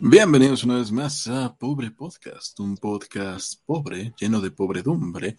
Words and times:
Bienvenidos 0.00 0.64
una 0.64 0.78
vez 0.78 0.90
más 0.90 1.28
a 1.28 1.54
Pobre 1.54 1.90
Podcast, 1.92 2.58
un 2.58 2.76
podcast 2.76 3.60
pobre, 3.64 4.12
lleno 4.18 4.40
de 4.40 4.50
pobredumbre. 4.50 5.36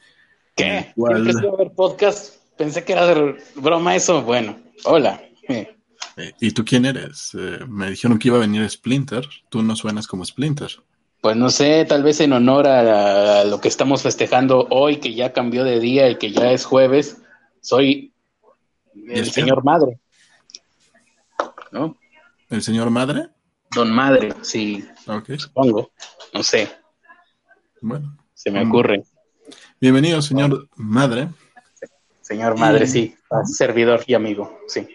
¿Qué? 0.56 0.94
Cual... 0.96 1.26
Ver 1.26 1.72
podcast. 1.76 2.36
Pensé 2.58 2.84
que 2.86 2.94
era 2.94 3.06
de 3.06 3.36
broma 3.56 3.96
eso. 3.96 4.22
Bueno, 4.22 4.58
hola. 4.86 5.22
Eh, 5.50 5.76
¿Y 6.40 6.52
tú 6.52 6.64
quién 6.64 6.86
eres? 6.86 7.36
Eh, 7.38 7.60
me 7.68 7.90
dijeron 7.90 8.18
que 8.18 8.30
iba 8.30 8.38
a 8.38 8.42
venir 8.42 8.68
Splinter. 8.70 9.28
Tú 9.50 9.62
no 9.62 9.76
suenas 9.76 10.08
como 10.08 10.24
Splinter. 10.24 10.72
Pues 11.20 11.36
no 11.36 11.50
sé, 11.50 11.84
tal 11.86 12.04
vez 12.04 12.22
en 12.22 12.32
honor 12.32 12.66
a, 12.68 13.42
a 13.42 13.44
lo 13.44 13.60
que 13.60 13.68
estamos 13.68 14.04
festejando 14.04 14.68
hoy, 14.70 14.98
que 14.98 15.14
ya 15.14 15.34
cambió 15.34 15.66
de 15.66 15.82
día 15.82 16.10
y 16.10 16.18
que 16.18 16.32
ya 16.32 16.52
es 16.52 16.64
jueves, 16.64 17.18
soy 17.60 18.14
el 19.10 19.30
señor 19.32 19.66
madre. 19.66 20.00
¿No? 21.72 21.98
¿El 22.50 22.62
señor 22.62 22.90
madre? 22.90 23.30
Don 23.76 23.92
Madre, 23.92 24.34
sí. 24.42 24.88
Supongo. 25.38 25.92
No 26.34 26.42
sé. 26.44 26.70
Bueno. 27.82 28.18
Se 28.34 28.50
me 28.50 28.66
ocurre. 28.66 29.04
Bienvenido, 29.82 30.22
señor 30.22 30.70
Madre. 30.78 31.28
Señor 32.22 32.58
Madre, 32.58 32.88
sí. 32.88 33.18
Servidor 33.44 34.02
y 34.08 34.14
amigo, 34.14 34.60
sí. 34.70 34.88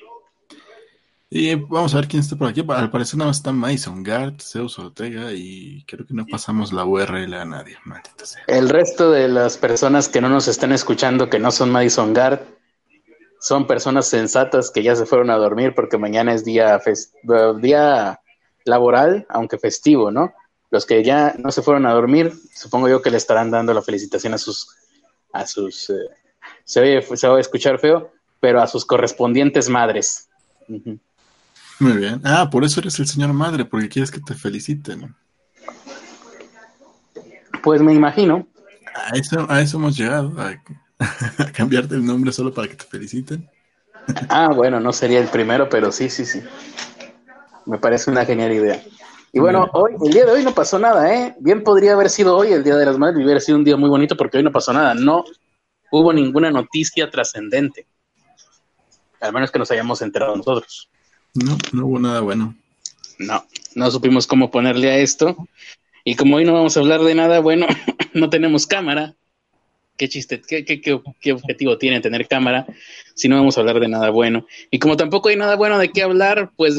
Y 1.29 1.57
vamos 1.57 1.93
a 1.93 1.99
ver 1.99 2.09
quién 2.09 2.21
está 2.21 2.37
por 2.37 2.49
aquí. 2.49 2.65
Al 2.67 2.91
parecer 2.91 3.19
nada 3.19 3.29
más 3.29 3.37
está 3.37 3.53
Mason 3.53 4.03
Gart, 4.03 4.41
Zeus 4.41 4.79
Ortega 4.79 5.31
y 5.31 5.85
creo 5.85 6.07
que 6.07 6.15
no 6.15 6.25
pasamos 6.25 6.73
la 6.73 6.87
URL 6.87 7.35
a 7.35 7.45
nadie. 7.45 7.77
sea. 8.23 8.43
El 8.47 8.71
resto 8.71 9.11
de 9.11 9.29
las 9.29 9.59
personas 9.59 10.09
que 10.09 10.23
no 10.23 10.31
nos 10.31 10.49
están 10.49 10.73
escuchando, 10.73 11.29
que 11.29 11.39
no 11.39 11.51
son 11.51 11.71
Madison 11.71 12.15
Gart, 12.15 12.43
son 13.41 13.67
personas 13.67 14.07
sensatas 14.09 14.71
que 14.71 14.83
ya 14.83 14.97
se 14.97 15.05
fueron 15.05 15.29
a 15.29 15.37
dormir 15.37 15.75
porque 15.75 15.99
mañana 15.99 16.33
es 16.33 16.47
día, 16.47 16.81
día 17.61 18.21
laboral, 18.65 19.27
aunque 19.29 19.59
festivo, 19.59 20.11
¿no? 20.11 20.33
Los 20.71 20.87
que 20.87 21.03
ya 21.03 21.35
no 21.39 21.51
se 21.51 21.63
fueron 21.63 21.87
a 21.87 21.93
dormir, 21.93 22.33
supongo 22.55 22.89
yo 22.89 23.03
que 23.03 23.11
le 23.11 23.17
estarán 23.17 23.51
dando 23.51 23.75
la 23.75 23.83
felicitación 23.83 24.35
a 24.35 24.39
sus, 24.39 24.69
a 25.33 25.47
sus, 25.47 25.91
eh, 25.91 26.09
se, 26.65 26.81
oye, 26.81 27.17
se 27.17 27.27
va 27.27 27.37
a 27.37 27.41
escuchar 27.41 27.79
feo, 27.79 28.13
pero 28.39 28.63
a 28.63 28.67
sus 28.67 28.85
correspondientes 28.85 29.69
madres. 29.69 30.29
Muy 30.69 31.93
bien. 31.97 32.21
Ah, 32.25 32.49
por 32.51 32.65
eso 32.65 32.81
eres 32.81 32.99
el 32.99 33.07
señor 33.07 33.33
madre, 33.33 33.65
porque 33.65 33.89
quieres 33.89 34.11
que 34.11 34.21
te 34.21 34.35
feliciten. 34.35 35.15
Pues 37.63 37.83
me 37.83 37.93
imagino. 37.93 38.47
A 38.95 39.17
eso, 39.17 39.47
a 39.51 39.61
eso 39.61 39.77
hemos 39.79 39.97
llegado, 39.97 40.35
a, 40.39 40.63
a 41.43 41.53
cambiarte 41.53 41.95
el 41.95 42.05
nombre 42.05 42.33
solo 42.33 42.53
para 42.55 42.69
que 42.69 42.77
te 42.77 42.85
feliciten. 42.85 43.49
Ah, 44.29 44.49
bueno, 44.55 44.81
no 44.81 44.93
sería 44.93 45.21
el 45.21 45.29
primero, 45.29 45.69
pero 45.69 45.93
sí, 45.93 46.09
sí, 46.09 46.25
sí. 46.25 46.43
Me 47.71 47.79
parece 47.79 48.11
una 48.11 48.25
genial 48.25 48.53
idea. 48.53 48.83
Y 49.33 49.39
bueno, 49.39 49.71
hoy, 49.75 49.93
el 50.05 50.13
día 50.13 50.27
de 50.27 50.33
hoy 50.33 50.43
no 50.43 50.53
pasó 50.53 50.77
nada, 50.81 51.15
¿eh? 51.15 51.37
Bien 51.39 51.63
podría 51.63 51.93
haber 51.93 52.11
sido 52.11 52.37
hoy 52.37 52.53
el 52.53 52.65
Día 52.65 52.75
de 52.75 52.85
las 52.85 52.99
Madres 52.99 53.21
y 53.21 53.25
hubiera 53.25 53.39
sido 53.39 53.59
un 53.59 53.65
día 53.65 53.77
muy 53.77 53.89
bonito 53.89 54.17
porque 54.17 54.39
hoy 54.39 54.43
no 54.43 54.51
pasó 54.51 54.73
nada. 54.73 54.93
No 54.95 55.25
hubo 55.93 56.13
ninguna 56.13 56.51
noticia 56.51 57.09
trascendente. 57.09 57.87
Al 59.21 59.33
menos 59.33 59.53
que 59.53 59.61
nos 59.61 59.71
hayamos 59.71 60.03
enterado 60.03 60.35
nosotros. 60.35 60.91
No, 61.35 61.57
no 61.73 61.87
hubo 61.87 62.01
nada 62.01 62.21
bueno. 62.23 62.57
No, 63.21 63.45
no 63.77 63.91
supimos 63.93 64.27
cómo 64.27 64.51
ponerle 64.51 64.91
a 64.91 64.97
esto. 64.97 65.37
Y 66.03 66.17
como 66.17 66.37
hoy 66.37 66.45
no 66.45 66.55
vamos 66.55 66.77
a 66.77 66.81
hablar 66.81 67.03
de 67.03 67.15
nada 67.15 67.39
bueno, 67.39 67.69
no 68.15 68.31
tenemos 68.31 68.67
cámara 68.67 69.15
qué 70.01 70.09
chiste, 70.09 70.41
qué, 70.41 71.33
objetivo 71.33 71.77
tiene 71.77 72.01
tener 72.01 72.27
cámara 72.27 72.65
si 73.15 73.29
no 73.29 73.37
vamos 73.37 73.59
a 73.59 73.61
hablar 73.61 73.81
de 73.81 73.89
nada 73.89 74.09
bueno. 74.09 74.47
Y 74.71 74.79
como 74.79 74.97
tampoco 74.97 75.29
hay 75.29 75.37
nada 75.37 75.57
bueno 75.57 75.79
de 75.79 75.91
qué 75.91 76.03
hablar, 76.03 76.51
pues 76.57 76.77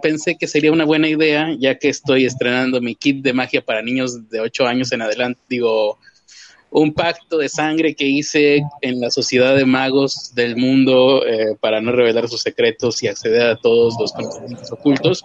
pensé 0.00 0.38
que 0.40 0.46
sería 0.46 0.72
una 0.72 0.86
buena 0.86 1.06
idea, 1.06 1.54
ya 1.58 1.78
que 1.78 1.90
estoy 1.90 2.24
estrenando 2.24 2.80
mi 2.80 2.94
kit 2.94 3.22
de 3.22 3.34
magia 3.34 3.60
para 3.60 3.82
niños 3.82 4.30
de 4.30 4.40
8 4.40 4.66
años 4.66 4.90
en 4.92 5.02
adelante, 5.02 5.38
digo, 5.50 5.98
un 6.70 6.94
pacto 6.94 7.36
de 7.36 7.50
sangre 7.50 7.94
que 7.94 8.06
hice 8.06 8.62
en 8.80 9.00
la 9.00 9.10
sociedad 9.10 9.54
de 9.54 9.66
magos 9.66 10.34
del 10.34 10.56
mundo 10.56 11.26
eh, 11.26 11.56
para 11.60 11.82
no 11.82 11.92
revelar 11.92 12.26
sus 12.26 12.40
secretos 12.40 13.02
y 13.02 13.08
acceder 13.08 13.42
a 13.42 13.56
todos 13.56 13.96
los 14.00 14.14
conocimientos 14.14 14.72
ocultos. 14.72 15.24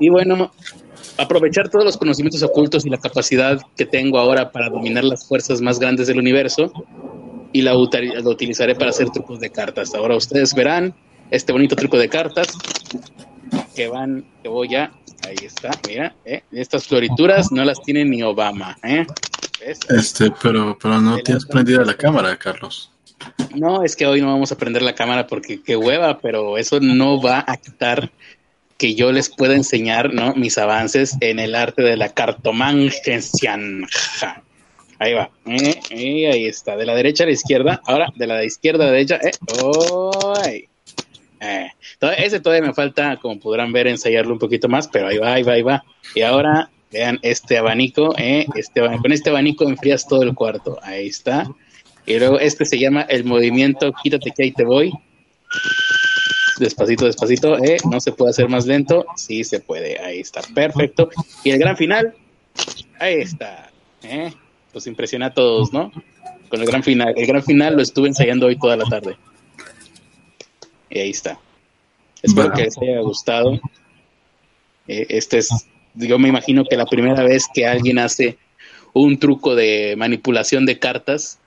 Y 0.00 0.08
bueno, 0.08 0.50
aprovechar 1.20 1.68
todos 1.68 1.84
los 1.84 1.96
conocimientos 1.96 2.42
ocultos 2.42 2.86
y 2.86 2.90
la 2.90 2.98
capacidad 2.98 3.60
que 3.76 3.86
tengo 3.86 4.18
ahora 4.18 4.50
para 4.50 4.68
dominar 4.70 5.04
las 5.04 5.26
fuerzas 5.26 5.60
más 5.60 5.78
grandes 5.78 6.06
del 6.06 6.18
universo 6.18 6.72
y 7.52 7.62
la, 7.62 7.76
utilizaré 7.76 8.74
para 8.74 8.90
hacer 8.90 9.10
trucos 9.10 9.40
de 9.40 9.50
cartas. 9.50 9.94
Ahora 9.94 10.16
ustedes 10.16 10.54
verán 10.54 10.94
este 11.30 11.52
bonito 11.52 11.76
truco 11.76 11.98
de 11.98 12.08
cartas 12.08 12.48
que 13.74 13.88
van, 13.88 14.24
que 14.42 14.48
voy 14.48 14.74
a, 14.74 14.92
ahí 15.26 15.36
está, 15.44 15.70
mira, 15.86 16.14
¿eh? 16.24 16.42
estas 16.52 16.86
florituras 16.86 17.52
no 17.52 17.64
las 17.64 17.80
tiene 17.82 18.04
ni 18.04 18.22
Obama, 18.22 18.76
¿eh? 18.82 19.06
Este, 19.90 20.32
pero, 20.42 20.78
pero 20.80 21.00
no 21.00 21.18
tienes 21.18 21.44
prendida 21.44 21.84
la 21.84 21.94
cámara, 21.94 22.36
Carlos. 22.38 22.90
No, 23.54 23.82
es 23.82 23.96
que 23.96 24.06
hoy 24.06 24.20
no 24.20 24.28
vamos 24.28 24.50
a 24.52 24.56
prender 24.56 24.82
la 24.82 24.94
cámara 24.94 25.26
porque 25.26 25.62
qué 25.62 25.76
hueva, 25.76 26.18
pero 26.18 26.56
eso 26.56 26.80
no 26.80 27.20
va 27.20 27.44
a 27.46 27.56
quitar 27.58 28.10
que 28.80 28.94
yo 28.94 29.12
les 29.12 29.28
pueda 29.28 29.54
enseñar 29.54 30.14
¿no? 30.14 30.34
mis 30.34 30.56
avances 30.56 31.14
en 31.20 31.38
el 31.38 31.54
arte 31.54 31.82
de 31.82 31.98
la 31.98 32.14
cartomancia. 32.14 33.58
Ahí 34.98 35.12
va. 35.12 35.30
Eh, 35.44 35.78
eh, 35.90 36.30
ahí 36.32 36.46
está. 36.46 36.78
De 36.78 36.86
la 36.86 36.94
derecha 36.94 37.24
a 37.24 37.26
la 37.26 37.34
izquierda. 37.34 37.82
Ahora, 37.84 38.08
de 38.16 38.26
la 38.26 38.42
izquierda 38.42 38.84
a 38.84 38.86
la 38.86 38.92
derecha. 38.92 39.16
Eh, 39.16 39.32
oh, 39.62 40.32
eh. 40.42 40.66
ese 42.16 42.40
todavía 42.40 42.66
me 42.66 42.72
falta, 42.72 43.18
como 43.18 43.38
podrán 43.38 43.70
ver, 43.70 43.86
ensayarlo 43.86 44.32
un 44.32 44.38
poquito 44.38 44.66
más, 44.66 44.88
pero 44.88 45.08
ahí 45.08 45.18
va, 45.18 45.34
ahí 45.34 45.42
va, 45.42 45.52
ahí 45.52 45.62
va. 45.62 45.84
Y 46.14 46.22
ahora, 46.22 46.70
vean 46.90 47.18
este 47.20 47.58
abanico. 47.58 48.14
Este, 48.16 48.80
con 48.80 49.12
este 49.12 49.28
abanico 49.28 49.68
enfrías 49.68 50.08
todo 50.08 50.22
el 50.22 50.34
cuarto. 50.34 50.78
Ahí 50.82 51.08
está. 51.08 51.46
Y 52.06 52.18
luego 52.18 52.40
este 52.40 52.64
se 52.64 52.78
llama 52.78 53.02
el 53.02 53.24
movimiento 53.24 53.92
Quítate 54.02 54.30
que 54.34 54.44
ahí 54.44 54.52
te 54.52 54.64
voy 54.64 54.90
despacito, 56.60 57.06
despacito, 57.06 57.58
eh, 57.58 57.78
no 57.90 58.00
se 58.00 58.12
puede 58.12 58.30
hacer 58.30 58.48
más 58.48 58.66
lento, 58.66 59.06
sí 59.16 59.44
se 59.44 59.60
puede, 59.60 59.98
ahí 59.98 60.20
está, 60.20 60.42
perfecto. 60.54 61.10
Y 61.42 61.50
el 61.50 61.58
gran 61.58 61.76
final, 61.76 62.14
ahí 62.98 63.14
está, 63.16 63.70
eh, 64.02 64.32
pues 64.72 64.86
impresiona 64.86 65.26
a 65.26 65.34
todos, 65.34 65.72
¿no? 65.72 65.90
Con 66.48 66.60
el 66.60 66.66
gran 66.66 66.82
final, 66.82 67.14
el 67.16 67.26
gran 67.26 67.42
final 67.42 67.76
lo 67.76 67.82
estuve 67.82 68.08
ensayando 68.08 68.46
hoy 68.46 68.58
toda 68.58 68.76
la 68.76 68.84
tarde. 68.84 69.16
Y 70.90 70.98
ahí 70.98 71.10
está. 71.10 71.38
Espero 72.22 72.52
que 72.52 72.64
les 72.64 72.78
haya 72.78 73.00
gustado. 73.00 73.60
Eh, 74.88 75.06
este 75.08 75.38
es, 75.38 75.48
yo 75.94 76.18
me 76.18 76.28
imagino 76.28 76.64
que 76.64 76.76
la 76.76 76.86
primera 76.86 77.22
vez 77.22 77.46
que 77.52 77.66
alguien 77.66 77.98
hace 77.98 78.36
un 78.92 79.18
truco 79.18 79.54
de 79.54 79.94
manipulación 79.96 80.66
de 80.66 80.78
cartas 80.78 81.38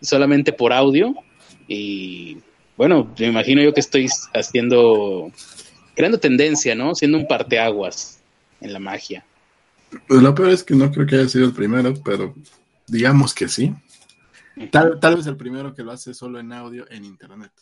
solamente 0.00 0.52
por 0.52 0.72
audio 0.72 1.14
y 1.68 2.38
bueno, 2.76 3.12
me 3.18 3.26
imagino 3.26 3.62
yo 3.62 3.74
que 3.74 3.80
estoy 3.80 4.08
haciendo, 4.34 5.30
creando 5.94 6.18
tendencia, 6.18 6.74
¿no? 6.74 6.94
Siendo 6.94 7.18
un 7.18 7.26
parteaguas 7.26 8.20
en 8.60 8.72
la 8.72 8.78
magia. 8.78 9.24
Pues 10.08 10.22
lo 10.22 10.34
peor 10.34 10.50
es 10.50 10.64
que 10.64 10.74
no 10.74 10.90
creo 10.90 11.06
que 11.06 11.16
haya 11.16 11.28
sido 11.28 11.46
el 11.46 11.52
primero, 11.52 11.94
pero 12.02 12.34
digamos 12.86 13.34
que 13.34 13.48
sí. 13.48 13.74
Tal, 14.70 14.98
tal 15.00 15.16
vez 15.16 15.26
el 15.26 15.36
primero 15.36 15.74
que 15.74 15.82
lo 15.82 15.92
hace 15.92 16.14
solo 16.14 16.38
en 16.38 16.52
audio 16.52 16.86
en 16.90 17.04
internet. 17.04 17.52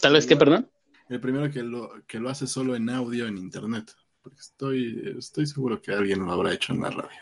Tal 0.00 0.14
vez 0.14 0.26
que, 0.26 0.36
perdón. 0.36 0.68
El 1.08 1.20
primero 1.20 1.50
que 1.50 1.62
lo, 1.62 1.90
que 2.06 2.18
lo 2.18 2.30
hace 2.30 2.46
solo 2.46 2.74
en 2.74 2.88
audio 2.88 3.26
en 3.26 3.38
internet. 3.38 3.92
Porque 4.22 4.40
estoy, 4.40 5.14
estoy 5.18 5.46
seguro 5.46 5.80
que 5.80 5.92
alguien 5.92 6.24
lo 6.24 6.32
habrá 6.32 6.52
hecho 6.52 6.72
en 6.72 6.80
la 6.80 6.90
radio. 6.90 7.20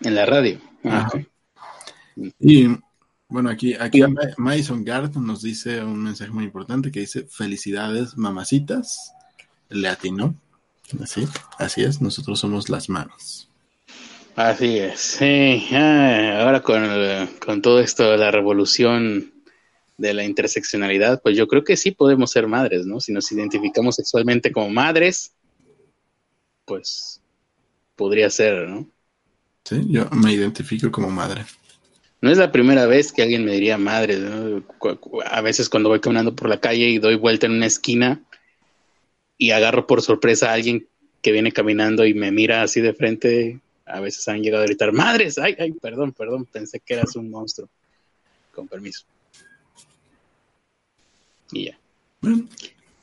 En 0.00 0.14
la 0.14 0.26
radio. 0.26 0.58
Y 2.40 2.68
bueno, 3.28 3.50
aquí, 3.50 3.74
aquí 3.74 4.02
Mason 4.36 4.84
Gard 4.84 5.14
nos 5.16 5.42
dice 5.42 5.82
un 5.82 6.02
mensaje 6.02 6.30
muy 6.30 6.44
importante 6.44 6.90
que 6.90 7.00
dice 7.00 7.26
felicidades 7.28 8.16
mamacitas, 8.16 9.12
le 9.68 9.88
atinó. 9.88 10.34
Así, 11.02 11.28
así 11.58 11.82
es, 11.82 12.00
nosotros 12.00 12.40
somos 12.40 12.70
las 12.70 12.88
manos. 12.88 13.48
Así 14.34 14.78
es, 14.78 15.00
sí. 15.00 15.68
ahora 15.74 16.62
con, 16.62 16.86
con 17.44 17.60
todo 17.60 17.80
esto 17.80 18.10
de 18.10 18.18
la 18.18 18.30
revolución 18.30 19.32
de 19.98 20.14
la 20.14 20.24
interseccionalidad, 20.24 21.20
pues 21.20 21.36
yo 21.36 21.48
creo 21.48 21.64
que 21.64 21.76
sí 21.76 21.90
podemos 21.90 22.30
ser 22.30 22.46
madres, 22.46 22.86
¿no? 22.86 23.00
Si 23.00 23.12
nos 23.12 23.30
identificamos 23.32 23.96
sexualmente 23.96 24.52
como 24.52 24.70
madres, 24.70 25.32
pues 26.64 27.20
podría 27.96 28.30
ser, 28.30 28.68
¿no? 28.68 28.88
Sí, 29.64 29.84
yo 29.88 30.08
me 30.10 30.32
identifico 30.32 30.90
como 30.90 31.10
madre. 31.10 31.44
No 32.20 32.30
es 32.30 32.38
la 32.38 32.50
primera 32.50 32.86
vez 32.86 33.12
que 33.12 33.22
alguien 33.22 33.44
me 33.44 33.52
diría 33.52 33.78
madre. 33.78 34.18
A 35.26 35.40
veces 35.40 35.68
cuando 35.68 35.88
voy 35.88 36.00
caminando 36.00 36.34
por 36.34 36.48
la 36.48 36.60
calle 36.60 36.88
y 36.88 36.98
doy 36.98 37.14
vuelta 37.14 37.46
en 37.46 37.52
una 37.52 37.66
esquina 37.66 38.20
y 39.36 39.52
agarro 39.52 39.86
por 39.86 40.02
sorpresa 40.02 40.50
a 40.50 40.54
alguien 40.54 40.88
que 41.22 41.32
viene 41.32 41.52
caminando 41.52 42.04
y 42.04 42.14
me 42.14 42.32
mira 42.32 42.62
así 42.62 42.80
de 42.80 42.92
frente, 42.92 43.60
a 43.86 44.00
veces 44.00 44.26
han 44.28 44.42
llegado 44.42 44.64
a 44.64 44.66
gritar, 44.66 44.92
madres, 44.92 45.38
ay, 45.38 45.56
ay, 45.58 45.72
perdón, 45.72 46.12
perdón, 46.12 46.44
pensé 46.44 46.80
que 46.80 46.94
eras 46.94 47.14
un 47.16 47.30
monstruo. 47.30 47.68
Con 48.52 48.66
permiso. 48.66 49.04
Y 51.52 51.66
ya. 51.66 51.78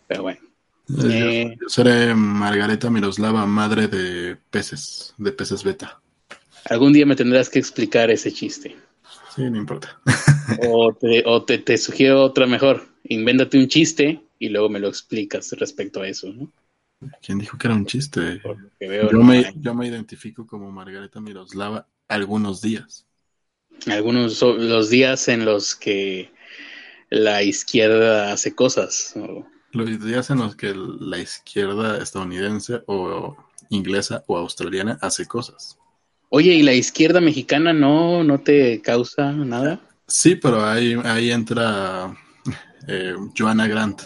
Pero 0.07 0.23
bueno. 0.23 0.39
Eh, 1.03 1.55
Yo 1.59 1.69
seré 1.69 2.13
Margareta 2.13 2.89
Miroslava, 2.89 3.45
madre 3.45 3.87
de 3.87 4.37
peces, 4.51 5.13
de 5.17 5.31
peces 5.31 5.63
beta. 5.63 5.99
Algún 6.65 6.93
día 6.93 7.05
me 7.05 7.15
tendrás 7.15 7.49
que 7.49 7.59
explicar 7.59 8.11
ese 8.11 8.31
chiste. 8.31 8.75
Sí, 9.35 9.49
no 9.49 9.57
importa. 9.57 9.99
o 10.59 10.93
te, 10.93 11.23
o 11.25 11.43
te, 11.43 11.57
te 11.57 11.77
sugiero 11.77 12.23
otra 12.23 12.47
mejor. 12.47 12.87
Invéntate 13.03 13.57
un 13.57 13.67
chiste 13.67 14.21
y 14.39 14.49
luego 14.49 14.69
me 14.69 14.79
lo 14.79 14.87
explicas 14.87 15.51
respecto 15.53 16.01
a 16.01 16.07
eso, 16.07 16.31
¿no? 16.31 16.51
¿Quién 17.21 17.39
dijo 17.39 17.57
que 17.57 17.67
era 17.67 17.75
un 17.75 17.85
chiste? 17.85 18.41
Veo, 18.79 19.11
Yo 19.11 19.17
no 19.17 19.23
me, 19.23 19.53
yo 19.57 19.73
me 19.75 19.87
identifico 19.87 20.47
como 20.47 20.71
Margareta 20.71 21.19
Miroslava 21.19 21.87
algunos 22.07 22.61
días. 22.61 23.05
Algunos 23.87 24.41
los 24.41 24.89
días 24.89 25.27
en 25.27 25.45
los 25.45 25.75
que 25.75 26.31
la 27.09 27.43
izquierda 27.43 28.31
hace 28.33 28.55
cosas. 28.55 29.13
o- 29.17 29.45
Los 29.71 30.03
días 30.03 30.29
en 30.29 30.39
los 30.39 30.55
que 30.55 30.73
la 30.73 31.19
izquierda 31.19 31.97
estadounidense 32.01 32.83
o 32.87 33.35
inglesa 33.69 34.23
o 34.27 34.37
australiana 34.37 34.97
hace 35.01 35.25
cosas. 35.25 35.77
Oye, 36.29 36.53
¿y 36.53 36.63
la 36.63 36.73
izquierda 36.73 37.21
mexicana 37.21 37.73
no, 37.73 38.23
no 38.23 38.39
te 38.39 38.81
causa 38.81 39.31
nada? 39.31 39.79
Sí, 40.07 40.35
pero 40.35 40.63
ahí, 40.65 40.95
ahí 41.03 41.31
entra 41.31 42.15
eh, 42.87 43.15
Joanna 43.37 43.67
Grant, 43.67 44.01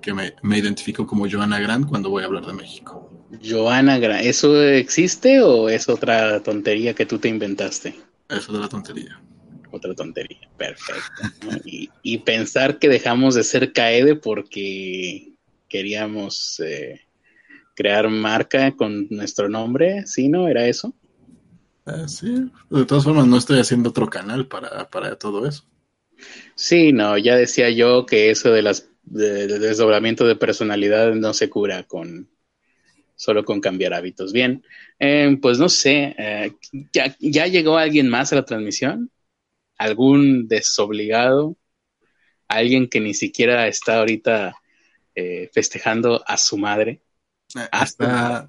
que 0.00 0.12
me, 0.14 0.34
me 0.42 0.58
identifico 0.58 1.06
como 1.06 1.28
Joanna 1.30 1.60
Grant 1.60 1.86
cuando 1.86 2.10
voy 2.10 2.22
a 2.22 2.26
hablar 2.26 2.46
de 2.46 2.52
México. 2.52 3.08
Joana, 3.42 3.98
Gra- 3.98 4.20
¿eso 4.22 4.60
existe 4.62 5.40
o 5.40 5.68
es 5.68 5.88
otra 5.88 6.42
tontería 6.42 6.94
que 6.94 7.06
tú 7.06 7.18
te 7.18 7.28
inventaste? 7.28 7.94
Eso 8.28 8.52
de 8.52 8.58
la 8.58 8.68
tontería. 8.68 9.20
Otra 9.70 9.94
tontería, 9.94 10.48
perfecto. 10.56 11.22
¿no? 11.46 11.56
Y, 11.64 11.90
y 12.02 12.18
pensar 12.18 12.78
que 12.78 12.88
dejamos 12.88 13.34
de 13.36 13.44
ser 13.44 13.72
CAEDE 13.72 14.16
porque 14.16 15.34
queríamos 15.68 16.60
eh, 16.60 17.00
crear 17.76 18.08
marca 18.10 18.72
con 18.76 19.06
nuestro 19.10 19.48
nombre, 19.48 20.06
¿sí, 20.06 20.28
no? 20.28 20.48
¿Era 20.48 20.66
eso? 20.66 20.94
Eh, 21.90 22.08
sí, 22.08 22.50
de 22.70 22.84
todas 22.84 23.04
formas 23.04 23.26
no 23.26 23.36
estoy 23.36 23.58
haciendo 23.58 23.90
otro 23.90 24.08
canal 24.08 24.46
para, 24.46 24.88
para 24.90 25.16
todo 25.16 25.46
eso. 25.46 25.64
Sí, 26.54 26.92
no, 26.92 27.16
ya 27.18 27.36
decía 27.36 27.70
yo 27.70 28.06
que 28.06 28.30
eso 28.30 28.50
de 28.50 28.62
las 28.62 28.88
de, 29.02 29.46
de 29.46 29.58
desdoblamiento 29.58 30.26
de 30.26 30.36
personalidad 30.36 31.14
no 31.14 31.32
se 31.32 31.48
cura 31.48 31.82
con 31.84 32.28
solo 33.16 33.44
con 33.44 33.60
cambiar 33.60 33.92
hábitos. 33.92 34.32
Bien, 34.32 34.64
eh, 34.98 35.36
pues 35.42 35.58
no 35.58 35.68
sé, 35.68 36.14
eh, 36.16 36.52
¿ya, 36.92 37.14
¿ya 37.18 37.46
llegó 37.46 37.76
alguien 37.76 38.08
más 38.08 38.32
a 38.32 38.36
la 38.36 38.44
transmisión? 38.44 39.10
¿Algún 39.76 40.48
desobligado? 40.48 41.56
¿Alguien 42.48 42.88
que 42.88 43.00
ni 43.00 43.14
siquiera 43.14 43.68
está 43.68 43.98
ahorita 43.98 44.54
eh, 45.14 45.50
festejando 45.52 46.22
a 46.26 46.36
su 46.36 46.56
madre? 46.56 47.02
Ah, 47.72 48.48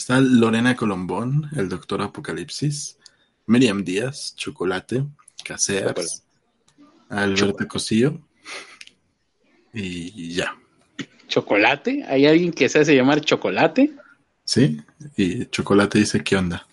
Está, 0.00 0.18
Lorena 0.18 0.74
Colombón, 0.76 1.50
el 1.54 1.68
doctor 1.68 2.00
Apocalipsis, 2.00 2.96
Miriam 3.44 3.84
Díaz, 3.84 4.34
Chocolate, 4.34 5.04
Caseas, 5.44 6.24
Alberto 7.10 7.68
Cosillo 7.68 8.18
y 9.74 10.32
ya. 10.32 10.56
¿Chocolate? 11.28 12.02
¿Hay 12.08 12.24
alguien 12.26 12.50
que 12.50 12.70
se 12.70 12.78
hace 12.78 12.96
llamar 12.96 13.20
Chocolate? 13.20 13.90
¿Sí? 14.42 14.80
Y 15.18 15.44
Chocolate 15.44 15.98
dice, 15.98 16.24
¿qué 16.24 16.34
onda? 16.34 16.66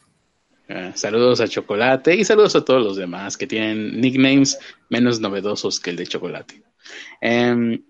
Eh, 0.69 0.93
saludos 0.95 1.41
a 1.41 1.49
Chocolate 1.49 2.15
y 2.15 2.23
saludos 2.23 2.55
a 2.55 2.63
todos 2.63 2.81
los 2.81 2.95
demás 2.95 3.35
que 3.35 3.45
tienen 3.45 3.99
nicknames 3.99 4.57
menos 4.87 5.19
novedosos 5.19 5.81
que 5.81 5.89
el 5.89 5.97
de 5.97 6.07
Chocolate. 6.07 6.63
Em, 7.19 7.83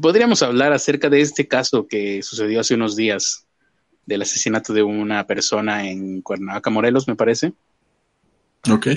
Podríamos 0.00 0.42
hablar 0.42 0.72
acerca 0.72 1.08
de 1.08 1.20
este 1.20 1.46
caso 1.46 1.86
que 1.86 2.22
sucedió 2.22 2.60
hace 2.60 2.74
unos 2.74 2.96
días 2.96 3.43
del 4.06 4.22
asesinato 4.22 4.72
de 4.72 4.82
una 4.82 5.26
persona 5.26 5.88
en 5.88 6.22
Cuernavaca, 6.22 6.70
Morelos, 6.70 7.08
me 7.08 7.16
parece. 7.16 7.52
Ok. 8.70 8.88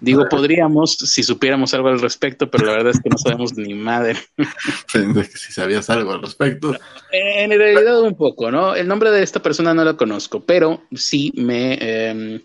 Digo, 0.00 0.28
podríamos 0.28 0.94
si 0.94 1.24
supiéramos 1.24 1.74
algo 1.74 1.88
al 1.88 2.00
respecto, 2.00 2.48
pero 2.48 2.66
la 2.66 2.72
verdad 2.72 2.92
es 2.94 3.00
que 3.00 3.10
no 3.10 3.18
sabemos 3.18 3.56
ni 3.56 3.74
madre. 3.74 4.16
Si 5.34 5.52
sabías 5.52 5.90
algo 5.90 6.12
al 6.12 6.22
respecto. 6.22 6.74
En 7.10 7.50
realidad 7.50 8.00
un 8.00 8.16
poco, 8.16 8.50
¿no? 8.50 8.74
El 8.74 8.86
nombre 8.86 9.10
de 9.10 9.22
esta 9.22 9.42
persona 9.42 9.74
no 9.74 9.84
lo 9.84 9.96
conozco, 9.96 10.40
pero 10.40 10.82
sí 10.94 11.32
me, 11.34 11.78
eh, 11.80 12.40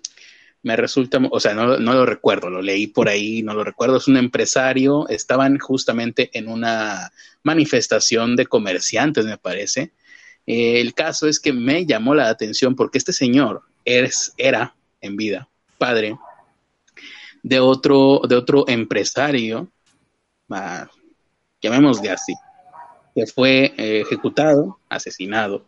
me 0.64 0.76
resulta, 0.76 1.20
o 1.30 1.40
sea, 1.40 1.54
no, 1.54 1.78
no, 1.78 1.94
lo 1.94 2.06
recuerdo, 2.06 2.50
lo 2.50 2.62
leí 2.62 2.88
por 2.88 3.10
ahí, 3.10 3.44
no 3.44 3.54
lo 3.54 3.64
recuerdo, 3.64 3.98
es 3.98 4.08
un 4.08 4.18
empresario, 4.18 5.08
estaban 5.10 5.60
justamente 5.60 6.30
en 6.34 6.48
una 6.48 7.12
manifestación 7.44 8.36
de 8.36 8.48
comerciantes, 8.48 9.26
me 9.26 9.38
parece. 9.38 9.92
Eh, 10.46 10.82
el 10.82 10.94
caso 10.94 11.28
es 11.28 11.40
que 11.40 11.54
me 11.54 11.86
llamó 11.86 12.16
la 12.16 12.30
atención 12.30 12.76
porque 12.76 12.98
este 12.98 13.14
señor 13.14 13.62
es, 13.86 14.34
era 14.38 14.76
en 15.02 15.16
vida 15.16 15.50
padre 15.78 16.18
de 17.44 17.60
otro, 17.60 18.22
de 18.28 18.36
otro 18.38 18.64
empresario, 18.68 19.68
uh, 20.48 20.88
llamémosle 21.62 22.10
así, 22.10 22.34
que 23.14 23.28
fue 23.28 23.74
eh, 23.78 24.02
ejecutado, 24.02 24.80
asesinado, 24.90 25.66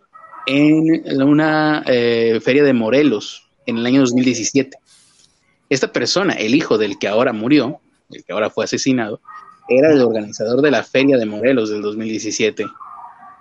en 0.48 1.22
una 1.22 1.84
eh, 1.86 2.40
feria 2.42 2.64
de 2.64 2.74
Morelos 2.74 3.50
en 3.66 3.78
el 3.78 3.86
año 3.86 4.02
2017. 4.02 4.78
Esta 5.70 5.92
persona, 5.92 6.34
el 6.34 6.56
hijo 6.56 6.78
del 6.78 6.98
que 6.98 7.08
ahora 7.08 7.34
murió, 7.34 7.82
el 8.10 8.24
que 8.24 8.32
ahora 8.32 8.50
fue 8.50 8.66
asesinado, 8.66 9.20
era 9.68 9.92
el 9.92 10.02
organizador 10.02 10.62
de 10.62 10.72
la 10.72 10.84
feria 10.84 11.18
de 11.18 11.26
Morelos 11.26 11.70
del 11.70 11.82
2017. 11.82 12.66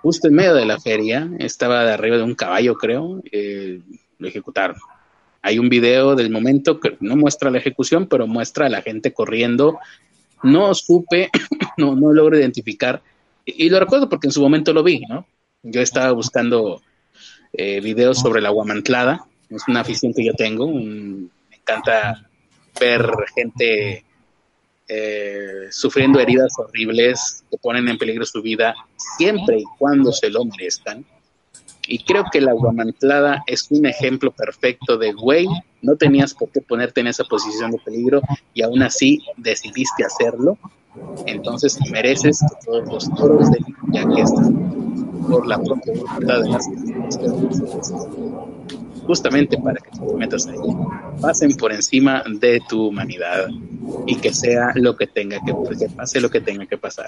Justo 0.05 0.27
en 0.27 0.35
medio 0.35 0.53
de 0.53 0.67
la 0.67 0.79
feria, 0.79 1.27
estaba 1.39 1.83
de 1.83 1.93
arriba 1.93 2.17
de 2.17 2.21
un 2.21 2.35
caballo, 2.35 2.75
creo, 2.75 3.23
eh, 3.31 3.79
lo 4.19 4.27
ejecutaron. 4.27 4.77
Hay 5.41 5.57
un 5.57 5.67
video 5.67 6.13
del 6.13 6.29
momento 6.29 6.79
que 6.79 6.95
no 6.99 7.15
muestra 7.15 7.49
la 7.49 7.57
ejecución, 7.57 8.05
pero 8.05 8.27
muestra 8.27 8.67
a 8.67 8.69
la 8.69 8.83
gente 8.83 9.13
corriendo. 9.13 9.79
No 10.43 10.75
supe, 10.75 11.31
no, 11.77 11.95
no 11.95 12.13
logro 12.13 12.37
identificar 12.37 13.01
y 13.45 13.67
lo 13.67 13.79
recuerdo 13.79 14.07
porque 14.07 14.27
en 14.27 14.31
su 14.31 14.43
momento 14.43 14.73
lo 14.73 14.83
vi, 14.83 14.99
¿no? 15.09 15.25
Yo 15.63 15.81
estaba 15.81 16.11
buscando 16.11 16.83
eh, 17.53 17.81
videos 17.81 18.19
sobre 18.19 18.43
la 18.43 18.51
guamantlada, 18.51 19.25
es 19.49 19.63
una 19.67 19.79
afición 19.79 20.13
que 20.13 20.23
yo 20.23 20.33
tengo, 20.35 20.71
me 20.71 21.29
encanta 21.51 22.29
ver 22.79 23.09
gente 23.33 24.05
eh, 24.87 25.67
sufriendo 25.71 26.19
heridas 26.19 26.53
horribles 26.57 27.43
que 27.49 27.57
ponen 27.57 27.87
en 27.87 27.97
peligro 27.97 28.25
su 28.25 28.41
vida 28.41 28.75
siempre 29.17 29.59
y 29.59 29.63
cuando 29.77 30.11
se 30.11 30.29
lo 30.29 30.45
merezcan. 30.45 31.05
Y 31.87 32.03
creo 32.03 32.25
que 32.31 32.41
la 32.41 32.53
guamantlada 32.53 33.43
es 33.45 33.67
un 33.69 33.85
ejemplo 33.85 34.31
perfecto 34.31 34.97
de, 34.97 35.13
güey, 35.13 35.47
no 35.83 35.95
tenías 35.95 36.33
por 36.33 36.49
qué 36.49 36.61
ponerte 36.61 37.01
en 37.01 37.07
esa 37.07 37.23
posición 37.25 37.71
de 37.71 37.77
peligro 37.77 38.21
y 38.55 38.63
aún 38.63 38.81
así 38.81 39.21
decidiste 39.37 40.03
hacerlo 40.03 40.57
entonces 41.25 41.77
mereces 41.91 42.39
que 42.39 42.65
todos 42.65 42.87
los 42.87 43.15
toros 43.15 43.51
de 43.51 43.57
ya 43.91 44.07
que 44.07 44.21
están 44.21 44.53
por 45.29 45.47
la 45.47 45.57
propia 45.61 45.93
voluntad 45.93 46.41
de 46.41 46.49
las 46.49 46.65
justamente 49.05 49.57
para 49.57 49.75
que 49.75 49.91
te 49.91 50.13
metas 50.15 50.47
ahí 50.47 50.57
pasen 51.21 51.55
por 51.55 51.71
encima 51.71 52.23
de 52.27 52.61
tu 52.67 52.87
humanidad 52.87 53.47
y 54.05 54.15
que 54.15 54.33
sea 54.33 54.71
lo 54.75 54.95
que 54.95 55.07
tenga 55.07 55.39
que, 55.45 55.53
que 55.77 55.89
pase 55.89 56.19
lo 56.19 56.29
que 56.29 56.41
tenga 56.41 56.65
que 56.65 56.77
pasar 56.77 57.07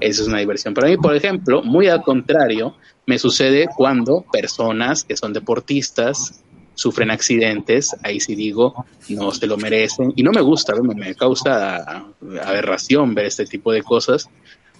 eso 0.00 0.22
es 0.22 0.28
una 0.28 0.38
diversión 0.38 0.74
para 0.74 0.88
mí 0.88 0.96
por 0.96 1.14
ejemplo 1.14 1.62
muy 1.62 1.88
al 1.88 2.02
contrario 2.02 2.74
me 3.06 3.18
sucede 3.18 3.68
cuando 3.76 4.24
personas 4.32 5.04
que 5.04 5.16
son 5.16 5.32
deportistas 5.32 6.42
sufren 6.74 7.10
accidentes, 7.10 7.96
ahí 8.02 8.20
sí 8.20 8.34
digo, 8.34 8.84
no 9.08 9.30
se 9.30 9.46
lo 9.46 9.56
merecen. 9.56 10.12
Y 10.16 10.22
no 10.22 10.32
me 10.32 10.40
gusta, 10.40 10.74
me 10.82 11.14
causa 11.14 12.04
aberración 12.42 13.14
ver 13.14 13.26
este 13.26 13.46
tipo 13.46 13.72
de 13.72 13.82
cosas. 13.82 14.28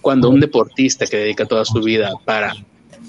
Cuando 0.01 0.29
un 0.29 0.39
deportista 0.39 1.05
que 1.07 1.17
dedica 1.17 1.45
toda 1.45 1.65
su 1.65 1.81
vida 1.81 2.11
para 2.25 2.53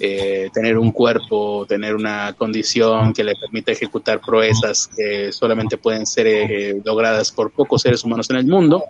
eh, 0.01 0.51
tener 0.53 0.79
un 0.79 0.93
cuerpo, 0.93 1.67
tener 1.67 1.95
una 1.95 2.35
condición 2.35 3.13
que 3.13 3.25
le 3.25 3.35
permita 3.35 3.73
ejecutar 3.73 4.21
proezas 4.21 4.89
que 4.89 5.33
solamente 5.33 5.79
pueden 5.79 6.07
ser 6.07 6.27
eh, 6.27 6.81
logradas 6.85 7.33
por 7.33 7.51
pocos 7.51 7.83
seres 7.83 8.05
humanos 8.05 8.29
en 8.31 8.37
el 8.37 8.47
mundo, 8.47 8.85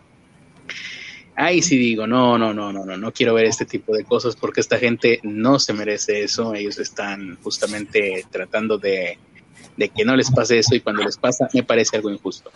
ahí 1.34 1.62
sí 1.62 1.76
digo, 1.76 2.06
no, 2.06 2.38
no, 2.38 2.52
no, 2.52 2.72
no, 2.72 2.84
no, 2.84 2.96
no 2.96 3.12
quiero 3.12 3.34
ver 3.34 3.46
este 3.46 3.66
tipo 3.66 3.94
de 3.94 4.04
cosas 4.04 4.36
porque 4.36 4.60
esta 4.60 4.78
gente 4.78 5.20
no 5.22 5.58
se 5.58 5.72
merece 5.72 6.22
eso. 6.22 6.54
Ellos 6.54 6.78
están 6.78 7.38
justamente 7.42 8.24
tratando 8.30 8.78
de 8.78 9.18
de 9.76 9.88
que 9.90 10.04
no 10.04 10.16
les 10.16 10.30
pase 10.30 10.58
eso 10.58 10.74
y 10.74 10.80
cuando 10.80 11.02
les 11.02 11.16
pasa 11.16 11.48
me 11.52 11.62
parece 11.62 11.96
algo 11.96 12.10
injusto. 12.10 12.50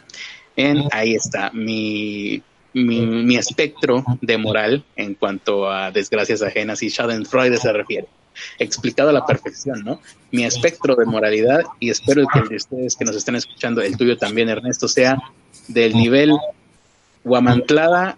En, 0.57 0.85
ahí 0.91 1.15
está 1.15 1.51
mi, 1.53 2.43
mi, 2.73 3.01
mi, 3.07 3.37
espectro 3.37 4.05
de 4.21 4.39
moral 4.39 4.85
en 4.97 5.15
cuanto 5.15 5.71
a 5.71 5.91
desgracias 5.91 6.43
ajenas 6.43 6.83
y 6.83 6.91
Schadenfreude 6.91 7.57
se 7.57 7.73
refiere. 7.73 8.07
Explicado 8.59 9.11
a 9.11 9.13
la 9.13 9.27
perfección, 9.27 9.83
¿no? 9.85 10.01
Mi 10.31 10.45
espectro 10.45 10.95
de 10.95 11.05
moralidad 11.05 11.63
y 11.79 11.91
espero 11.91 12.27
que 12.33 12.39
el 12.39 12.49
de 12.49 12.57
ustedes 12.57 12.97
que 12.97 13.05
nos 13.05 13.17
estén 13.17 13.37
escuchando, 13.37 13.83
el 13.83 13.97
tuyo 13.97 14.17
también, 14.17 14.49
Ernesto, 14.49 14.89
sea 14.89 15.19
del 15.69 15.95
nivel 15.95 16.33
guamantlada 17.25 18.17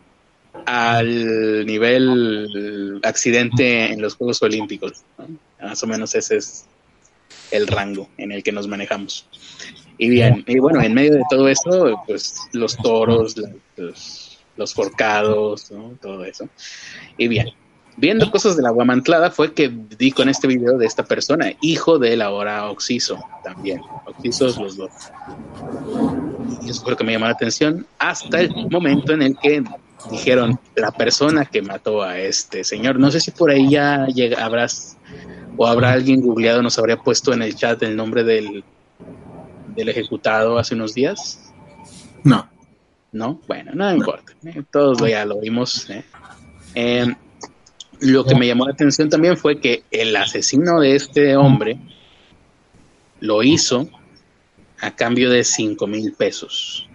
al 0.66 1.66
nivel 1.66 3.00
accidente 3.02 3.92
en 3.92 4.00
los 4.00 4.14
Juegos 4.14 4.42
Olímpicos. 4.42 5.02
Más 5.60 5.82
o 5.82 5.86
menos 5.86 6.14
ese 6.14 6.36
es 6.36 6.66
el 7.50 7.66
rango 7.66 8.08
en 8.18 8.32
el 8.32 8.42
que 8.42 8.52
nos 8.52 8.68
manejamos. 8.68 9.26
Y 9.98 10.08
bien, 10.08 10.44
y 10.46 10.58
bueno, 10.58 10.82
en 10.82 10.94
medio 10.94 11.14
de 11.14 11.22
todo 11.30 11.48
eso, 11.48 12.02
pues 12.06 12.34
los 12.52 12.76
toros, 12.76 13.36
los, 13.76 14.21
los 14.56 14.74
forcados, 14.74 15.70
todo 16.00 16.24
eso. 16.24 16.48
Y 17.16 17.28
bien, 17.28 17.48
viendo 17.96 18.30
cosas 18.30 18.56
de 18.56 18.62
la 18.62 18.70
guamantlada 18.70 19.30
fue 19.30 19.52
que 19.52 19.68
di 19.68 20.12
con 20.12 20.28
este 20.28 20.46
video 20.46 20.78
de 20.78 20.86
esta 20.86 21.04
persona, 21.04 21.52
hijo 21.60 21.98
del 21.98 22.22
ahora 22.22 22.70
Oxiso 22.70 23.22
también. 23.44 23.80
Oxisos 24.06 24.58
los 24.58 24.76
dos. 24.76 24.92
Y 26.62 26.70
eso 26.70 26.82
fue 26.82 26.92
lo 26.92 26.96
que 26.96 27.04
me 27.04 27.12
llamó 27.12 27.26
la 27.26 27.32
atención 27.32 27.86
hasta 27.98 28.40
el 28.40 28.54
momento 28.70 29.12
en 29.12 29.22
el 29.22 29.36
que 29.38 29.64
dijeron 30.10 30.58
la 30.74 30.90
persona 30.90 31.44
que 31.44 31.62
mató 31.62 32.02
a 32.02 32.18
este 32.18 32.64
señor. 32.64 32.98
No 32.98 33.10
sé 33.10 33.20
si 33.20 33.30
por 33.30 33.50
ahí 33.50 33.70
ya 33.70 34.06
llega, 34.06 34.44
habrás 34.44 34.96
o 35.56 35.66
habrá 35.66 35.92
alguien 35.92 36.22
googleado, 36.22 36.62
nos 36.62 36.78
habría 36.78 36.96
puesto 36.96 37.32
en 37.32 37.42
el 37.42 37.54
chat 37.54 37.82
el 37.82 37.94
nombre 37.94 38.24
del, 38.24 38.64
del 39.74 39.88
ejecutado 39.88 40.58
hace 40.58 40.74
unos 40.74 40.94
días. 40.94 41.52
No. 42.24 42.48
No, 43.12 43.40
bueno, 43.46 43.72
no, 43.74 43.94
importa. 43.94 44.32
Eh, 44.44 44.62
todos 44.70 44.98
ya 45.08 45.24
lo 45.26 45.38
vimos. 45.38 45.88
Eh. 45.90 46.02
Em, 46.74 47.14
lo 48.00 48.24
que 48.24 48.34
me 48.34 48.46
llamó 48.46 48.66
la 48.66 48.72
atención 48.72 49.10
también 49.10 49.36
fue 49.36 49.60
que 49.60 49.84
el 49.90 50.16
asesino 50.16 50.80
de 50.80 50.96
este 50.96 51.36
hombre 51.36 51.78
lo 53.20 53.42
hizo 53.42 53.88
a 54.80 54.96
cambio 54.96 55.30
de 55.30 55.44
5 55.44 55.86
mil 55.86 56.12
pesos. 56.14 56.88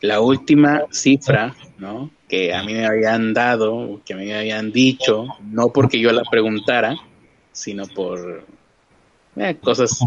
La 0.00 0.20
última 0.20 0.82
cifra, 0.90 1.54
¿no? 1.78 2.10
Que 2.28 2.52
a 2.52 2.62
mí 2.62 2.74
me 2.74 2.86
habían 2.86 3.32
dado, 3.32 4.00
que 4.04 4.14
me 4.14 4.34
habían 4.34 4.72
dicho, 4.72 5.26
no 5.42 5.68
porque 5.72 6.00
yo 6.00 6.12
la 6.12 6.22
preguntara, 6.30 6.96
sino 7.52 7.86
por 7.86 8.44
eh, 9.36 9.56
cosas, 9.62 9.98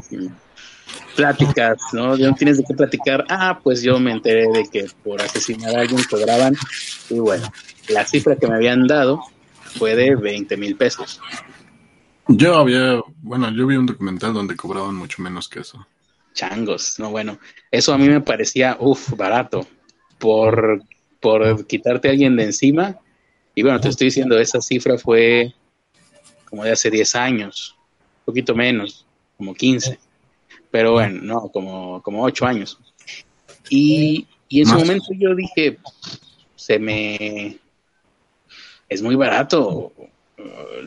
pláticas, 1.15 1.77
¿no? 1.93 2.17
¿De 2.17 2.31
tienes 2.33 2.57
de 2.57 2.63
qué 2.67 2.73
platicar? 2.73 3.25
Ah, 3.29 3.59
pues 3.63 3.81
yo 3.81 3.99
me 3.99 4.11
enteré 4.11 4.47
de 4.51 4.67
que 4.71 4.87
por 5.03 5.21
asesinar 5.21 5.75
a 5.75 5.81
alguien 5.81 6.01
cobraban, 6.09 6.55
y 7.09 7.19
bueno, 7.19 7.51
la 7.89 8.05
cifra 8.05 8.35
que 8.35 8.47
me 8.47 8.55
habían 8.55 8.87
dado 8.87 9.21
fue 9.77 9.95
de 9.95 10.15
20 10.15 10.57
mil 10.57 10.75
pesos. 10.75 11.19
Yo 12.27 12.55
había, 12.55 13.01
bueno, 13.21 13.51
yo 13.51 13.67
vi 13.67 13.75
un 13.75 13.85
documental 13.85 14.33
donde 14.33 14.55
cobraban 14.55 14.95
mucho 14.95 15.21
menos 15.21 15.49
que 15.49 15.59
eso. 15.59 15.85
Changos, 16.33 16.97
no, 16.97 17.11
bueno, 17.11 17.37
eso 17.69 17.93
a 17.93 17.97
mí 17.97 18.07
me 18.07 18.21
parecía, 18.21 18.77
uff, 18.79 19.11
barato 19.15 19.67
por, 20.17 20.83
por 21.19 21.67
quitarte 21.67 22.07
a 22.07 22.11
alguien 22.11 22.35
de 22.35 22.45
encima. 22.45 22.97
Y 23.55 23.61
bueno, 23.61 23.79
te 23.79 23.89
estoy 23.89 24.05
diciendo, 24.05 24.39
esa 24.39 24.61
cifra 24.61 24.97
fue 24.97 25.53
como 26.49 26.63
de 26.63 26.71
hace 26.71 26.89
10 26.89 27.15
años, 27.15 27.75
un 28.19 28.25
poquito 28.25 28.55
menos, 28.55 29.05
como 29.37 29.53
15. 29.53 29.99
Pero 30.73 30.93
bueno, 30.93 31.21
no, 31.21 31.49
como, 31.49 32.01
como 32.01 32.23
8 32.23 32.47
años. 32.47 32.79
Y, 33.69 34.25
y 34.49 34.61
en 34.61 34.65
su 34.65 34.73
momento 34.73 35.13
yo 35.15 35.35
dije, 35.35 35.77
se 36.55 36.79
me... 36.79 37.59
Es 38.89 39.03
muy 39.03 39.13
barato. 39.13 39.93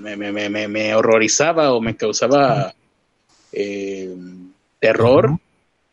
Me, 0.00 0.16
me, 0.16 0.33
me, 0.33 0.66
me 0.66 0.93
horrorizaba 0.93 1.73
o 1.73 1.81
me 1.81 1.95
causaba 1.95 2.75
eh, 3.52 4.12
terror 4.81 5.38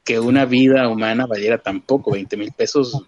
que 0.04 0.20
una 0.20 0.46
vida 0.46 0.90
humana 0.90 1.28
valiera 1.28 1.60
tan 1.60 1.80
poco, 1.80 2.14
20 2.14 2.36
mil 2.36 2.52
pesos 2.52 3.06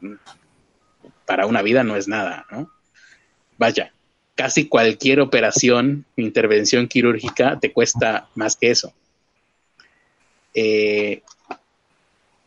para 1.26 1.48
una 1.48 1.64
vida 1.64 1.84
no 1.84 1.96
es 1.96 2.08
nada, 2.08 2.46
¿no? 2.52 2.70
Vaya, 3.58 3.92
casi 4.36 4.68
cualquier 4.68 5.20
operación, 5.20 6.06
intervención 6.16 6.88
quirúrgica 6.88 7.60
te 7.60 7.74
cuesta 7.74 8.28
más 8.36 8.56
que 8.56 8.70
eso. 8.70 8.94
Eh, 10.56 11.22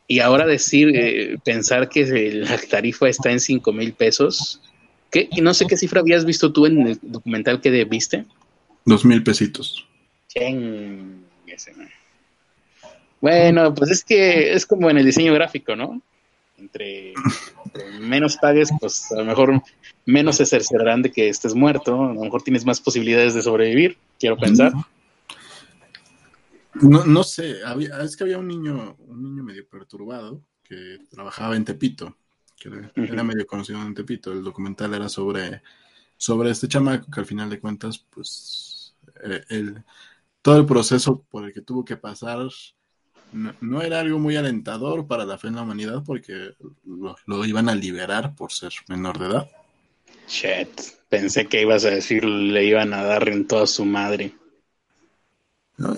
y 0.07 0.21
ahora 0.21 0.47
decir, 0.47 0.91
eh, 0.95 1.37
pensar 1.45 1.91
que 1.91 2.33
la 2.33 2.59
tarifa 2.59 3.09
está 3.09 3.31
en 3.31 3.41
5 3.41 3.73
mil 3.73 3.93
pesos, 3.93 4.63
¿qué? 5.11 5.29
no 5.43 5.53
sé 5.53 5.67
qué 5.67 5.77
cifra 5.77 6.01
habías 6.01 6.25
visto 6.25 6.51
tú 6.51 6.67
en 6.67 6.89
el 6.89 6.99
documental 7.03 7.61
que 7.61 7.85
viste. 7.85 8.25
Dos 8.87 9.05
mil 9.05 9.23
pesitos. 9.23 9.87
Bueno, 13.21 13.75
pues 13.75 13.91
es 13.91 14.05
que 14.05 14.53
es 14.53 14.65
como 14.65 14.89
en 14.89 14.99
el 14.99 15.05
diseño 15.05 15.35
gráfico, 15.35 15.75
¿no? 15.77 16.01
Entre, 16.57 17.13
menos 18.01 18.37
pagues, 18.37 18.71
pues 18.81 19.11
a 19.13 19.17
lo 19.17 19.25
mejor 19.25 19.63
menos 20.07 20.37
se 20.37 20.47
cerciorarán 20.47 21.03
de 21.03 21.11
que 21.11 21.29
estés 21.29 21.55
muerto, 21.55 22.11
a 22.11 22.15
lo 22.15 22.21
mejor 22.21 22.43
tienes 22.43 22.65
más 22.65 22.81
posibilidades 22.81 23.35
de 23.35 23.43
sobrevivir, 23.43 23.99
quiero 24.19 24.37
pensar. 24.37 24.73
No, 26.75 27.05
no 27.05 27.25
sé, 27.25 27.57
es 28.03 28.17
que 28.17 28.25
había 28.25 28.39
un 28.39 28.49
niño, 28.49 28.97
un 28.99 29.23
niño 29.23 29.43
medio 29.43 29.67
perturbado 29.69 30.45
que 30.63 30.99
trabajaba 31.11 31.57
en 31.57 31.65
Tepito, 31.65 32.17
que 32.57 32.69
era, 32.95 33.25
medio 33.25 33.47
conocido 33.47 33.81
en 33.83 33.95
Tepito. 33.95 34.33
El 34.33 34.45
documental 34.45 34.95
era 34.95 35.09
sobre, 35.09 35.63
sobre 36.17 36.51
este 36.51 36.69
chamaco 36.69 37.11
que 37.11 37.21
al 37.21 37.27
final 37.27 37.51
de 37.51 37.61
cuentas, 37.61 37.99
pues, 37.99 38.95
eh, 39.25 39.43
el, 39.49 39.83
todo 40.43 40.59
el 40.59 40.67
proceso 40.67 41.23
por 41.31 41.45
el 41.45 41.53
que 41.53 41.63
tuvo 41.63 41.85
que 41.85 41.97
pasar 41.97 42.49
no, 43.33 43.83
era 43.83 44.01
algo 44.01 44.19
muy 44.19 44.37
alentador 44.37 45.07
para 45.07 45.27
la 45.27 45.39
fe 45.39 45.49
en 45.49 45.57
la 45.57 45.63
humanidad 45.63 46.03
porque 46.05 46.55
lo, 46.85 47.45
iban 47.45 47.69
a 47.69 47.75
liberar 47.75 48.35
por 48.35 48.53
ser 48.53 48.73
menor 48.89 49.19
de 49.19 49.27
edad. 49.27 49.51
Shit, 50.27 50.81
pensé 51.09 51.47
que 51.47 51.63
ibas 51.63 51.85
a 51.85 51.91
decir 51.91 52.25
le 52.25 52.65
iban 52.65 52.95
a 52.95 53.03
dar 53.03 53.29
en 53.29 53.47
toda 53.47 53.67
su 53.67 53.85
madre. 53.85 54.33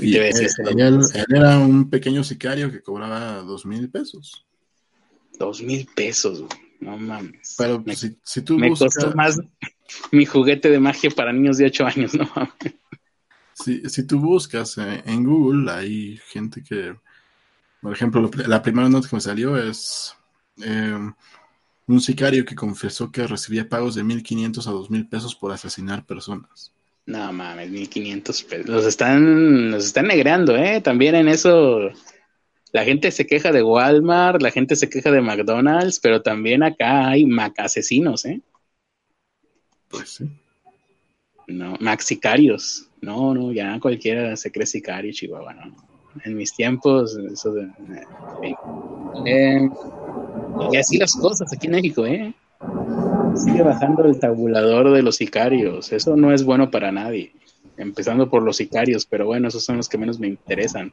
Y 0.00 0.16
él, 0.16 1.00
era 1.28 1.58
un 1.58 1.88
pequeño 1.88 2.22
sicario 2.22 2.70
que 2.70 2.82
cobraba 2.82 3.37
dos 3.42 3.64
mil 3.64 3.88
pesos. 3.90 4.44
Dos 5.38 5.62
mil 5.62 5.88
pesos, 5.94 6.44
no 6.80 6.99
mames. 6.99 7.54
Pero 7.56 7.82
si, 7.94 8.16
si, 8.22 8.42
tú 8.42 8.58
me 8.58 8.68
costó 8.70 9.14
más 9.14 9.38
mi 10.12 10.26
juguete 10.26 10.70
de 10.70 10.78
magia 10.78 11.10
para 11.10 11.32
niños 11.32 11.56
de 11.56 11.66
ocho 11.66 11.87
años, 11.87 12.14
no 12.14 12.30
mames. 12.34 12.75
Si, 13.54 13.82
si 13.88 14.06
tú 14.06 14.20
buscas 14.20 14.76
eh, 14.78 15.02
en 15.06 15.25
Google, 15.25 15.70
hay 15.70 16.18
gente 16.28 16.62
que 16.62 16.94
por 17.80 17.92
ejemplo, 17.92 18.30
la 18.46 18.62
primera 18.62 18.88
nota 18.88 19.08
que 19.08 19.16
me 19.16 19.20
salió 19.20 19.56
es 19.56 20.14
em, 20.58 21.12
un 21.87 22.00
sicario 22.00 22.44
que 22.44 22.54
confesó 22.54 23.10
que 23.10 23.26
recibía 23.26 23.68
pagos 23.68 23.94
de 23.94 24.04
1.500 24.04 24.66
a 24.66 24.72
2.000 24.72 25.08
pesos 25.08 25.34
por 25.34 25.50
asesinar 25.52 26.04
personas. 26.04 26.72
No 27.07 27.33
mames, 27.33 27.71
1.500 27.71 28.45
pesos. 28.45 28.66
Los 28.66 28.87
están, 28.87 29.71
los 29.71 29.85
están 29.85 30.07
negreando, 30.07 30.57
¿eh? 30.57 30.80
También 30.80 31.14
en 31.14 31.28
eso 31.28 31.90
la 32.73 32.85
gente 32.85 33.11
se 33.11 33.26
queja 33.26 33.50
de 33.50 33.62
Walmart, 33.62 34.40
la 34.40 34.50
gente 34.50 34.76
se 34.76 34.88
queja 34.88 35.11
de 35.11 35.21
McDonald's, 35.21 35.99
pero 35.99 36.23
también 36.23 36.62
acá 36.62 37.09
hay 37.09 37.26
Mac 37.26 37.54
asesinos, 37.59 38.25
¿eh? 38.25 38.40
Pues 39.88 40.11
sí. 40.11 40.30
No, 41.49 41.75
Max 41.80 42.04
sicarios. 42.04 42.88
No, 43.00 43.35
no, 43.35 43.52
ya 43.52 43.80
cualquiera 43.80 44.37
se 44.37 44.52
cree 44.52 44.66
sicario, 44.66 45.12
Chihuahua, 45.12 45.54
no 45.54 45.90
en 46.25 46.37
mis 46.37 46.54
tiempos, 46.54 47.16
eso 47.16 47.52
de, 47.52 47.69
eh, 49.26 49.69
y 50.73 50.76
así 50.76 50.99
las 50.99 51.14
cosas 51.14 51.52
aquí 51.52 51.66
en 51.66 51.73
México, 51.73 52.07
¿eh? 52.07 52.35
Sigue 53.37 53.62
bajando 53.62 54.04
el 54.04 54.18
tabulador 54.18 54.92
de 54.92 55.02
los 55.02 55.16
sicarios. 55.16 55.92
Eso 55.92 56.16
no 56.16 56.32
es 56.32 56.44
bueno 56.44 56.70
para 56.70 56.92
nadie. 56.92 57.32
Empezando 57.76 58.28
por 58.28 58.42
los 58.42 58.56
sicarios, 58.56 59.06
pero 59.06 59.26
bueno, 59.26 59.49
esos 59.49 59.64
son 59.64 59.76
los 59.76 59.88
que 59.88 59.99
menos 59.99 60.18
me 60.18 60.28
interesan. 60.28 60.92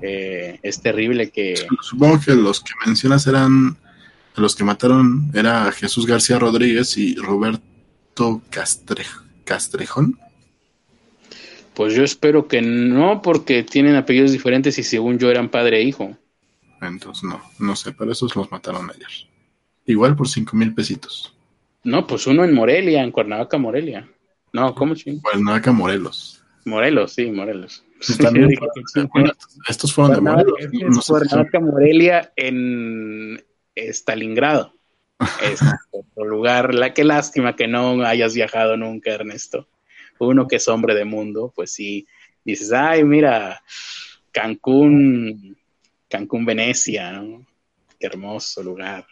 Eh, 0.00 0.58
es 0.62 0.80
terrible 0.80 1.30
que. 1.30 1.54
Supongo 1.82 2.20
que 2.20 2.34
los 2.34 2.60
que 2.60 2.72
mencionas 2.86 3.26
eran. 3.26 3.76
Los 4.36 4.54
que 4.54 4.64
mataron 4.64 5.30
era 5.34 5.70
Jesús 5.72 6.06
García 6.06 6.38
Rodríguez 6.38 6.96
y 6.96 7.16
Roberto 7.16 8.40
Castre, 8.50 9.04
Castrejón. 9.44 10.16
Pues 11.74 11.94
yo 11.94 12.04
espero 12.04 12.46
que 12.46 12.62
no, 12.62 13.20
porque 13.20 13.64
tienen 13.64 13.96
apellidos 13.96 14.32
diferentes 14.32 14.78
y 14.78 14.84
según 14.84 15.18
yo 15.18 15.30
eran 15.30 15.48
padre 15.48 15.78
e 15.78 15.82
hijo. 15.82 16.16
Entonces 16.80 17.24
no, 17.24 17.40
no 17.58 17.76
sé, 17.76 17.92
pero 17.92 18.12
esos 18.12 18.34
los 18.36 18.50
mataron 18.50 18.90
ayer. 18.90 19.08
Igual 19.88 20.14
por 20.14 20.28
cinco 20.28 20.56
mil 20.56 20.72
pesitos. 20.74 21.34
No, 21.82 22.06
pues 22.06 22.26
uno 22.26 22.44
en 22.44 22.54
Morelia, 22.54 23.02
en 23.02 23.10
Cuernavaca, 23.10 23.58
Morelia. 23.58 24.08
No, 24.52 24.74
¿cómo 24.74 24.94
ching? 24.94 25.20
Cuernavaca, 25.20 25.72
Morelos. 25.72 26.40
Morelos, 26.64 27.12
sí, 27.12 27.30
Morelos. 27.30 27.84
estos 29.68 29.92
fueron 29.92 30.14
de 30.14 30.20
Morelos. 30.20 30.54
No 30.72 31.00
Cuernavaca, 31.00 31.58
Morelia 31.58 32.32
en 32.36 33.42
Stalingrado. 33.74 34.72
Es 35.42 35.60
otro 35.90 36.24
lugar. 36.24 36.74
La, 36.74 36.94
qué 36.94 37.02
lástima 37.02 37.56
que 37.56 37.66
no 37.66 38.04
hayas 38.04 38.34
viajado 38.34 38.76
nunca, 38.76 39.10
Ernesto 39.10 39.66
uno 40.26 40.48
que 40.48 40.56
es 40.56 40.68
hombre 40.68 40.94
de 40.94 41.04
mundo, 41.04 41.52
pues 41.54 41.72
sí, 41.72 42.06
dices, 42.44 42.72
ay, 42.72 43.04
mira, 43.04 43.62
Cancún, 44.32 45.56
Cancún, 46.08 46.44
Venecia, 46.44 47.12
¿no? 47.12 47.46
Qué 47.98 48.06
hermoso 48.06 48.62
lugar. 48.62 49.06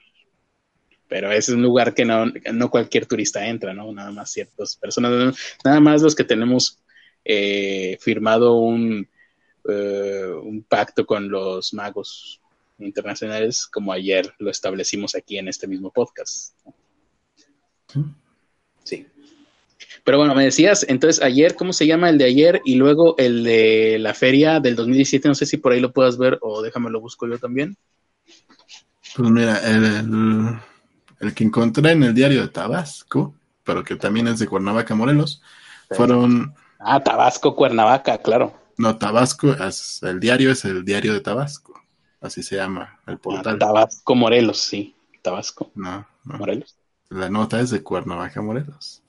Pero 1.09 1.31
es 1.31 1.49
un 1.49 1.63
lugar 1.63 1.95
que 1.95 2.05
no, 2.05 2.27
no 2.53 2.71
cualquier 2.71 3.07
turista 3.07 3.47
entra, 3.47 3.73
¿no? 3.73 3.93
Nada 3.93 4.11
más 4.11 4.31
ciertas 4.31 4.77
personas, 4.77 5.37
nada 5.65 5.81
más 5.81 6.03
los 6.03 6.15
que 6.15 6.25
tenemos 6.25 6.79
eh, 7.25 7.97
firmado 8.01 8.55
un, 8.55 9.09
eh, 9.69 10.33
un 10.43 10.63
pacto 10.63 11.07
con 11.07 11.29
los 11.29 11.75
magos 11.75 12.41
internacionales, 12.79 13.67
como 13.67 13.93
ayer 13.93 14.33
lo 14.39 14.51
establecimos 14.51 15.15
aquí 15.15 15.39
en 15.39 15.49
este 15.49 15.67
mismo 15.67 15.91
podcast. 15.91 16.55
Sí. 18.85 19.07
Pero 20.05 20.19
bueno, 20.19 20.35
me 20.35 20.45
decías, 20.45 20.87
entonces 20.89 21.23
ayer, 21.23 21.55
¿cómo 21.55 21.73
se 21.73 21.87
llama 21.87 22.11
el 22.11 22.19
de 22.19 22.25
ayer? 22.25 22.61
Y 22.65 22.77
luego 22.77 23.17
el 23.19 23.43
de 23.43 23.99
la 23.99 24.15
feria 24.15 24.61
del 24.61 24.77
2017, 24.77 25.29
no 25.29 25.35
sé 25.35 25.47
si 25.47 25.57
por 25.57 25.73
ahí 25.73 25.81
lo 25.81 25.93
puedas 25.93 26.19
ver 26.19 26.39
o 26.43 26.63
déjame 26.63 26.91
lo 26.91 27.01
busco 27.01 27.27
yo 27.27 27.39
también. 27.39 27.77
Pues 29.17 29.31
mira, 29.31 29.59
el, 29.69 29.85
el 29.85 30.59
que 31.35 31.45
encontré 31.45 31.93
en 31.93 32.03
el 32.03 32.15
diario 32.15 32.43
de 32.43 32.49
Tabasco, 32.49 33.35
pero 33.65 33.83
que 33.85 33.97
también 33.97 34.29
es 34.29 34.39
de 34.39 34.47
Cuernavaca, 34.47 34.95
Morelos, 34.95 35.43
fueron... 35.91 36.55
Ah, 36.79 37.03
Tabasco, 37.03 37.57
Cuernavaca, 37.57 38.19
claro. 38.19 38.55
No, 38.77 38.97
Tabasco, 38.97 39.55
el 40.03 40.21
diario 40.21 40.51
es 40.51 40.65
el 40.65 40.85
diario 40.85 41.13
de 41.13 41.21
Tabasco, 41.21 41.81
así 42.21 42.43
se 42.43 42.57
llama 42.57 43.01
el 43.07 43.19
portal. 43.19 43.55
Ah, 43.57 43.59
Tabasco, 43.59 44.15
Morelos, 44.15 44.61
sí, 44.61 44.95
Tabasco. 45.23 45.71
No, 45.75 46.07
no. 46.25 46.39
Morelos. 46.39 46.77
La 47.09 47.31
nota 47.31 47.61
es 47.61 47.71
de 47.71 47.83
Cuernavaca, 47.83 48.43
Morelos. 48.43 49.03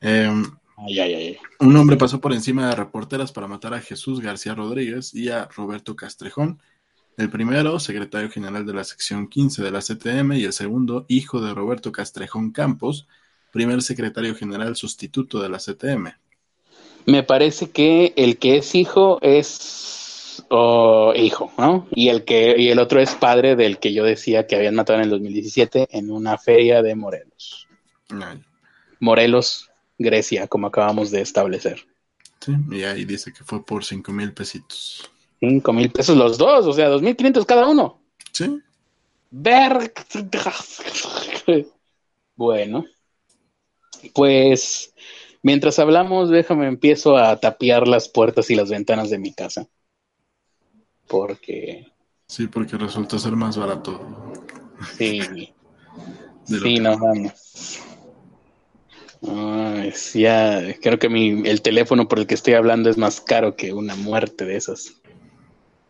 Em, 0.00 0.44
ay, 0.78 0.98
ay, 0.98 1.14
ay. 1.14 1.38
Un 1.60 1.76
hombre 1.76 1.96
pasó 1.96 2.20
por 2.20 2.32
encima 2.32 2.68
de 2.68 2.74
reporteras 2.74 3.32
para 3.32 3.46
matar 3.46 3.74
a 3.74 3.80
Jesús 3.80 4.20
García 4.20 4.54
Rodríguez 4.54 5.14
y 5.14 5.28
a 5.28 5.46
Roberto 5.46 5.94
Castrejón. 5.94 6.60
El 7.20 7.28
primero, 7.28 7.78
secretario 7.78 8.30
general 8.30 8.64
de 8.64 8.72
la 8.72 8.82
sección 8.82 9.28
15 9.28 9.62
de 9.62 9.70
la 9.70 9.80
CTM, 9.80 10.38
y 10.38 10.44
el 10.44 10.54
segundo, 10.54 11.04
hijo 11.06 11.42
de 11.42 11.52
Roberto 11.52 11.92
Castrejón 11.92 12.50
Campos, 12.50 13.06
primer 13.52 13.82
secretario 13.82 14.34
general 14.34 14.74
sustituto 14.74 15.42
de 15.42 15.50
la 15.50 15.58
CTM. 15.58 16.14
Me 17.04 17.22
parece 17.22 17.68
que 17.68 18.14
el 18.16 18.38
que 18.38 18.56
es 18.56 18.74
hijo 18.74 19.18
es 19.20 20.42
hijo, 21.14 21.52
¿no? 21.58 21.86
Y 21.94 22.08
el 22.08 22.24
que 22.24 22.54
y 22.58 22.70
el 22.70 22.78
otro 22.78 23.02
es 23.02 23.14
padre 23.14 23.54
del 23.54 23.78
que 23.78 23.92
yo 23.92 24.04
decía 24.04 24.46
que 24.46 24.56
habían 24.56 24.74
matado 24.74 24.98
en 24.98 25.04
el 25.04 25.10
2017 25.10 25.88
en 25.90 26.10
una 26.10 26.38
feria 26.38 26.80
de 26.80 26.94
Morelos. 26.94 27.68
Morelos, 28.98 29.70
Grecia, 29.98 30.46
como 30.46 30.68
acabamos 30.68 31.10
de 31.10 31.20
establecer. 31.20 31.84
Sí, 32.40 32.54
y 32.70 32.84
ahí 32.84 33.04
dice 33.04 33.30
que 33.30 33.44
fue 33.44 33.62
por 33.62 33.84
cinco 33.84 34.10
mil 34.10 34.32
pesitos. 34.32 35.09
Cinco 35.40 35.72
mil 35.72 35.90
pesos 35.90 36.16
los 36.16 36.36
dos, 36.36 36.66
o 36.66 36.72
sea, 36.72 36.88
dos 36.88 37.02
mil 37.02 37.16
quinientos 37.16 37.46
cada 37.46 37.66
uno. 37.66 38.02
Sí. 38.32 38.60
Ver. 39.30 39.92
Bueno, 42.36 42.84
pues 44.14 44.94
mientras 45.42 45.78
hablamos, 45.78 46.30
déjame 46.30 46.66
empiezo 46.66 47.16
a 47.16 47.38
tapiar 47.38 47.86
las 47.88 48.08
puertas 48.08 48.50
y 48.50 48.54
las 48.54 48.70
ventanas 48.70 49.10
de 49.10 49.18
mi 49.18 49.32
casa. 49.32 49.66
Porque. 51.06 51.86
Sí, 52.26 52.46
porque 52.46 52.76
resulta 52.76 53.18
ser 53.18 53.32
más 53.32 53.56
barato. 53.56 54.00
Sí. 54.96 55.52
sí, 56.44 56.78
no 56.78 56.98
vamos. 56.98 57.80
Ay, 59.22 59.92
ya, 60.14 60.74
creo 60.80 60.98
que 60.98 61.08
mi, 61.10 61.46
el 61.46 61.60
teléfono 61.60 62.08
por 62.08 62.20
el 62.20 62.26
que 62.26 62.34
estoy 62.34 62.54
hablando 62.54 62.88
es 62.88 62.96
más 62.96 63.20
caro 63.20 63.54
que 63.54 63.72
una 63.72 63.94
muerte 63.96 64.46
de 64.46 64.56
esas. 64.56 64.99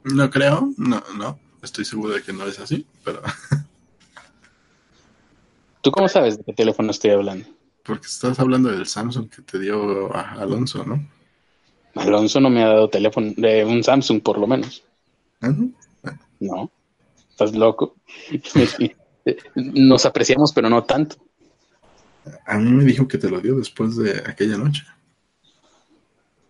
No 0.04 0.30
creo, 0.30 0.73
no, 0.76 1.02
no, 1.16 1.38
estoy 1.62 1.85
seguro 1.85 2.14
de 2.14 2.23
que 2.23 2.33
no 2.33 2.47
es 2.47 2.59
así, 2.59 2.87
pero... 3.04 3.21
¿Tú 5.83 5.90
cómo 5.90 6.09
sabes 6.09 6.38
de 6.38 6.45
qué 6.45 6.52
teléfono 6.52 6.90
estoy 6.90 7.11
hablando? 7.11 7.47
Porque 7.85 8.07
estás 8.07 8.38
hablando 8.38 8.71
del 8.71 8.87
Samsung 8.87 9.28
que 9.30 9.42
te 9.42 9.59
dio 9.59 10.14
Alonso, 10.14 10.85
¿no? 10.85 11.07
Alonso 11.95 12.40
no 12.40 12.50
me 12.50 12.62
ha 12.62 12.69
dado 12.69 12.88
teléfono, 12.88 13.33
de 13.37 13.64
un 13.64 13.82
Samsung 13.82 14.23
por 14.23 14.39
lo 14.39 14.47
menos. 14.47 14.84
No, 16.39 16.71
estás 17.30 17.54
loco. 17.54 17.97
Nos 19.54 20.06
apreciamos, 20.06 20.52
pero 20.52 20.69
no 20.69 20.84
tanto. 20.84 21.17
A 22.47 22.58
mí 22.58 22.71
me 22.71 22.84
dijo 22.84 23.08
que 23.08 23.19
te 23.19 23.30
lo 23.30 23.41
dio 23.41 23.56
después 23.56 23.97
de 23.97 24.23
aquella 24.26 24.56
noche. 24.56 24.84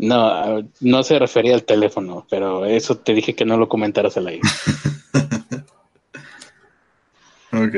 No, 0.00 0.66
no 0.80 1.02
se 1.02 1.18
refería 1.18 1.54
al 1.54 1.64
teléfono, 1.64 2.26
pero 2.30 2.64
eso 2.64 2.96
te 2.96 3.12
dije 3.12 3.34
que 3.34 3.44
no 3.44 3.58
lo 3.58 3.68
comentaras 3.68 4.16
al 4.16 4.28
aire. 4.28 4.40
ok. 7.52 7.74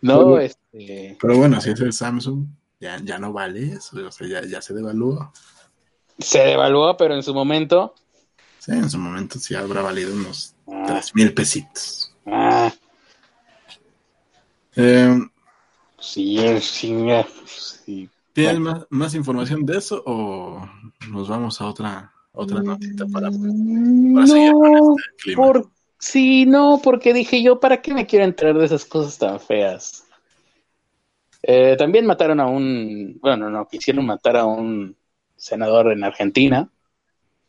No, 0.00 0.18
pero, 0.18 0.40
este. 0.40 1.16
Pero 1.20 1.36
bueno, 1.36 1.60
si 1.60 1.70
es 1.70 1.80
el 1.80 1.92
Samsung, 1.92 2.46
ya, 2.80 2.98
ya 3.04 3.18
no 3.18 3.32
vale 3.32 3.72
eso, 3.72 3.98
o 4.06 4.10
sea, 4.10 4.26
ya, 4.26 4.46
ya 4.46 4.62
se 4.62 4.72
devalúa. 4.72 5.30
Se 6.18 6.38
devalúa, 6.38 6.96
pero 6.96 7.14
en 7.14 7.22
su 7.22 7.34
momento. 7.34 7.94
Sí, 8.58 8.72
en 8.72 8.88
su 8.88 8.98
momento 8.98 9.38
sí 9.38 9.54
habrá 9.54 9.82
valido 9.82 10.14
unos 10.14 10.54
ah. 10.66 10.84
tres 10.86 11.14
mil 11.14 11.34
pesitos. 11.34 12.14
Ah. 12.24 12.72
Eh, 14.76 15.18
Sí, 16.00 16.38
sí, 16.60 16.94
sí. 17.46 18.08
¿Tienes 18.38 18.60
más, 18.60 18.86
más, 18.90 19.14
información 19.14 19.66
de 19.66 19.78
eso 19.78 20.02
o 20.06 20.64
nos 21.10 21.28
vamos 21.28 21.60
a 21.60 21.66
otra 21.66 22.12
otra 22.30 22.62
notita 22.62 23.04
para, 23.06 23.30
para 23.30 24.26
seguir 24.26 24.52
con 24.52 24.76
este 24.76 25.16
clima? 25.22 25.42
Por, 25.42 25.70
sí, 25.98 26.46
no, 26.46 26.80
porque 26.82 27.12
dije 27.12 27.42
yo, 27.42 27.58
¿para 27.58 27.82
qué 27.82 27.92
me 27.92 28.06
quiero 28.06 28.24
enterar 28.24 28.56
de 28.56 28.66
esas 28.66 28.84
cosas 28.84 29.18
tan 29.18 29.40
feas? 29.40 30.04
Eh, 31.42 31.74
también 31.76 32.06
mataron 32.06 32.38
a 32.38 32.46
un, 32.46 33.18
bueno, 33.20 33.50
no, 33.50 33.66
quisieron 33.66 34.06
matar 34.06 34.36
a 34.36 34.44
un 34.44 34.96
senador 35.34 35.90
en 35.90 36.04
Argentina, 36.04 36.70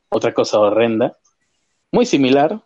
otra 0.09 0.33
cosa 0.33 0.59
horrenda, 0.59 1.17
muy 1.91 2.07
similar, 2.07 2.63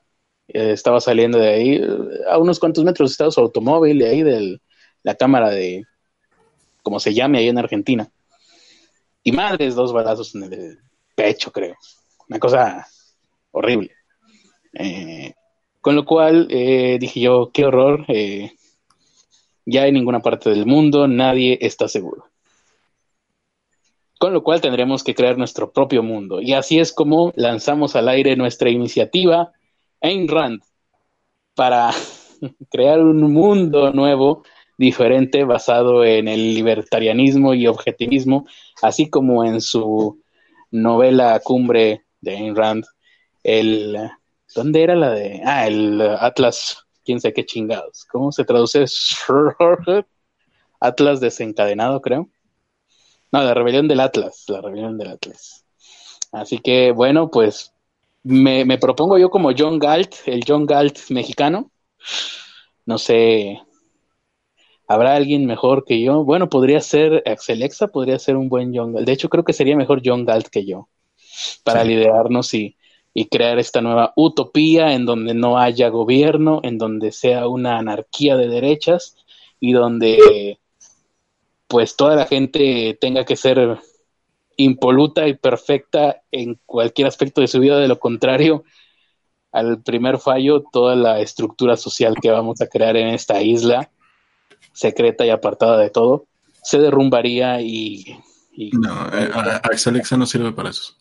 eh, 0.47 0.71
estaba 0.71 1.01
saliendo 1.01 1.39
de 1.39 1.49
ahí, 1.49 1.81
a 2.29 2.37
unos 2.37 2.59
cuantos 2.59 2.85
metros 2.85 3.11
estaba 3.11 3.31
su 3.31 3.41
automóvil, 3.41 3.99
de 3.99 4.07
ahí 4.07 4.23
del, 4.23 4.61
la 5.01 5.15
cámara 5.15 5.49
de, 5.49 5.85
como 6.83 6.99
se 6.99 7.13
llame 7.13 7.39
ahí 7.39 7.47
en 7.47 7.57
Argentina. 7.57 8.09
Y 9.23 9.31
madres, 9.31 9.73
dos 9.73 9.93
balazos 9.93 10.35
en 10.35 10.43
el 10.43 10.79
pecho, 11.15 11.51
creo. 11.51 11.75
Una 12.29 12.39
cosa 12.39 12.87
horrible. 13.51 13.91
Eh, 14.73 15.33
con 15.81 15.95
lo 15.95 16.05
cual 16.05 16.47
eh, 16.49 16.97
dije 16.99 17.21
yo, 17.21 17.49
qué 17.53 17.65
horror. 17.65 18.05
Eh, 18.09 18.51
ya 19.65 19.87
en 19.87 19.93
ninguna 19.93 20.19
parte 20.19 20.49
del 20.49 20.65
mundo 20.65 21.07
nadie 21.07 21.57
está 21.61 21.87
seguro. 21.87 22.25
Con 24.19 24.33
lo 24.33 24.43
cual 24.43 24.61
tendremos 24.61 25.03
que 25.03 25.15
crear 25.15 25.37
nuestro 25.37 25.71
propio 25.71 26.03
mundo. 26.03 26.41
Y 26.41 26.53
así 26.53 26.79
es 26.79 26.93
como 26.93 27.31
lanzamos 27.35 27.95
al 27.95 28.09
aire 28.09 28.35
nuestra 28.35 28.69
iniciativa 28.69 29.51
Ayn 30.01 30.27
Rand 30.27 30.61
para 31.55 31.91
crear 32.69 32.99
un 32.99 33.31
mundo 33.31 33.91
nuevo 33.93 34.43
diferente 34.83 35.45
basado 35.45 36.03
en 36.03 36.27
el 36.27 36.53
libertarianismo 36.53 37.53
y 37.53 37.67
objetivismo, 37.67 38.45
así 38.81 39.09
como 39.09 39.45
en 39.45 39.61
su 39.61 40.21
novela 40.71 41.39
cumbre 41.43 42.03
de 42.21 42.35
Ayn 42.35 42.55
Rand, 42.55 42.85
el... 43.43 43.97
¿Dónde 44.53 44.83
era 44.83 44.95
la 44.95 45.09
de...? 45.09 45.41
Ah, 45.45 45.65
el 45.65 45.99
Atlas, 46.01 46.85
quién 47.03 47.19
sé 47.19 47.33
qué 47.33 47.45
chingados. 47.45 48.05
¿Cómo 48.11 48.31
se 48.31 48.43
traduce? 48.43 48.85
Atlas 50.79 51.19
desencadenado, 51.21 52.01
creo. 52.01 52.29
No, 53.31 53.41
la 53.41 53.53
rebelión 53.53 53.87
del 53.87 54.01
Atlas, 54.01 54.43
la 54.47 54.61
rebelión 54.61 54.97
del 54.97 55.07
Atlas. 55.07 55.65
Así 56.31 56.59
que, 56.59 56.91
bueno, 56.91 57.31
pues 57.31 57.73
me, 58.21 58.65
me 58.65 58.77
propongo 58.77 59.17
yo 59.17 59.29
como 59.29 59.51
John 59.57 59.79
Galt, 59.79 60.13
el 60.25 60.43
John 60.45 60.65
Galt 60.65 61.09
mexicano. 61.09 61.71
No 62.85 62.97
sé, 62.97 63.61
¿Habrá 64.87 65.15
alguien 65.15 65.45
mejor 65.45 65.85
que 65.85 66.01
yo? 66.01 66.23
Bueno, 66.23 66.49
podría 66.49 66.81
ser 66.81 67.23
Axelexa, 67.25 67.87
podría 67.87 68.19
ser 68.19 68.35
un 68.35 68.49
buen 68.49 68.75
John 68.75 68.93
Galt. 68.93 69.05
De 69.05 69.13
hecho, 69.13 69.29
creo 69.29 69.43
que 69.43 69.53
sería 69.53 69.75
mejor 69.75 70.01
John 70.03 70.25
Galt 70.25 70.47
que 70.47 70.65
yo 70.65 70.89
para 71.63 71.83
liderarnos 71.83 72.53
y, 72.53 72.77
y, 73.13 73.25
crear 73.25 73.57
esta 73.57 73.81
nueva 73.81 74.13
utopía 74.15 74.93
en 74.93 75.05
donde 75.05 75.33
no 75.33 75.57
haya 75.57 75.89
gobierno, 75.89 76.59
en 76.63 76.77
donde 76.77 77.11
sea 77.11 77.47
una 77.47 77.79
anarquía 77.79 78.35
de 78.37 78.47
derechas 78.47 79.15
y 79.59 79.71
donde 79.71 80.59
pues 81.67 81.95
toda 81.95 82.15
la 82.15 82.25
gente 82.25 82.97
tenga 83.01 83.25
que 83.25 83.35
ser 83.35 83.79
impoluta 84.57 85.27
y 85.27 85.33
perfecta 85.33 86.21
en 86.31 86.59
cualquier 86.65 87.07
aspecto 87.07 87.41
de 87.41 87.47
su 87.47 87.59
vida, 87.59 87.79
de 87.79 87.87
lo 87.87 87.99
contrario, 87.99 88.63
al 89.51 89.81
primer 89.81 90.19
fallo, 90.19 90.63
toda 90.71 90.95
la 90.95 91.19
estructura 91.19 91.77
social 91.77 92.15
que 92.21 92.29
vamos 92.29 92.61
a 92.61 92.67
crear 92.67 92.97
en 92.97 93.07
esta 93.07 93.41
isla 93.41 93.89
secreta 94.73 95.25
y 95.25 95.29
apartada 95.29 95.77
de 95.77 95.89
todo, 95.89 96.25
se 96.63 96.79
derrumbaría 96.79 97.61
y... 97.61 98.17
no, 98.73 99.07
eh, 99.13 99.31
Alexa 99.63 100.17
no 100.17 100.25
sirve 100.25 100.51
para 100.51 100.71
eso. 100.71 100.95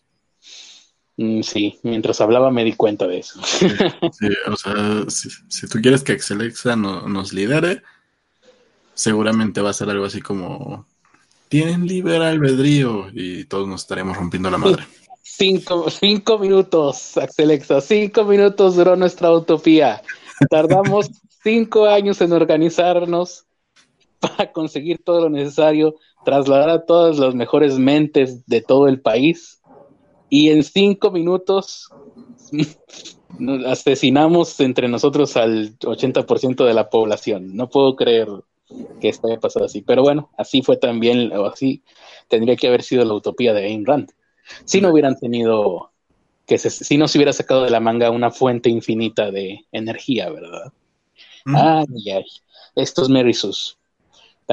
Mm, 1.17 1.41
sí, 1.41 1.79
mientras 1.83 2.21
hablaba 2.21 2.49
me 2.49 2.63
di 2.63 2.73
cuenta 2.73 3.05
de 3.07 3.19
eso. 3.19 3.39
Sí, 3.43 3.67
o 4.47 4.55
sea, 4.55 5.05
si, 5.09 5.67
tú 5.67 5.79
quieres 5.81 6.03
que 6.03 6.17
Alexa 6.29 6.75
no, 6.75 7.07
nos 7.07 7.33
lidere, 7.33 7.83
seguramente 8.93 9.61
va 9.61 9.69
a 9.69 9.73
ser 9.73 9.89
algo 9.89 10.05
así 10.05 10.21
como 10.21 10.87
tienen 11.49 11.85
libre 11.85 12.17
albedrío 12.17 13.09
y 13.13 13.45
todos 13.45 13.67
nos 13.67 13.81
estaremos 13.81 14.17
rompiendo 14.17 14.49
la 14.49 14.57
madre. 14.57 14.83
Cinco, 15.25 15.89
cinco 15.89 16.37
minutos, 16.37 17.17
Axelexa, 17.17 17.79
cinco 17.81 18.23
minutos 18.25 18.75
duró 18.75 18.95
nuestra 18.95 19.31
utopía. 19.31 20.01
Tardamos 20.49 21.09
cinco 21.43 21.85
años 21.85 22.21
en 22.21 22.33
organizarnos 22.33 23.45
para 24.23 24.51
conseguir 24.51 25.03
todo 25.03 25.21
lo 25.21 25.29
necesario, 25.29 25.95
trasladar 26.23 26.69
a 26.69 26.85
todas 26.85 27.17
las 27.17 27.35
mejores 27.35 27.77
mentes 27.77 28.45
de 28.45 28.61
todo 28.61 28.87
el 28.87 29.01
país 29.01 29.61
y 30.29 30.49
en 30.49 30.63
cinco 30.63 31.11
minutos 31.11 31.89
asesinamos 33.67 34.59
entre 34.59 34.87
nosotros 34.87 35.35
al 35.37 35.77
80% 35.77 36.65
de 36.65 36.73
la 36.73 36.89
población. 36.89 37.55
No 37.55 37.69
puedo 37.69 37.95
creer 37.95 38.29
que 39.01 39.09
esto 39.09 39.27
haya 39.27 39.39
pasado 39.39 39.65
así, 39.65 39.81
pero 39.81 40.01
bueno, 40.01 40.31
así 40.37 40.61
fue 40.61 40.77
también, 40.77 41.31
o 41.33 41.45
así 41.45 41.83
tendría 42.29 42.55
que 42.55 42.67
haber 42.67 42.81
sido 42.81 43.05
la 43.05 43.13
utopía 43.13 43.53
de 43.53 43.65
Ayn 43.65 43.85
Rand. 43.85 44.11
Si 44.65 44.81
no 44.81 44.91
hubieran 44.91 45.19
tenido, 45.19 45.91
que 46.47 46.57
si 46.57 46.97
no 46.97 47.07
se 47.07 47.17
hubiera 47.17 47.33
sacado 47.33 47.63
de 47.63 47.69
la 47.69 47.79
manga 47.79 48.09
una 48.09 48.31
fuente 48.31 48.69
infinita 48.69 49.31
de 49.31 49.65
energía, 49.71 50.29
¿verdad? 50.29 50.71
Ay, 51.45 52.09
ay, 52.09 52.25
estos 52.75 53.09
merisus 53.09 53.77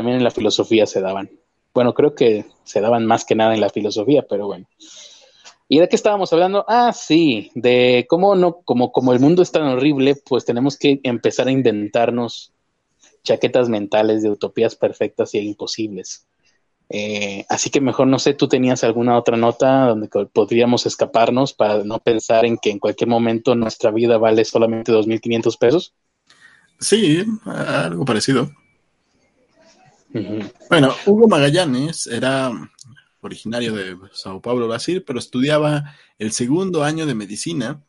también 0.00 0.16
en 0.16 0.24
la 0.24 0.30
filosofía 0.30 0.86
se 0.86 1.02
daban. 1.02 1.30
Bueno, 1.74 1.92
creo 1.92 2.14
que 2.14 2.46
se 2.64 2.80
daban 2.80 3.04
más 3.04 3.26
que 3.26 3.34
nada 3.34 3.52
en 3.52 3.60
la 3.60 3.68
filosofía, 3.68 4.24
pero 4.26 4.46
bueno. 4.46 4.66
¿Y 5.68 5.78
de 5.78 5.90
qué 5.90 5.94
estábamos 5.94 6.32
hablando? 6.32 6.64
Ah, 6.66 6.94
sí, 6.94 7.50
de 7.54 8.06
cómo 8.08 8.34
no, 8.34 8.62
como, 8.62 8.92
como 8.92 9.12
el 9.12 9.20
mundo 9.20 9.42
es 9.42 9.52
tan 9.52 9.64
horrible, 9.64 10.16
pues 10.26 10.46
tenemos 10.46 10.78
que 10.78 11.00
empezar 11.02 11.48
a 11.48 11.52
inventarnos 11.52 12.54
chaquetas 13.22 13.68
mentales 13.68 14.22
de 14.22 14.30
utopías 14.30 14.74
perfectas 14.74 15.34
e 15.34 15.42
imposibles. 15.42 16.26
Eh, 16.88 17.44
así 17.50 17.68
que 17.68 17.82
mejor 17.82 18.06
no 18.06 18.18
sé, 18.18 18.32
tú 18.32 18.48
tenías 18.48 18.82
alguna 18.82 19.18
otra 19.18 19.36
nota 19.36 19.88
donde 19.88 20.08
podríamos 20.08 20.86
escaparnos 20.86 21.52
para 21.52 21.84
no 21.84 21.98
pensar 21.98 22.46
en 22.46 22.56
que 22.56 22.70
en 22.70 22.78
cualquier 22.78 23.10
momento 23.10 23.54
nuestra 23.54 23.90
vida 23.90 24.16
vale 24.16 24.46
solamente 24.46 24.92
2.500 24.92 25.58
pesos. 25.58 25.94
Sí, 26.78 27.22
algo 27.44 28.06
parecido. 28.06 28.50
Bueno, 30.68 30.94
Hugo 31.06 31.28
Magallanes 31.28 32.06
era 32.06 32.50
originario 33.20 33.74
de 33.74 33.96
Sao 34.12 34.40
Paulo, 34.40 34.68
Brasil, 34.68 35.02
pero 35.06 35.18
estudiaba 35.18 35.94
el 36.18 36.32
segundo 36.32 36.82
año 36.82 37.06
de 37.06 37.14
medicina 37.14 37.82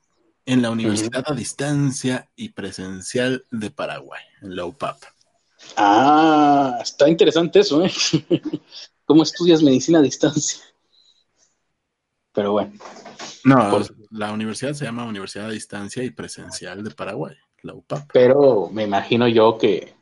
en 0.46 0.62
la 0.62 0.72
Universidad 0.72 1.24
a 1.28 1.34
Distancia 1.34 2.30
y 2.36 2.50
Presencial 2.50 3.46
de 3.52 3.72
Paraguay, 3.72 4.22
en 4.42 4.56
la 4.56 4.66
UPAP. 4.66 4.98
Ah, 5.78 6.78
está 6.82 7.08
interesante 7.08 7.60
eso, 7.60 7.84
¿eh? 7.84 7.92
¿Cómo 9.06 9.24
estudias 9.24 9.62
medicina 9.62 10.00
a 10.00 10.02
distancia? 10.02 10.62
Pero 12.34 12.54
bueno. 12.54 12.74
No, 13.44 13.82
la 14.12 14.32
universidad 14.32 14.74
se 14.74 14.86
llama 14.86 15.06
Universidad 15.06 15.48
a 15.48 15.52
Distancia 15.52 16.04
y 16.04 16.12
Presencial 16.12 16.84
de 16.84 16.92
Paraguay, 16.92 17.36
la 17.64 17.74
UPAP. 17.74 18.10
Pero 18.14 18.70
me 18.72 18.84
imagino 18.84 19.28
yo 19.28 19.58
que, 19.58 19.94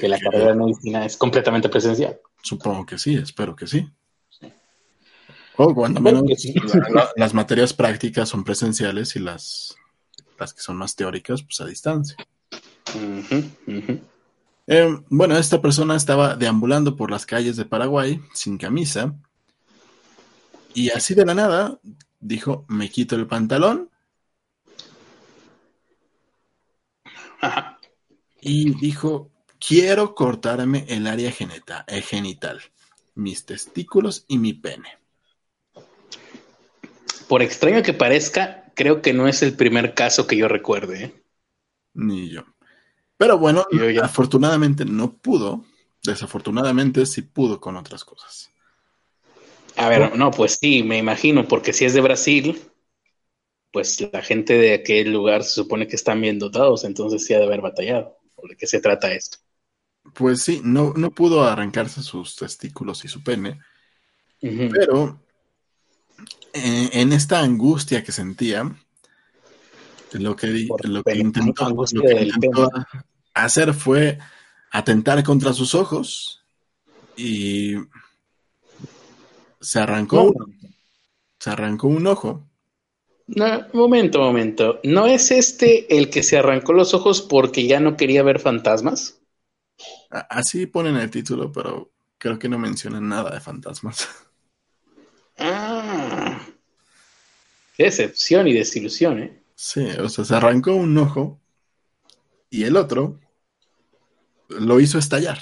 que, 0.00 0.08
la 0.08 0.18
carrera 0.18 0.48
de 0.48 0.54
medicina 0.54 1.04
es 1.04 1.16
completamente 1.16 1.68
presencial. 1.68 2.20
Supongo 2.42 2.86
que 2.86 2.98
sí, 2.98 3.14
espero 3.14 3.54
que 3.54 3.66
sí. 3.66 3.88
O 5.58 5.74
cuando 5.74 6.00
menos 6.00 6.22
las 7.16 7.32
materias 7.32 7.72
prácticas 7.72 8.28
son 8.28 8.44
presenciales 8.44 9.16
y 9.16 9.20
las, 9.20 9.74
las 10.38 10.52
que 10.52 10.60
son 10.60 10.76
más 10.76 10.94
teóricas, 10.94 11.42
pues 11.42 11.60
a 11.60 11.66
distancia. 11.66 12.16
Eh, 14.66 14.98
bueno, 15.08 15.38
esta 15.38 15.62
persona 15.62 15.96
estaba 15.96 16.36
deambulando 16.36 16.96
por 16.96 17.10
las 17.10 17.24
calles 17.24 17.56
de 17.56 17.64
Paraguay 17.64 18.20
sin 18.34 18.58
camisa 18.58 19.14
y 20.76 20.90
así 20.90 21.14
de 21.14 21.24
la 21.24 21.32
nada 21.32 21.80
dijo, 22.20 22.66
me 22.68 22.90
quito 22.90 23.16
el 23.16 23.26
pantalón. 23.26 23.90
Y 28.42 28.74
dijo, 28.78 29.30
quiero 29.58 30.14
cortarme 30.14 30.84
el 30.88 31.06
área 31.06 31.30
eh, 31.30 32.02
genital, 32.02 32.60
mis 33.14 33.44
testículos 33.44 34.24
y 34.28 34.38
mi 34.38 34.52
pene. 34.52 34.98
Por 37.28 37.42
extraño 37.42 37.82
que 37.82 37.92
parezca, 37.92 38.72
creo 38.74 39.02
que 39.02 39.12
no 39.12 39.26
es 39.26 39.42
el 39.42 39.54
primer 39.54 39.94
caso 39.94 40.26
que 40.26 40.36
yo 40.36 40.48
recuerde. 40.48 41.04
¿eh? 41.04 41.22
Ni 41.94 42.30
yo. 42.30 42.44
Pero 43.16 43.38
bueno, 43.38 43.66
afortunadamente 44.02 44.84
no 44.84 45.16
pudo. 45.16 45.64
Desafortunadamente 46.02 47.04
sí 47.06 47.22
pudo 47.22 47.60
con 47.60 47.76
otras 47.76 48.04
cosas. 48.04 48.50
A 49.76 49.88
ver, 49.88 50.16
no, 50.16 50.30
pues 50.30 50.58
sí, 50.60 50.82
me 50.82 50.98
imagino, 50.98 51.46
porque 51.48 51.72
si 51.72 51.84
es 51.84 51.94
de 51.94 52.00
Brasil, 52.00 52.60
pues 53.72 54.08
la 54.10 54.22
gente 54.22 54.56
de 54.56 54.72
aquel 54.72 55.12
lugar 55.12 55.44
se 55.44 55.50
supone 55.50 55.86
que 55.86 55.96
están 55.96 56.20
bien 56.20 56.38
dotados, 56.38 56.84
entonces 56.84 57.26
sí 57.26 57.34
ha 57.34 57.38
de 57.38 57.44
haber 57.44 57.60
batallado. 57.60 58.16
¿Por 58.34 58.48
de 58.48 58.56
qué 58.56 58.66
se 58.66 58.80
trata 58.80 59.12
esto? 59.12 59.38
Pues 60.14 60.42
sí, 60.42 60.60
no, 60.64 60.92
no 60.96 61.10
pudo 61.10 61.44
arrancarse 61.44 62.02
sus 62.02 62.36
testículos 62.36 63.04
y 63.04 63.08
su 63.08 63.22
pene, 63.22 63.60
pero 64.40 65.20
en 66.52 67.12
esta 67.12 67.40
angustia 67.40 68.02
que 68.02 68.12
sentía, 68.12 68.74
lo 70.12 70.36
que, 70.36 70.66
lo 70.84 71.02
que 71.02 71.16
intentó, 71.16 71.68
hacer 73.34 73.74
fue 73.74 74.18
atentar 74.70 75.22
contra 75.22 75.52
sus 75.52 75.74
ojos 75.74 76.44
y 77.16 77.74
se 79.60 79.80
arrancó, 79.80 80.32
se 81.38 81.50
arrancó 81.50 81.88
un 81.88 82.06
ojo. 82.06 82.46
No, 83.26 83.66
momento, 83.72 84.20
momento. 84.20 84.80
¿No 84.84 85.06
es 85.06 85.30
este 85.32 85.98
el 85.98 86.10
que 86.10 86.22
se 86.22 86.38
arrancó 86.38 86.72
los 86.72 86.94
ojos 86.94 87.22
porque 87.22 87.66
ya 87.66 87.80
no 87.80 87.96
quería 87.96 88.22
ver 88.22 88.38
fantasmas? 88.38 89.20
Así 90.10 90.66
ponen 90.66 90.96
el 90.96 91.10
título, 91.10 91.50
pero 91.52 91.90
creo 92.18 92.38
que 92.38 92.48
no 92.48 92.58
mencionan 92.58 93.08
nada 93.08 93.30
de 93.30 93.40
fantasmas. 93.40 94.08
Ah, 95.38 96.40
qué 97.76 97.84
decepción 97.84 98.48
y 98.48 98.54
desilusión, 98.54 99.22
¿eh? 99.22 99.42
Sí, 99.54 99.86
o 100.00 100.08
sea, 100.08 100.24
se 100.24 100.34
arrancó 100.34 100.74
un 100.74 100.96
ojo 100.96 101.40
y 102.48 102.64
el 102.64 102.76
otro 102.76 103.20
lo 104.48 104.80
hizo 104.80 104.98
estallar. 104.98 105.38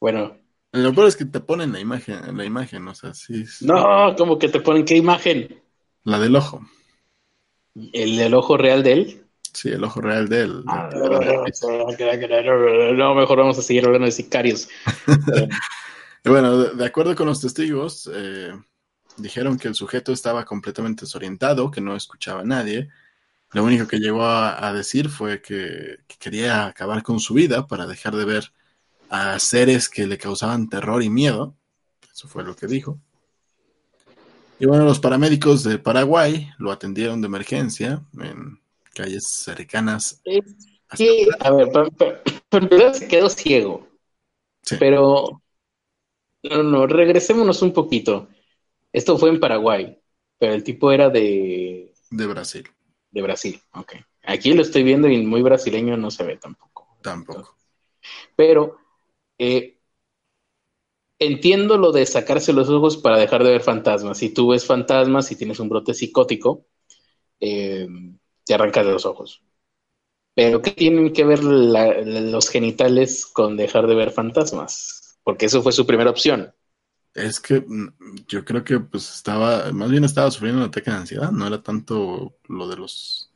Bueno. 0.00 0.36
Lo 0.72 0.94
peor 0.94 1.08
es 1.08 1.16
que 1.16 1.26
te 1.26 1.40
ponen 1.40 1.72
la 1.72 1.80
imagen, 1.80 2.36
la 2.36 2.44
imagen, 2.44 2.88
o 2.88 2.94
sea, 2.94 3.12
sí. 3.12 3.44
No, 3.60 4.14
como 4.16 4.38
que 4.38 4.48
te 4.48 4.60
ponen 4.60 4.84
qué 4.84 4.96
imagen. 4.96 5.62
La 6.04 6.18
del 6.18 6.34
ojo. 6.34 6.66
¿El 7.74 8.16
del 8.16 8.34
ojo 8.34 8.56
real 8.56 8.82
de 8.82 8.92
él? 8.92 9.21
Sí, 9.52 9.68
el 9.68 9.84
ojo 9.84 10.00
real 10.00 10.28
de 10.28 10.40
él. 10.40 10.64
Ah, 10.66 10.88
no, 12.94 13.14
mejor 13.14 13.38
vamos 13.38 13.58
a 13.58 13.62
seguir 13.62 13.84
hablando 13.84 14.06
de 14.06 14.12
sicarios. 14.12 14.68
bueno, 16.24 16.56
de, 16.58 16.84
acuerdo 16.86 17.14
con 17.14 17.26
los 17.26 17.40
testigos, 17.40 18.10
eh, 18.12 18.52
dijeron 19.18 19.58
que 19.58 19.68
el 19.68 19.74
sujeto 19.74 20.12
estaba 20.12 20.46
completamente 20.46 21.04
desorientado, 21.04 21.70
que 21.70 21.82
no 21.82 21.94
escuchaba 21.94 22.40
a 22.40 22.44
nadie. 22.44 22.88
Lo 23.52 23.64
único 23.64 23.86
que 23.86 23.98
llegó 23.98 24.24
a, 24.24 24.72
decir 24.72 25.10
fue 25.10 25.42
que, 25.42 25.98
quería 26.18 26.66
acabar 26.66 27.02
con 27.02 27.20
su 27.20 27.34
vida 27.34 27.66
para 27.66 27.86
dejar 27.86 28.16
de 28.16 28.24
ver 28.24 28.52
a 29.10 29.38
seres 29.38 29.90
que 29.90 30.06
le 30.06 30.16
causaban 30.16 30.70
terror 30.70 31.02
y 31.02 31.10
miedo. 31.10 31.54
Eso 32.10 32.26
fue 32.28 32.44
lo 32.44 32.56
que 32.56 32.66
dijo. 32.66 32.98
Y 34.58 34.64
bueno, 34.64 34.84
los 34.84 35.00
paramédicos 35.00 35.64
de 35.64 35.78
Paraguay 35.78 36.48
lo 36.56 36.72
atendieron 36.72 37.20
de 37.20 37.26
emergencia 37.26 38.00
en 38.18 38.61
calles 38.94 39.26
cercanas. 39.26 40.22
Sí, 40.94 41.28
a 41.40 41.50
ver, 41.52 41.68
pero 42.48 42.94
se 42.94 43.08
quedó 43.08 43.28
ciego. 43.28 43.88
Pero, 44.78 45.42
no, 46.42 46.62
no, 46.62 46.86
regresémonos 46.86 47.62
un 47.62 47.72
poquito. 47.72 48.28
Esto 48.92 49.18
fue 49.18 49.30
en 49.30 49.40
Paraguay, 49.40 49.98
pero 50.38 50.52
el 50.54 50.62
tipo 50.62 50.92
era 50.92 51.08
de... 51.08 51.92
De 52.10 52.26
Brasil. 52.26 52.68
De 53.10 53.22
Brasil, 53.22 53.60
ok. 53.72 53.94
Aquí 54.24 54.52
lo 54.52 54.62
estoy 54.62 54.82
viendo 54.82 55.08
y 55.08 55.24
muy 55.24 55.42
brasileño 55.42 55.96
no 55.96 56.10
se 56.10 56.24
ve 56.24 56.36
tampoco. 56.36 56.98
Tampoco. 57.02 57.56
Pero 58.36 58.76
eh, 59.38 59.78
entiendo 61.18 61.76
lo 61.78 61.92
de 61.92 62.06
sacarse 62.06 62.52
los 62.52 62.68
ojos 62.68 62.96
para 62.96 63.18
dejar 63.18 63.42
de 63.44 63.50
ver 63.50 63.62
fantasmas. 63.62 64.18
Si 64.18 64.30
tú 64.30 64.48
ves 64.48 64.66
fantasmas 64.66 65.30
y 65.32 65.36
tienes 65.36 65.58
un 65.60 65.68
brote 65.68 65.94
psicótico, 65.94 66.66
eh, 67.40 67.88
te 68.44 68.54
arrancas 68.54 68.86
de 68.86 68.92
los 68.92 69.06
ojos. 69.06 69.42
Pero 70.34 70.62
¿qué 70.62 70.70
tienen 70.72 71.12
que 71.12 71.24
ver 71.24 71.42
los 71.44 72.48
genitales 72.48 73.26
con 73.26 73.56
dejar 73.56 73.86
de 73.86 73.94
ver 73.94 74.10
fantasmas? 74.10 75.18
Porque 75.24 75.46
eso 75.46 75.62
fue 75.62 75.72
su 75.72 75.86
primera 75.86 76.10
opción. 76.10 76.52
Es 77.14 77.40
que 77.40 77.60
mm, 77.60 78.24
yo 78.28 78.44
creo 78.44 78.64
que 78.64 78.80
pues 78.80 79.14
estaba, 79.14 79.70
más 79.72 79.90
bien 79.90 80.04
estaba 80.04 80.30
sufriendo 80.30 80.62
un 80.62 80.68
ataque 80.68 80.90
de 80.90 80.96
ansiedad, 80.96 81.30
no 81.30 81.46
era 81.46 81.62
tanto 81.62 82.34
lo 82.48 82.68
de 82.68 82.76
los 82.76 83.30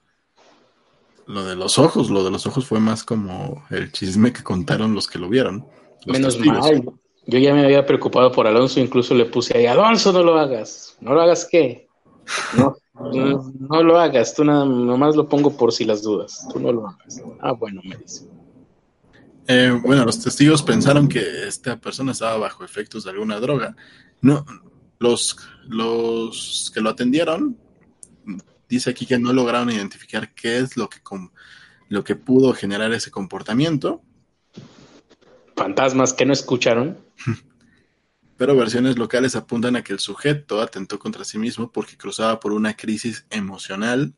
Lo 1.27 1.45
de 1.45 1.57
los 1.57 1.79
ojos, 1.79 2.09
lo 2.11 2.23
de 2.25 2.31
los 2.31 2.47
ojos 2.47 2.66
fue 2.66 2.79
más 2.81 3.03
como 3.05 3.64
el 3.71 3.90
chisme 3.92 4.33
que 4.33 4.45
contaron 4.45 4.95
los 4.95 5.09
que 5.09 5.19
lo 5.19 5.29
vieron. 5.29 5.66
Menos 6.07 6.38
mal. 6.38 6.85
Yo 7.27 7.38
ya 7.40 7.53
me 7.53 7.64
había 7.64 7.85
preocupado 7.85 8.31
por 8.31 8.47
Alonso, 8.47 8.79
incluso 8.79 9.14
le 9.14 9.27
puse 9.27 9.59
ahí, 9.59 9.66
Alonso, 9.66 10.12
no 10.12 10.23
lo 10.23 10.38
hagas. 10.38 10.97
¿No 11.01 11.14
lo 11.14 11.23
hagas 11.23 11.49
qué? 11.51 11.88
No, 12.53 12.77
no, 12.98 13.82
lo 13.82 13.98
hagas, 13.98 14.35
tú 14.35 14.44
nada, 14.44 14.64
nomás 14.64 15.16
lo 15.16 15.28
pongo 15.28 15.56
por 15.56 15.72
si 15.72 15.85
las 15.85 16.02
dudas. 16.02 16.46
Tú 16.52 16.61
no 16.61 16.72
lo 16.72 16.88
hagas. 16.88 17.22
Ah, 17.40 17.52
bueno, 17.52 17.82
me 17.85 17.96
dice. 17.96 18.26
Eh, 19.48 19.78
bueno, 19.85 20.04
los 20.04 20.20
testigos 20.20 20.62
pensaron 20.62 21.09
que 21.09 21.46
esta 21.46 21.76
persona 21.80 22.12
estaba 22.12 22.37
bajo 22.38 22.64
efectos 22.64 23.04
de 23.04 23.11
alguna 23.11 23.38
droga. 23.38 23.76
No, 24.20 24.44
los, 24.98 25.37
los 25.68 26.70
que 26.74 26.80
lo 26.80 26.90
atendieron, 26.90 27.56
dice 28.68 28.90
aquí 28.90 29.06
que 29.06 29.18
no 29.18 29.32
lograron 29.32 29.70
identificar 29.70 30.35
qué 30.35 30.59
es 30.59 30.76
lo 30.76 30.88
que, 30.88 30.98
lo 31.88 32.02
que 32.02 32.16
pudo 32.16 32.52
generar 32.54 32.92
ese 32.92 33.11
comportamiento. 33.11 34.02
Fantasmas 35.54 36.12
que 36.12 36.26
no 36.26 36.32
escucharon. 36.32 36.98
Pero 38.37 38.55
versiones 38.55 38.99
locales 38.99 39.35
apuntan 39.35 39.77
a 39.77 39.83
que 39.83 39.92
el 39.92 39.99
sujeto 39.99 40.61
atentó 40.61 40.99
contra 40.99 41.25
sí 41.25 41.38
mismo 41.38 41.72
porque 41.72 41.96
cruzaba 41.96 42.38
por 42.38 42.53
una 42.53 42.77
crisis 42.77 43.27
emocional 43.31 44.14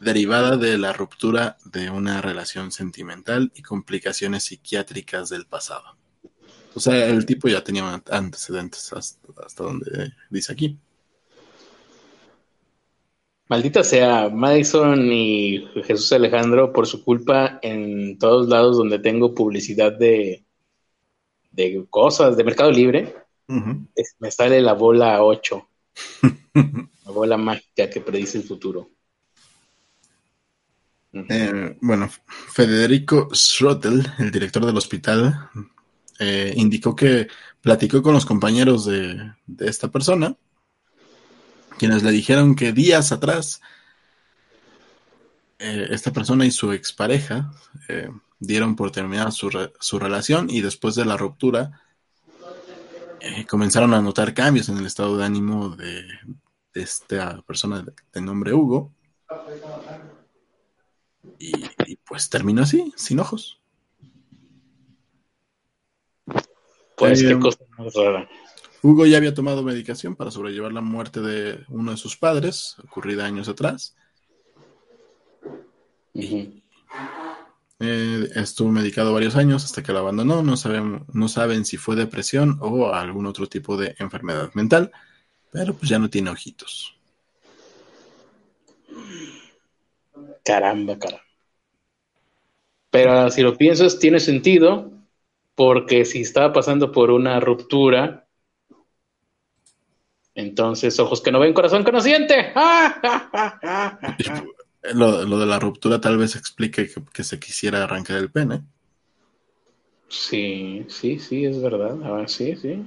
derivada 0.00 0.56
de 0.56 0.78
la 0.78 0.92
ruptura 0.92 1.56
de 1.64 1.90
una 1.90 2.20
relación 2.20 2.70
sentimental 2.70 3.50
y 3.54 3.62
complicaciones 3.62 4.44
psiquiátricas 4.44 5.28
del 5.28 5.46
pasado. 5.46 5.96
O 6.74 6.80
sea, 6.80 7.06
el 7.06 7.24
tipo 7.24 7.48
ya 7.48 7.64
tenía 7.64 8.02
antecedentes 8.10 8.92
hasta, 8.92 9.64
donde 9.64 10.12
dice 10.30 10.52
aquí. 10.52 10.78
Maldita 13.48 13.82
sea, 13.82 14.28
Madison 14.28 15.10
y 15.10 15.66
Jesús 15.84 16.12
Alejandro, 16.12 16.72
por 16.72 16.86
su 16.86 17.02
culpa, 17.02 17.58
en 17.62 18.18
todos 18.18 18.48
lados 18.48 18.76
donde 18.76 18.98
tengo 18.98 19.34
publicidad 19.34 19.92
de, 19.92 20.45
de 21.56 21.86
cosas, 21.88 22.36
de 22.36 22.44
Mercado 22.44 22.70
Libre, 22.70 23.14
me 23.48 24.30
sale 24.30 24.60
la 24.60 24.74
bola 24.74 25.22
8. 25.22 25.68
la 26.54 27.10
bola 27.10 27.36
mágica 27.36 27.88
que 27.88 28.00
predice 28.00 28.38
el 28.38 28.44
futuro. 28.44 28.90
Eh, 31.12 31.76
bueno, 31.80 32.10
Federico 32.52 33.30
Schroetel, 33.32 34.06
el 34.18 34.30
director 34.30 34.66
del 34.66 34.76
hospital, 34.76 35.48
eh, 36.18 36.52
indicó 36.56 36.94
que 36.94 37.28
platicó 37.62 38.02
con 38.02 38.12
los 38.12 38.26
compañeros 38.26 38.84
de, 38.84 39.32
esta 39.60 39.88
persona, 39.88 40.36
quienes 41.78 42.02
le 42.02 42.10
dijeron 42.10 42.54
que 42.54 42.72
días 42.72 43.12
atrás 43.12 43.62
eh, 45.58 45.86
esta 45.90 46.12
persona 46.12 46.44
y 46.44 46.50
su 46.50 46.72
expareja 46.72 47.50
dieron 48.38 48.76
por 48.76 48.90
terminada 48.90 49.30
su, 49.30 49.50
su, 49.80 49.98
relación 49.98 50.48
y 50.50 50.60
después 50.60 50.94
de 50.94 51.04
la 51.04 51.16
ruptura 51.16 51.82
comenzaron 53.48 53.92
a 53.94 54.00
notar 54.00 54.34
cambios 54.34 54.68
en 54.68 54.76
el 54.76 54.86
estado 54.86 55.16
de 55.16 55.24
ánimo 55.24 55.70
de, 55.70 56.02
de 56.74 56.82
esta 56.82 57.42
persona 57.42 57.84
de 58.12 58.20
nombre 58.20 58.52
Hugo 58.52 58.92
y, 61.38 61.96
pues 62.06 62.30
terminó 62.30 62.62
así, 62.62 62.92
sin 62.96 63.20
ojos. 63.20 63.60
Pues 66.96 67.22
qué 67.22 67.32
eh, 67.32 67.38
cosa 67.38 67.64
más 67.76 67.94
rara. 67.94 68.28
Hugo 68.82 69.06
ya 69.06 69.16
había 69.16 69.34
tomado 69.34 69.62
medicación 69.62 70.16
para 70.16 70.30
sobrellevar 70.30 70.72
la 70.72 70.80
muerte 70.80 71.20
de 71.20 71.64
uno 71.68 71.90
de 71.90 71.96
sus 71.96 72.16
padres, 72.16 72.76
ocurrida 72.84 73.26
años 73.26 73.48
atrás. 73.48 73.96
Y 76.14 76.62
eh, 77.78 78.30
estuvo 78.34 78.70
medicado 78.70 79.12
varios 79.12 79.36
años 79.36 79.64
hasta 79.64 79.82
que 79.82 79.92
lo 79.92 79.98
abandonó. 79.98 80.42
No 80.42 80.56
saben, 80.56 81.04
no 81.12 81.28
saben 81.28 81.64
si 81.64 81.76
fue 81.76 81.96
depresión 81.96 82.58
o 82.60 82.92
algún 82.92 83.26
otro 83.26 83.46
tipo 83.46 83.76
de 83.76 83.94
enfermedad 83.98 84.50
mental, 84.54 84.92
pero 85.52 85.74
pues 85.74 85.90
ya 85.90 85.98
no 85.98 86.08
tiene 86.08 86.30
ojitos. 86.30 86.94
Caramba, 90.42 90.98
caramba. 90.98 91.24
Pero 92.90 93.30
si 93.30 93.42
lo 93.42 93.56
piensas, 93.56 93.98
tiene 93.98 94.20
sentido, 94.20 94.92
porque 95.54 96.04
si 96.04 96.22
estaba 96.22 96.52
pasando 96.52 96.92
por 96.92 97.10
una 97.10 97.40
ruptura, 97.40 98.26
entonces 100.34 100.98
ojos 100.98 101.20
que 101.20 101.32
no 101.32 101.40
ven, 101.40 101.52
corazón 101.52 101.84
que 101.84 101.92
no 101.92 102.00
siente. 102.00 102.54
Lo, 104.94 105.38
de 105.38 105.46
la 105.46 105.58
ruptura 105.58 106.00
tal 106.00 106.16
vez 106.18 106.36
explique 106.36 106.88
que, 107.12 107.24
se 107.24 107.40
quisiera 107.40 107.84
arrancar 107.84 108.18
el 108.18 108.30
pene. 108.30 108.62
Sí, 110.08 110.86
sí, 110.88 111.18
sí, 111.18 111.44
es 111.44 111.60
verdad. 111.60 111.96
Sí, 112.28 112.56
sí. 112.56 112.86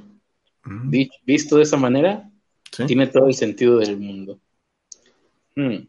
Visto 1.26 1.58
de 1.58 1.64
esa 1.64 1.78
manera, 1.78 2.30
tiene 2.88 3.08
todo 3.08 3.28
el 3.28 3.34
sentido 3.34 3.78
del 3.78 3.98
mundo. 3.98 4.40
Hmm. 5.56 5.88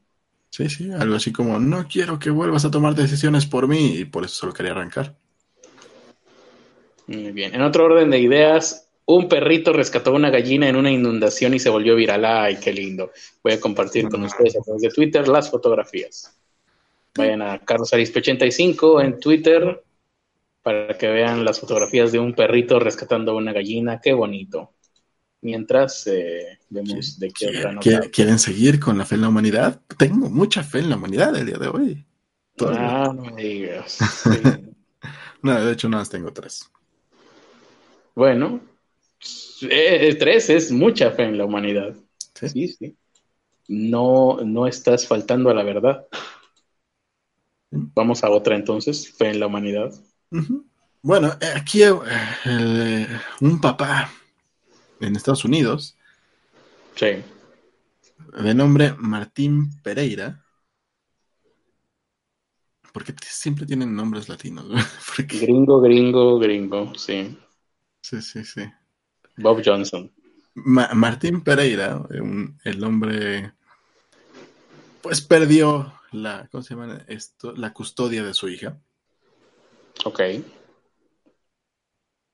Sí, 0.50 0.68
sí, 0.68 0.90
algo 0.90 1.14
así 1.14 1.32
como, 1.32 1.60
no 1.60 1.86
quiero 1.86 2.18
que 2.18 2.30
vuelvas 2.30 2.64
a 2.64 2.70
tomar 2.70 2.96
decisiones 2.96 3.46
por 3.46 3.68
mí 3.68 3.98
y 3.98 4.04
por 4.04 4.24
eso 4.24 4.34
solo 4.34 4.52
quería 4.52 4.72
arrancar. 4.72 5.16
Muy 7.06 7.30
bien. 7.32 7.54
En 7.54 7.62
otro 7.62 7.84
orden 7.84 8.10
de 8.10 8.18
ideas, 8.18 8.89
un 9.16 9.28
perrito 9.28 9.72
rescató 9.72 10.12
una 10.12 10.30
gallina 10.30 10.68
en 10.68 10.76
una 10.76 10.90
inundación 10.90 11.54
y 11.54 11.58
se 11.58 11.70
volvió 11.70 11.94
viral. 11.96 12.24
Ay, 12.24 12.56
qué 12.56 12.72
lindo. 12.72 13.12
Voy 13.42 13.52
a 13.52 13.60
compartir 13.60 14.08
con 14.08 14.22
ustedes 14.24 14.56
a 14.56 14.62
través 14.62 14.82
de 14.82 14.90
Twitter 14.90 15.28
las 15.28 15.50
fotografías. 15.50 16.36
Vayan 17.16 17.42
a 17.42 17.58
Carlos 17.58 17.92
Arispe 17.92 18.20
85 18.20 19.00
en 19.00 19.18
Twitter 19.18 19.82
para 20.62 20.96
que 20.96 21.08
vean 21.08 21.44
las 21.44 21.60
fotografías 21.60 22.12
de 22.12 22.18
un 22.18 22.34
perrito 22.34 22.78
rescatando 22.78 23.36
una 23.36 23.52
gallina. 23.52 24.00
Qué 24.00 24.12
bonito 24.12 24.74
mientras 25.42 26.06
eh, 26.06 26.58
vemos 26.68 27.18
de 27.18 27.30
qué 27.30 27.48
otra 27.48 27.72
nota. 27.72 28.10
¿Quieren 28.10 28.38
seguir 28.38 28.78
con 28.78 28.98
la 28.98 29.06
fe 29.06 29.14
en 29.16 29.22
la 29.22 29.28
humanidad? 29.28 29.80
Tengo 29.96 30.28
mucha 30.28 30.62
fe 30.62 30.80
en 30.80 30.90
la 30.90 30.96
humanidad 30.96 31.34
el 31.36 31.46
día 31.46 31.58
de 31.58 31.68
hoy. 31.68 32.06
Ah, 32.60 33.12
no 33.14 33.22
me 33.22 33.42
digas. 33.42 33.98
no, 35.42 35.64
de 35.64 35.72
hecho, 35.72 35.88
nada 35.88 36.02
más 36.02 36.10
tengo 36.10 36.32
tres. 36.32 36.70
Bueno, 38.14 38.60
eh, 39.62 40.14
tres 40.18 40.50
es 40.50 40.72
mucha 40.72 41.10
fe 41.10 41.24
en 41.24 41.38
la 41.38 41.44
humanidad. 41.44 41.94
Sí, 42.34 42.68
sí. 42.68 42.96
No, 43.68 44.38
no 44.44 44.66
estás 44.66 45.06
faltando 45.06 45.50
a 45.50 45.54
la 45.54 45.62
verdad. 45.62 46.06
Vamos 47.70 48.24
a 48.24 48.30
otra 48.30 48.56
entonces, 48.56 49.12
fe 49.12 49.30
en 49.30 49.40
la 49.40 49.46
humanidad. 49.46 49.92
Bueno, 51.02 51.28
eh, 51.40 51.52
aquí 51.54 51.82
un 53.40 53.60
papá 53.60 54.10
en 55.00 55.16
Estados 55.16 55.44
Unidos. 55.44 55.96
Sí. 56.96 57.22
De 58.42 58.54
nombre 58.54 58.94
Martín 58.98 59.70
Pereira. 59.82 60.44
Porque 62.92 63.14
siempre 63.22 63.66
tienen 63.66 63.94
nombres 63.94 64.28
latinos. 64.28 64.66
Gringo, 65.28 65.80
gringo, 65.80 66.38
gringo, 66.38 66.92
sí. 66.96 67.38
Sí, 68.02 68.20
sí, 68.20 68.44
sí. 68.44 68.62
Bob 69.36 69.62
Johnson. 69.64 70.10
Martín 70.54 71.42
Pereira, 71.42 72.02
el 72.64 72.84
hombre, 72.84 73.52
pues 75.00 75.20
perdió 75.20 75.94
la, 76.12 76.48
¿cómo 76.50 76.62
se 76.62 76.74
llama 76.74 77.04
esto? 77.06 77.52
La 77.52 77.72
custodia 77.72 78.24
de 78.24 78.34
su 78.34 78.48
hija. 78.48 78.76
Ok. 80.04 80.20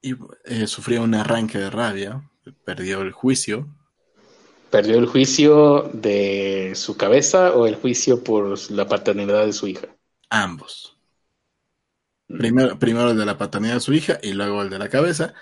Y 0.02 0.14
eh, 0.44 0.66
sufrió 0.66 1.02
un 1.02 1.14
arranque 1.14 1.58
de 1.58 1.70
rabia 1.70 2.22
perdió 2.52 3.02
el 3.02 3.12
juicio. 3.12 3.68
¿Perdió 4.70 4.98
el 4.98 5.06
juicio 5.06 5.90
de 5.92 6.72
su 6.74 6.96
cabeza 6.96 7.54
o 7.54 7.66
el 7.66 7.76
juicio 7.76 8.22
por 8.22 8.58
la 8.70 8.88
paternidad 8.88 9.46
de 9.46 9.52
su 9.52 9.68
hija? 9.68 9.88
Ambos. 10.28 10.96
Primero, 12.26 12.78
primero 12.78 13.10
el 13.10 13.18
de 13.18 13.24
la 13.24 13.38
paternidad 13.38 13.74
de 13.74 13.80
su 13.80 13.92
hija 13.94 14.18
y 14.22 14.32
luego 14.32 14.62
el 14.62 14.70
de 14.70 14.78
la 14.78 14.88
cabeza. 14.88 15.34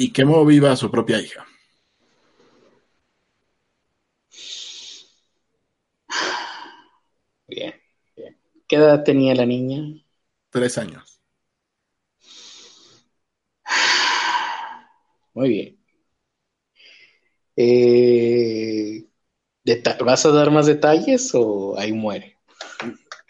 Y 0.00 0.12
quemó 0.12 0.44
viva 0.44 0.70
a 0.70 0.76
su 0.76 0.92
propia 0.92 1.20
hija. 1.20 1.44
Bien, 7.48 7.74
bien. 8.16 8.38
¿Qué 8.68 8.76
edad 8.76 9.02
tenía 9.02 9.34
la 9.34 9.44
niña? 9.44 10.00
Tres 10.50 10.78
años. 10.78 11.20
Muy 15.34 15.48
bien. 15.48 15.78
Eh, 17.56 19.04
¿Vas 20.04 20.26
a 20.26 20.30
dar 20.30 20.52
más 20.52 20.66
detalles 20.66 21.32
o 21.34 21.76
ahí 21.76 21.92
muere? 21.92 22.38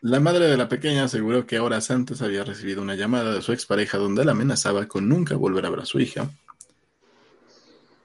La 0.02 0.20
madre 0.20 0.48
de 0.48 0.58
la 0.58 0.68
pequeña 0.68 1.04
aseguró 1.04 1.46
que 1.46 1.60
horas 1.60 1.90
antes 1.90 2.20
había 2.20 2.44
recibido 2.44 2.82
una 2.82 2.94
llamada 2.94 3.32
de 3.32 3.40
su 3.40 3.54
expareja 3.54 3.96
donde 3.96 4.26
la 4.26 4.32
amenazaba 4.32 4.86
con 4.86 5.08
nunca 5.08 5.34
volver 5.34 5.64
a 5.64 5.70
ver 5.70 5.80
a 5.80 5.86
su 5.86 5.98
hija. 5.98 6.30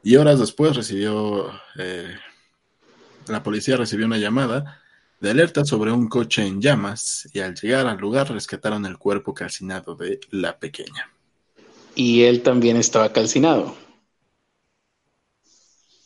Y 0.04 0.18
horas 0.18 0.38
después 0.38 0.76
recibió, 0.76 1.50
eh, 1.78 2.16
la 3.28 3.42
policía 3.42 3.78
recibió 3.78 4.06
una 4.06 4.18
llamada 4.18 4.82
de 5.22 5.32
alerta 5.32 5.64
sobre 5.64 5.94
un 5.94 6.10
coche 6.10 6.46
en 6.46 6.62
llamas 6.62 7.30
y 7.34 7.40
al 7.40 7.56
llegar 7.56 7.88
al 7.88 7.98
lugar 7.98 8.30
rescataron 8.30 8.86
el 8.86 8.98
cuerpo 8.98 9.34
calcinado 9.34 9.96
de 9.96 10.20
la 10.32 10.60
pequeña. 10.60 11.10
Y 11.96 12.24
él 12.24 12.44
también 12.44 12.76
estaba 12.76 13.14
calcinado. 13.14 13.78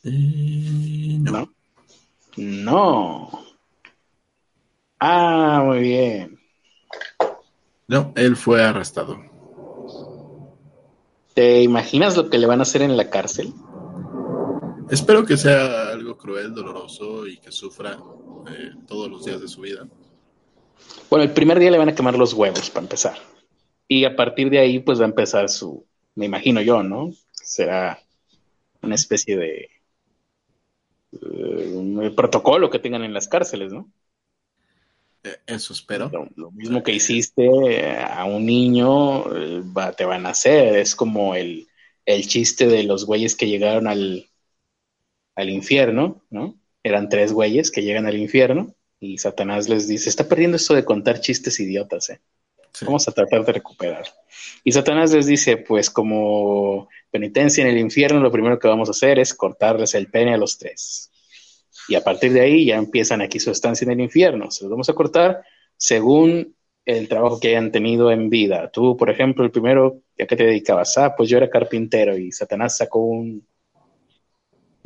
Eh, 0.04 1.18
no. 1.20 1.52
No. 2.36 3.46
Ah, 5.00 5.64
muy 5.66 5.80
bien. 5.80 6.40
No, 7.88 8.14
él 8.16 8.36
fue 8.36 8.64
arrestado. 8.64 9.18
¿Te 11.34 11.64
imaginas 11.64 12.16
lo 12.16 12.30
que 12.30 12.38
le 12.38 12.46
van 12.46 12.60
a 12.60 12.64
hacer 12.64 12.84
en 12.84 12.96
la 12.96 13.10
cárcel? 13.10 13.54
Espero 14.90 15.26
que 15.26 15.36
sea 15.36 15.90
algo 15.90 16.18
cruel, 16.18 16.54
doloroso 16.54 17.28
y 17.28 17.38
que 17.38 17.52
sufra 17.52 18.00
eh, 18.50 18.72
todos 18.88 19.10
los 19.10 19.26
días 19.26 19.42
de 19.42 19.48
su 19.48 19.62
vida. 19.62 19.86
Bueno, 21.10 21.24
el 21.24 21.34
primer 21.34 21.60
día 21.60 21.72
le 21.72 21.78
van 21.78 21.90
a 21.90 21.96
quemar 21.96 22.18
los 22.18 22.34
huevos 22.34 22.70
para 22.70 22.86
empezar. 22.86 23.18
Y 23.88 24.06
a 24.06 24.16
partir 24.16 24.50
de 24.50 24.60
ahí, 24.60 24.80
pues 24.80 25.00
va 25.00 25.04
a 25.04 25.10
empezar 25.10 25.50
su, 25.50 25.86
me 26.16 26.26
imagino 26.26 26.62
yo, 26.62 26.84
¿no? 26.84 27.12
Será 27.34 28.00
una 28.82 28.96
especie 28.96 29.36
de 29.38 29.70
eh, 31.22 32.14
protocolo 32.16 32.70
que 32.70 32.80
tengan 32.80 33.04
en 33.04 33.14
las 33.14 33.28
cárceles, 33.28 33.74
¿no? 33.74 33.92
Eh, 35.24 35.36
eso 35.48 35.74
espero. 35.74 36.10
Lo, 36.36 36.52
mismo 36.52 36.82
que 36.82 36.94
hiciste 36.94 37.98
a 38.00 38.24
un 38.24 38.46
niño, 38.46 39.26
te 39.98 40.06
van 40.06 40.26
a 40.26 40.30
hacer. 40.30 40.78
Es 40.78 40.96
como 40.96 41.36
el, 41.36 41.68
el 42.06 42.26
chiste 42.26 42.68
de 42.68 42.84
los 42.84 43.06
güeyes 43.06 43.36
que 43.36 43.48
llegaron 43.48 43.88
al, 43.88 44.28
al 45.38 45.50
infierno, 45.50 46.24
¿no? 46.30 46.60
Eran 46.84 47.08
tres 47.08 47.32
güeyes 47.32 47.72
que 47.72 47.84
llegan 47.84 48.08
al 48.08 48.18
infierno 48.18 48.74
y 49.00 49.20
Satanás 49.20 49.70
les 49.70 49.88
dice, 49.88 50.10
está 50.10 50.28
perdiendo 50.28 50.58
esto 50.58 50.74
de 50.74 50.84
contar 50.84 51.22
chistes 51.22 51.60
idiotas, 51.60 52.10
¿eh? 52.10 52.20
Vamos 52.82 53.08
a 53.08 53.12
tratar 53.12 53.44
de 53.44 53.54
recuperar. 53.54 54.06
Y 54.64 54.72
Satanás 54.72 55.12
les 55.12 55.26
dice, 55.26 55.58
pues 55.58 55.90
como 55.90 56.90
penitencia 57.10 57.64
en 57.64 57.70
el 57.70 57.80
infierno, 57.80 58.20
lo 58.20 58.32
primero 58.32 58.60
que 58.60 58.68
vamos 58.68 58.88
a 58.90 58.92
hacer 58.92 59.18
es 59.18 59.34
cortarles 59.34 59.96
el 59.96 60.12
pene 60.12 60.36
a 60.36 60.38
los 60.38 60.60
tres. 60.60 61.12
Y 61.88 61.96
a 61.96 62.04
partir 62.04 62.34
de 62.34 62.42
ahí 62.42 62.66
ya 62.66 62.76
empiezan 62.76 63.22
aquí 63.22 63.40
su 63.40 63.50
estancia 63.50 63.86
en 63.86 63.92
el 63.92 64.02
infierno. 64.02 64.52
Se 64.52 64.64
los 64.64 64.72
vamos 64.72 64.90
a 64.90 64.94
cortar 64.94 65.44
según 65.76 66.56
el 66.86 67.08
trabajo 67.08 67.40
que 67.40 67.50
hayan 67.50 67.72
tenido 67.72 68.12
en 68.12 68.30
vida. 68.30 68.70
Tú, 68.70 68.96
por 68.96 69.10
ejemplo, 69.10 69.44
el 69.44 69.52
primero, 69.52 70.02
¿a 70.20 70.26
qué 70.26 70.36
te 70.36 70.44
dedicabas? 70.44 70.98
Ah, 71.00 71.16
pues 71.16 71.30
yo 71.30 71.38
era 71.38 71.50
carpintero 71.50 72.16
y 72.16 72.32
Satanás 72.32 72.78
sacó 72.78 73.00
un 73.00 73.48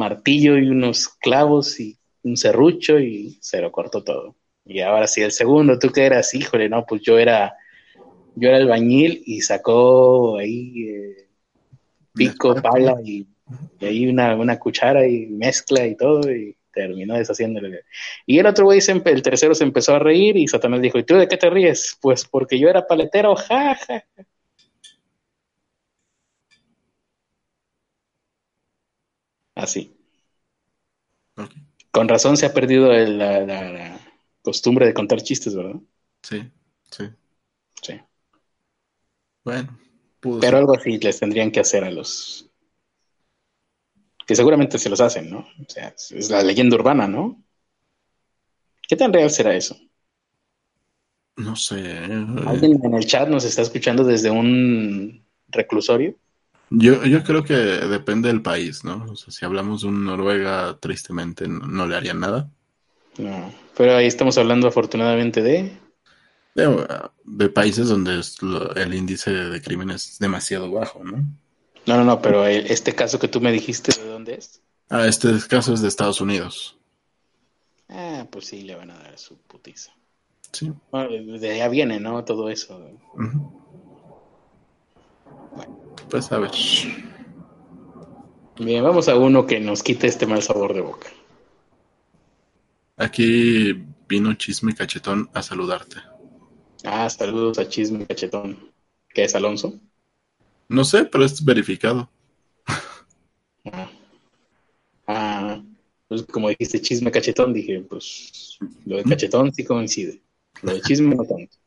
martillo 0.01 0.57
y 0.57 0.67
unos 0.67 1.07
clavos 1.07 1.79
y 1.79 1.95
un 2.23 2.35
serrucho 2.35 2.99
y 2.99 3.37
se 3.39 3.61
lo 3.61 3.71
cortó 3.71 4.03
todo. 4.03 4.35
Y 4.65 4.81
ahora 4.81 5.05
sí, 5.07 5.21
el 5.21 5.31
segundo, 5.31 5.77
¿tú 5.77 5.91
qué 5.91 6.05
eras? 6.05 6.33
Híjole, 6.33 6.69
no, 6.69 6.85
pues 6.87 7.01
yo 7.03 7.19
era, 7.19 7.55
yo 8.35 8.49
era 8.49 8.57
albañil 8.57 9.21
y 9.25 9.41
sacó 9.41 10.37
ahí 10.37 10.87
eh, 10.87 11.27
pico, 12.13 12.55
pala 12.55 12.95
y, 13.03 13.27
ahí 13.79 14.07
una, 14.07 14.35
una, 14.35 14.57
cuchara 14.57 15.07
y 15.07 15.27
mezcla 15.27 15.85
y 15.85 15.95
todo 15.95 16.31
y 16.31 16.55
terminó 16.73 17.15
deshaciéndole. 17.15 17.83
Y 18.25 18.39
el 18.39 18.47
otro 18.47 18.65
güey, 18.65 18.79
el 19.05 19.21
tercero 19.21 19.53
se 19.53 19.63
empezó 19.63 19.95
a 19.95 19.99
reír 19.99 20.35
y 20.35 20.47
Satanás 20.47 20.81
dijo, 20.81 20.97
¿y 20.97 21.03
tú 21.03 21.15
de 21.15 21.27
qué 21.27 21.37
te 21.37 21.49
ríes? 21.49 21.97
Pues 22.01 22.25
porque 22.25 22.57
yo 22.57 22.69
era 22.69 22.87
paletero, 22.87 23.35
jaja. 23.35 24.05
Así. 29.61 29.95
Con 31.91 32.07
razón 32.07 32.35
se 32.35 32.47
ha 32.47 32.53
perdido 32.53 32.91
la, 32.91 33.99
costumbre 34.41 34.87
de 34.87 34.93
contar 34.93 35.21
chistes, 35.21 35.55
¿verdad? 35.55 35.79
Sí, 36.23 36.51
sí. 36.89 37.03
Sí. 37.83 38.01
Bueno. 39.43 39.77
Pero 40.39 40.57
algo 40.57 40.75
así 40.75 40.97
les 40.97 41.19
tendrían 41.19 41.51
que 41.51 41.59
hacer 41.59 41.83
a 41.83 41.91
los... 41.91 42.49
Que 44.25 44.35
seguramente 44.35 44.79
se 44.79 44.89
los 44.89 44.99
hacen, 44.99 45.29
¿no? 45.29 45.39
O 45.39 45.69
sea, 45.69 45.93
es 45.95 46.29
la 46.31 46.41
leyenda 46.41 46.75
urbana, 46.75 47.07
¿no? 47.07 47.43
¿Qué 48.87 48.95
tan 48.95 49.13
real 49.13 49.29
será 49.29 49.55
eso? 49.55 49.77
No 51.37 51.55
sé. 51.55 51.75
¿Alguien 52.47 52.83
en 52.83 52.93
el 52.95 53.05
chat 53.05 53.29
nos 53.29 53.45
está 53.45 53.61
escuchando 53.61 54.03
desde 54.03 54.31
un 54.31 55.23
reclusorio? 55.49 56.15
Yo, 56.73 57.03
yo 57.03 57.21
creo 57.23 57.43
que 57.43 57.53
depende 57.53 58.29
del 58.29 58.41
país, 58.41 58.85
¿no? 58.85 59.05
O 59.11 59.15
sea, 59.17 59.33
si 59.33 59.43
hablamos 59.43 59.81
de 59.81 59.89
un 59.89 60.05
Noruega, 60.05 60.77
tristemente 60.79 61.45
no, 61.45 61.85
le 61.85 61.97
harían 61.97 62.21
nada. 62.21 62.49
No, 63.17 63.53
pero 63.75 63.97
ahí 63.97 64.07
estamos 64.07 64.37
hablando 64.37 64.69
afortunadamente 64.69 65.41
de... 65.41 65.77
De, 66.55 67.49
países 67.49 67.89
donde 67.89 68.21
el 68.77 68.93
índice 68.93 69.31
de 69.31 69.61
crímenes 69.61 70.11
es 70.11 70.19
demasiado 70.19 70.71
bajo, 70.71 71.03
¿no? 71.03 71.17
No, 71.85 71.97
no, 71.97 72.05
no, 72.05 72.21
pero 72.21 72.45
este 72.45 72.95
caso 72.95 73.19
que 73.19 73.27
tú 73.27 73.41
me 73.41 73.51
dijiste, 73.51 73.91
¿de 74.01 74.09
dónde 74.09 74.35
es? 74.35 74.61
Ah, 74.89 75.07
este 75.07 75.29
caso 75.49 75.73
es 75.73 75.81
de 75.81 75.89
Estados 75.89 76.21
Unidos. 76.21 76.77
Ah, 77.89 78.25
pues 78.31 78.45
sí, 78.45 78.61
le 78.61 78.75
van 78.75 78.91
a 78.91 78.97
dar 78.97 79.17
su 79.17 79.37
putiza. 79.37 79.91
Sí. 80.53 80.71
de 80.91 81.51
allá 81.51 81.67
viene, 81.67 81.99
¿no? 81.99 82.23
Todo 82.23 82.49
eso. 82.49 82.81
Pues 86.11 86.29
a 86.33 86.39
ver. 86.39 86.51
Bien, 88.59 88.83
vamos 88.83 89.07
a 89.07 89.15
uno 89.15 89.47
que 89.47 89.61
nos 89.61 89.81
quite 89.81 90.07
este 90.07 90.27
mal 90.27 90.41
sabor 90.41 90.73
de 90.73 90.81
boca. 90.81 91.07
Aquí 92.97 93.73
vino 94.09 94.33
Chisme 94.33 94.75
Cachetón 94.75 95.29
a 95.33 95.41
saludarte. 95.41 95.95
Ah, 96.83 97.09
saludos 97.09 97.57
a 97.59 97.69
Chisme 97.69 98.05
Cachetón. 98.05 98.59
¿Qué 99.07 99.23
es 99.23 99.35
Alonso? 99.35 99.79
No 100.67 100.83
sé, 100.83 101.05
pero 101.05 101.23
es 101.23 101.43
verificado. 101.43 102.11
Ah, 103.63 103.89
ah 105.07 105.63
pues 106.09 106.23
como 106.23 106.49
dijiste 106.49 106.81
Chisme 106.81 107.09
Cachetón, 107.09 107.53
dije, 107.53 107.79
pues 107.89 108.59
lo 108.85 108.97
de 108.97 109.03
Cachetón 109.03 109.53
sí 109.53 109.63
coincide. 109.63 110.21
Lo 110.61 110.73
de 110.73 110.81
Chisme 110.81 111.15
no 111.15 111.23
tanto. 111.23 111.60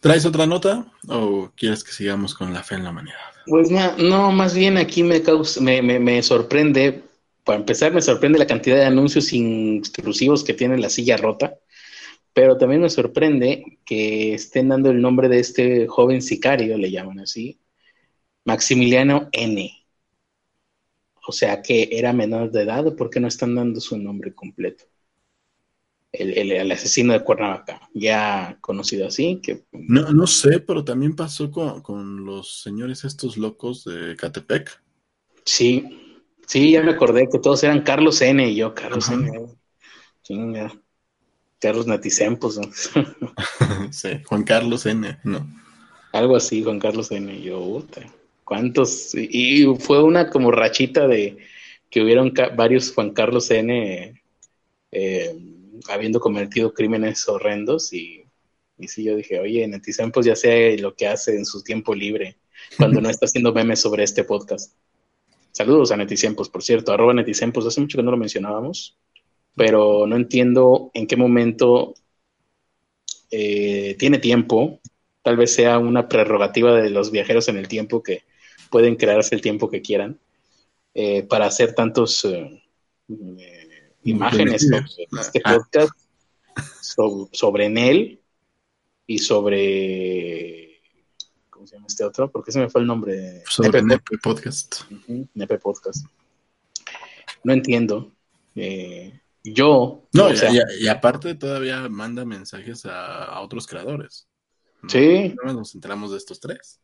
¿Traes 0.00 0.26
otra 0.26 0.46
nota 0.46 0.86
o 1.08 1.50
quieres 1.54 1.84
que 1.84 1.92
sigamos 1.92 2.34
con 2.34 2.52
la 2.52 2.62
fe 2.62 2.76
en 2.76 2.84
la 2.84 2.90
humanidad? 2.90 3.18
Pues 3.46 3.70
no, 3.70 4.32
más 4.32 4.54
bien 4.54 4.76
aquí 4.76 5.02
me, 5.02 5.22
causa, 5.22 5.60
me, 5.60 5.82
me, 5.82 6.22
sorprende, 6.22 7.04
para 7.44 7.58
empezar 7.58 7.92
me 7.92 8.02
sorprende 8.02 8.38
la 8.38 8.46
cantidad 8.46 8.76
de 8.76 8.84
anuncios 8.84 9.32
intrusivos 9.32 10.44
que 10.44 10.54
tiene 10.54 10.78
la 10.78 10.88
silla 10.88 11.16
rota, 11.16 11.58
pero 12.32 12.56
también 12.56 12.82
me 12.82 12.90
sorprende 12.90 13.78
que 13.84 14.34
estén 14.34 14.68
dando 14.68 14.90
el 14.90 15.00
nombre 15.00 15.28
de 15.28 15.40
este 15.40 15.86
joven 15.86 16.22
sicario, 16.22 16.76
le 16.78 16.90
llaman 16.90 17.20
así, 17.20 17.60
Maximiliano 18.44 19.28
N. 19.32 19.70
O 21.26 21.32
sea 21.32 21.62
que 21.62 21.88
era 21.92 22.12
menor 22.12 22.50
de 22.50 22.62
edad, 22.62 22.96
¿por 22.96 23.10
qué 23.10 23.20
no 23.20 23.28
están 23.28 23.54
dando 23.54 23.80
su 23.80 23.98
nombre 23.98 24.34
completo? 24.34 24.84
El, 26.12 26.72
asesino 26.72 27.12
de 27.12 27.22
Cuernavaca, 27.22 27.88
ya 27.94 28.58
conocido 28.60 29.06
así. 29.06 29.40
Que... 29.42 29.64
No, 29.72 30.12
no 30.12 30.26
sé, 30.26 30.60
pero 30.60 30.84
también 30.84 31.14
pasó 31.14 31.50
con, 31.50 32.24
los 32.24 32.62
señores 32.62 33.04
estos 33.04 33.36
locos 33.36 33.84
de 33.84 34.16
Catepec. 34.16 34.82
Sí, 35.44 36.28
sí, 36.46 36.72
ya 36.72 36.82
me 36.82 36.92
acordé 36.92 37.28
que 37.28 37.38
todos 37.38 37.62
eran 37.62 37.82
Carlos 37.82 38.20
N. 38.20 38.48
y 38.48 38.56
yo, 38.56 38.74
Carlos 38.74 39.08
N. 39.10 39.30
Chinga. 40.22 40.72
Carlos 41.60 41.86
Naticempos. 41.86 42.58
sí, 43.90 44.08
Juan 44.24 44.44
Carlos 44.44 44.86
N. 44.86 45.18
No. 45.24 45.46
Algo 46.12 46.36
así, 46.36 46.62
Juan 46.64 46.80
Carlos 46.80 47.12
N. 47.12 47.32
Y 47.34 47.42
yo, 47.42 47.84
¿cuántos? 48.44 49.14
Y, 49.14 49.66
fue 49.78 50.02
una 50.02 50.30
como 50.30 50.50
rachita 50.50 51.06
de 51.06 51.38
que 51.90 52.02
hubieron 52.02 52.32
varios 52.56 52.92
Juan 52.92 53.10
Carlos 53.10 53.50
N. 53.50 54.22
Eh, 54.92 55.49
habiendo 55.88 56.20
cometido 56.20 56.72
crímenes 56.72 57.28
horrendos 57.28 57.92
y, 57.92 58.24
y 58.78 58.88
sí, 58.88 59.04
yo 59.04 59.16
dije, 59.16 59.38
oye, 59.38 59.66
Netizem 59.66 60.10
pues 60.10 60.26
ya 60.26 60.36
sé 60.36 60.76
lo 60.78 60.94
que 60.94 61.06
hace 61.06 61.36
en 61.36 61.44
su 61.44 61.62
tiempo 61.62 61.94
libre 61.94 62.38
cuando 62.76 63.00
no 63.00 63.08
está 63.10 63.26
haciendo 63.26 63.52
memes 63.52 63.80
sobre 63.80 64.04
este 64.04 64.24
podcast. 64.24 64.74
Saludos 65.52 65.90
a 65.90 65.96
Neticiempos, 65.96 66.48
por 66.48 66.62
cierto, 66.62 66.92
arroba 66.92 67.12
Neticiempos, 67.12 67.66
hace 67.66 67.80
mucho 67.80 67.98
que 67.98 68.04
no 68.04 68.10
lo 68.10 68.16
mencionábamos, 68.16 68.96
pero 69.56 70.06
no 70.06 70.16
entiendo 70.16 70.90
en 70.94 71.06
qué 71.06 71.16
momento 71.16 71.94
eh, 73.30 73.96
tiene 73.98 74.18
tiempo, 74.18 74.80
tal 75.22 75.36
vez 75.36 75.52
sea 75.54 75.78
una 75.78 76.08
prerrogativa 76.08 76.80
de 76.80 76.90
los 76.90 77.10
viajeros 77.10 77.48
en 77.48 77.56
el 77.56 77.68
tiempo 77.68 78.02
que 78.02 78.22
pueden 78.70 78.96
crearse 78.96 79.34
el 79.34 79.40
tiempo 79.40 79.68
que 79.68 79.82
quieran 79.82 80.18
eh, 80.94 81.24
para 81.24 81.46
hacer 81.46 81.74
tantos 81.74 82.24
eh, 82.24 82.62
imágenes 84.04 84.62
sobre 84.62 84.86
este 85.20 85.40
ah. 85.44 85.56
podcast, 85.56 85.92
sobre, 87.32 87.66
él 87.66 88.20
y 89.06 89.18
sobre. 89.18 90.80
¿Cómo 91.50 91.66
se 91.66 91.76
llama 91.76 91.86
este 91.88 92.04
otro? 92.04 92.30
Porque 92.30 92.52
se 92.52 92.60
me 92.60 92.68
fue 92.70 92.80
el 92.80 92.86
nombre. 92.86 93.42
Sobre 93.48 93.82
Nepe, 93.82 94.18
Podcast. 94.18 94.82
Nepe 95.34 95.58
Podcast. 95.58 96.06
No 97.44 97.52
entiendo. 97.52 98.12
Eh, 98.54 99.20
yo. 99.44 100.06
No, 100.12 100.26
o 100.26 100.32
y, 100.32 100.36
sea, 100.36 100.50
y- 100.52 100.84
y 100.84 100.88
aparte 100.88 101.34
todavía 101.34 101.88
manda 101.88 102.24
mensajes 102.24 102.86
a, 102.86 103.24
a 103.24 103.40
otros 103.40 103.66
creadores. 103.66 104.26
¿no? 104.82 104.88
Sí. 104.88 105.34
No 105.44 105.52
nos 105.52 105.74
enteramos 105.74 106.10
de 106.12 106.18
estos 106.18 106.40
tres. 106.40 106.80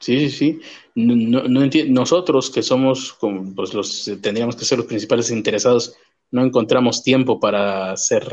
Sí, 0.00 0.28
sí, 0.28 0.30
sí. 0.30 0.60
No, 0.96 1.42
no- 1.42 1.48
no 1.48 1.70
Nosotros 1.88 2.50
que 2.50 2.62
somos, 2.62 3.12
como, 3.12 3.54
pues 3.54 3.72
los 3.72 4.10
tendríamos 4.20 4.56
que 4.56 4.64
ser 4.64 4.78
los 4.78 4.88
principales 4.88 5.30
interesados, 5.30 5.94
no 6.32 6.44
encontramos 6.44 7.02
tiempo 7.04 7.38
para 7.38 7.92
hacer 7.92 8.26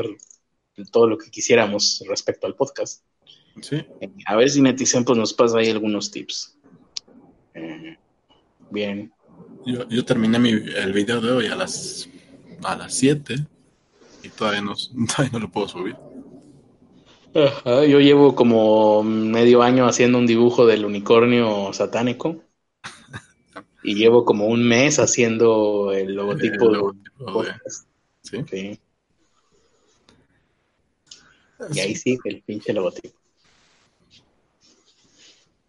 todo 0.90 1.06
lo 1.06 1.16
que 1.18 1.30
quisiéramos 1.30 2.02
respecto 2.08 2.46
al 2.46 2.56
podcast. 2.56 3.04
Sí. 3.62 3.76
Eh, 4.00 4.10
A 4.26 4.36
ver 4.36 4.50
si 4.50 4.60
Netizen 4.62 5.04
pues, 5.04 5.16
nos 5.18 5.32
pasa 5.32 5.58
ahí 5.58 5.70
algunos 5.70 6.10
tips. 6.10 6.56
Eh, 7.54 7.96
bien. 8.70 9.12
Yo, 9.66 9.86
yo 9.88 10.04
terminé 10.04 10.38
mi, 10.38 10.50
el 10.50 10.92
video 10.92 11.20
de 11.20 11.30
hoy 11.30 11.46
a 11.46 11.54
las 11.54 12.08
a 12.62 12.76
las 12.76 12.94
7 12.94 13.34
y 14.22 14.28
todavía 14.30 14.60
no, 14.62 14.74
todavía 15.06 15.32
no 15.32 15.38
lo 15.40 15.50
puedo 15.50 15.68
subir. 15.68 15.96
Ajá, 17.34 17.84
yo 17.84 18.00
llevo 18.00 18.34
como 18.34 19.02
medio 19.04 19.62
año 19.62 19.86
haciendo 19.86 20.18
un 20.18 20.26
dibujo 20.26 20.66
del 20.66 20.84
unicornio 20.84 21.72
satánico 21.72 22.42
y 23.84 23.94
llevo 23.94 24.24
como 24.24 24.46
un 24.46 24.66
mes 24.66 24.98
haciendo 24.98 25.92
el 25.92 26.14
logotipo 26.14 26.64
El 26.66 26.70
del 26.72 26.72
logotipo 26.80 27.24
de- 27.26 27.32
podcast. 27.32 27.86
¿Sí? 28.22 28.44
Sí. 28.50 28.80
Y 31.72 31.80
ahí 31.80 31.94
sí, 31.94 32.18
el 32.24 32.42
pinche 32.42 32.72
logotipo. 32.72 33.18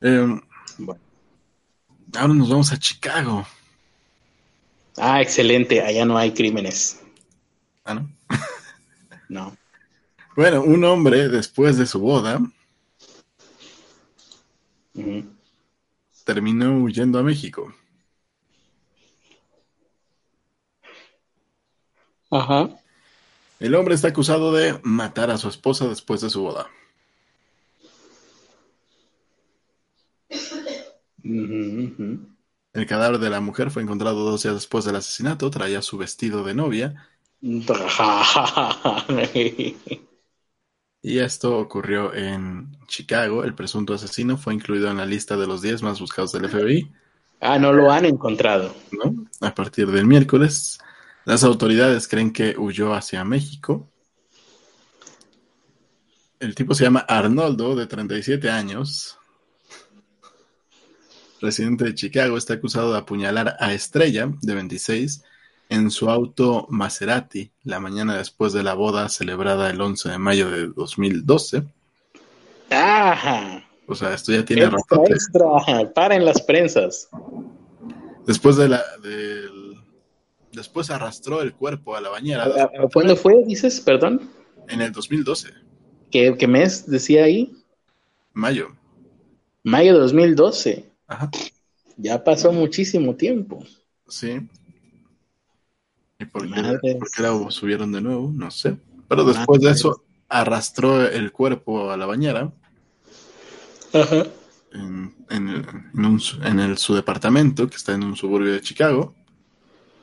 Eh, 0.02 0.40
Bueno. 0.78 1.02
ahora 2.16 2.34
nos 2.34 2.50
vamos 2.50 2.72
a 2.72 2.78
Chicago. 2.80 3.46
Ah, 4.98 5.22
excelente, 5.22 5.82
allá 5.82 6.06
no 6.06 6.18
hay 6.18 6.34
crímenes. 6.34 7.02
Ah, 7.84 7.96
¿no? 7.96 8.10
No. 9.30 9.56
Bueno, 10.36 10.62
un 10.62 10.84
hombre 10.84 11.30
después 11.30 11.78
de 11.78 11.86
su 11.86 12.00
boda 12.00 12.42
terminó 16.26 16.78
huyendo 16.82 17.20
a 17.20 17.24
México. 17.24 17.74
Ajá. 22.32 22.70
El 23.60 23.76
hombre 23.76 23.94
está 23.94 24.08
acusado 24.08 24.52
de 24.54 24.80
matar 24.84 25.30
a 25.30 25.38
su 25.38 25.48
esposa 25.48 25.88
después 25.88 26.22
de 26.22 26.30
su 26.30 26.42
boda. 26.42 26.68
El 32.74 32.88
cadáver 32.88 33.20
de 33.20 33.30
la 33.30 33.42
mujer 33.42 33.70
fue 33.70 33.84
encontrado 33.84 34.24
dos 34.24 34.44
días 34.44 34.56
después 34.56 34.86
del 34.86 34.96
asesinato. 34.96 35.50
Traía 35.52 35.82
su 35.82 35.98
vestido 35.98 36.44
de 36.44 36.56
novia. 36.56 37.08
Y 41.04 41.18
esto 41.18 41.58
ocurrió 41.58 42.14
en 42.14 42.78
Chicago. 42.86 43.44
El 43.44 43.56
presunto 43.56 43.96
asesino 43.96 44.38
fue 44.38 44.54
incluido 44.54 44.88
en 44.92 44.98
la 44.98 45.06
lista 45.08 45.36
de 45.36 45.48
los 45.48 45.64
10 45.64 45.82
más 45.82 46.00
buscados 46.00 46.32
del 46.32 46.48
FBI. 46.48 46.92
ah, 47.40 47.58
no 47.58 47.74
lo 47.74 47.92
han 47.92 48.06
encontrado. 48.06 48.76
¿no? 48.92 49.26
A 49.42 49.56
partir 49.56 49.90
del 49.90 50.06
miércoles, 50.06 50.78
las 51.26 51.44
autoridades 51.44 52.08
creen 52.08 52.32
que 52.32 52.56
huyó 52.58 52.94
hacia 52.94 53.24
México. 53.24 53.88
El 56.40 56.56
tipo 56.56 56.74
se 56.74 56.84
llama 56.84 57.06
Arnoldo, 57.08 57.76
de 57.76 57.86
37 57.86 58.50
años. 58.50 59.18
Residente 61.40 61.86
de 61.86 61.96
Chicago, 61.96 62.38
está 62.38 62.56
acusado 62.56 62.94
de 62.94 63.00
apuñalar 63.00 63.56
a 63.60 63.74
Estrella, 63.74 64.32
de 64.42 64.56
26, 64.56 65.24
en 65.70 65.90
su 65.90 66.10
auto 66.10 66.68
Maserati 66.70 67.52
la 67.64 67.80
mañana 67.80 68.18
después 68.18 68.54
de 68.54 68.62
la 68.62 68.74
boda 68.74 69.08
celebrada 69.08 69.70
el 69.70 69.80
11 69.80 70.10
de 70.10 70.18
mayo 70.18 70.52
de 70.52 70.68
2012. 70.68 71.64
Ajá. 72.70 73.64
O 73.88 73.96
sea, 73.96 74.14
esto 74.14 74.32
ya 74.32 74.44
tiene 74.44 74.66
Extra, 74.66 75.04
extra. 75.08 75.94
Paren 75.94 76.26
las 76.26 76.42
prensas. 76.42 77.10
Después 78.26 78.58
de 78.58 78.70
la 78.70 78.84
después 80.54 80.90
arrastró 80.90 81.42
el 81.42 81.54
cuerpo 81.54 81.96
a 81.96 82.02
la 82.02 82.10
bañera 82.10 82.44
¿A- 82.44 82.64
a- 82.64 82.88
¿Cuándo 82.94 83.16
fue, 83.16 83.44
dices? 83.46 83.80
Perdón. 83.82 84.30
en 84.68 84.82
el 84.82 84.92
2012, 84.92 85.50
¿Qué, 86.12 86.36
qué 86.38 86.48
mes 86.48 86.86
decía 86.90 87.24
ahí? 87.24 87.56
mayo. 88.34 88.70
Mayo 89.64 89.94
de 89.94 90.00
2012. 90.00 90.90
Ajá, 91.08 91.30
Ya 91.98 92.24
pasó 92.24 92.52
muchísimo 92.52 93.16
tiempo. 93.16 93.64
sí. 94.08 94.40
¿Y 96.20 96.26
por 96.26 96.44
qué, 96.54 96.96
por 97.00 97.10
qué 97.12 97.22
la 97.24 97.50
subieron 97.52 97.92
de 97.92 98.00
nuevo? 98.02 98.32
No 98.32 98.52
sé. 98.52 98.78
Pero 99.08 99.24
después 99.24 99.60
de 99.60 99.72
eso 99.72 100.04
arrastró 100.30 101.02
el 101.06 101.32
cuerpo 101.32 101.90
a 101.92 101.98
la 101.98 102.06
bañera 102.06 102.54
Ajá. 103.92 104.28
en, 104.72 105.16
en 105.30 105.48
el, 105.50 105.66
en 105.96 106.06
un 106.06 106.20
su- 106.20 106.42
en 106.44 106.60
el- 106.60 106.78
su 106.78 106.94
departamento, 106.94 107.68
que 107.68 107.76
está 107.76 107.94
en 107.94 108.04
un 108.04 108.16
suburbio 108.16 108.54
de 108.54 108.62
Chicago, 108.62 109.16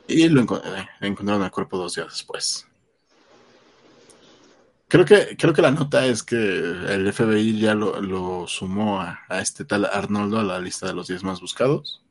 y 0.09 0.27
lo 0.29 0.41
eh, 0.41 0.87
encontraron 1.01 1.43
el 1.43 1.51
cuerpo 1.51 1.77
dos 1.77 1.95
días 1.95 2.07
después. 2.07 2.65
Creo 4.87 5.05
que, 5.05 5.37
creo 5.37 5.53
que 5.53 5.61
la 5.61 5.71
nota 5.71 6.05
es 6.05 6.23
que 6.23 6.35
el 6.35 7.13
FBI 7.13 7.59
ya 7.59 7.75
lo, 7.75 8.01
lo 8.01 8.47
sumó 8.47 8.99
a, 8.99 9.19
a 9.29 9.39
este 9.39 9.63
tal 9.63 9.85
Arnoldo 9.85 10.39
a 10.39 10.43
la 10.43 10.59
lista 10.59 10.87
de 10.87 10.95
los 10.95 11.07
10 11.07 11.23
más 11.23 11.41
buscados. 11.41 12.01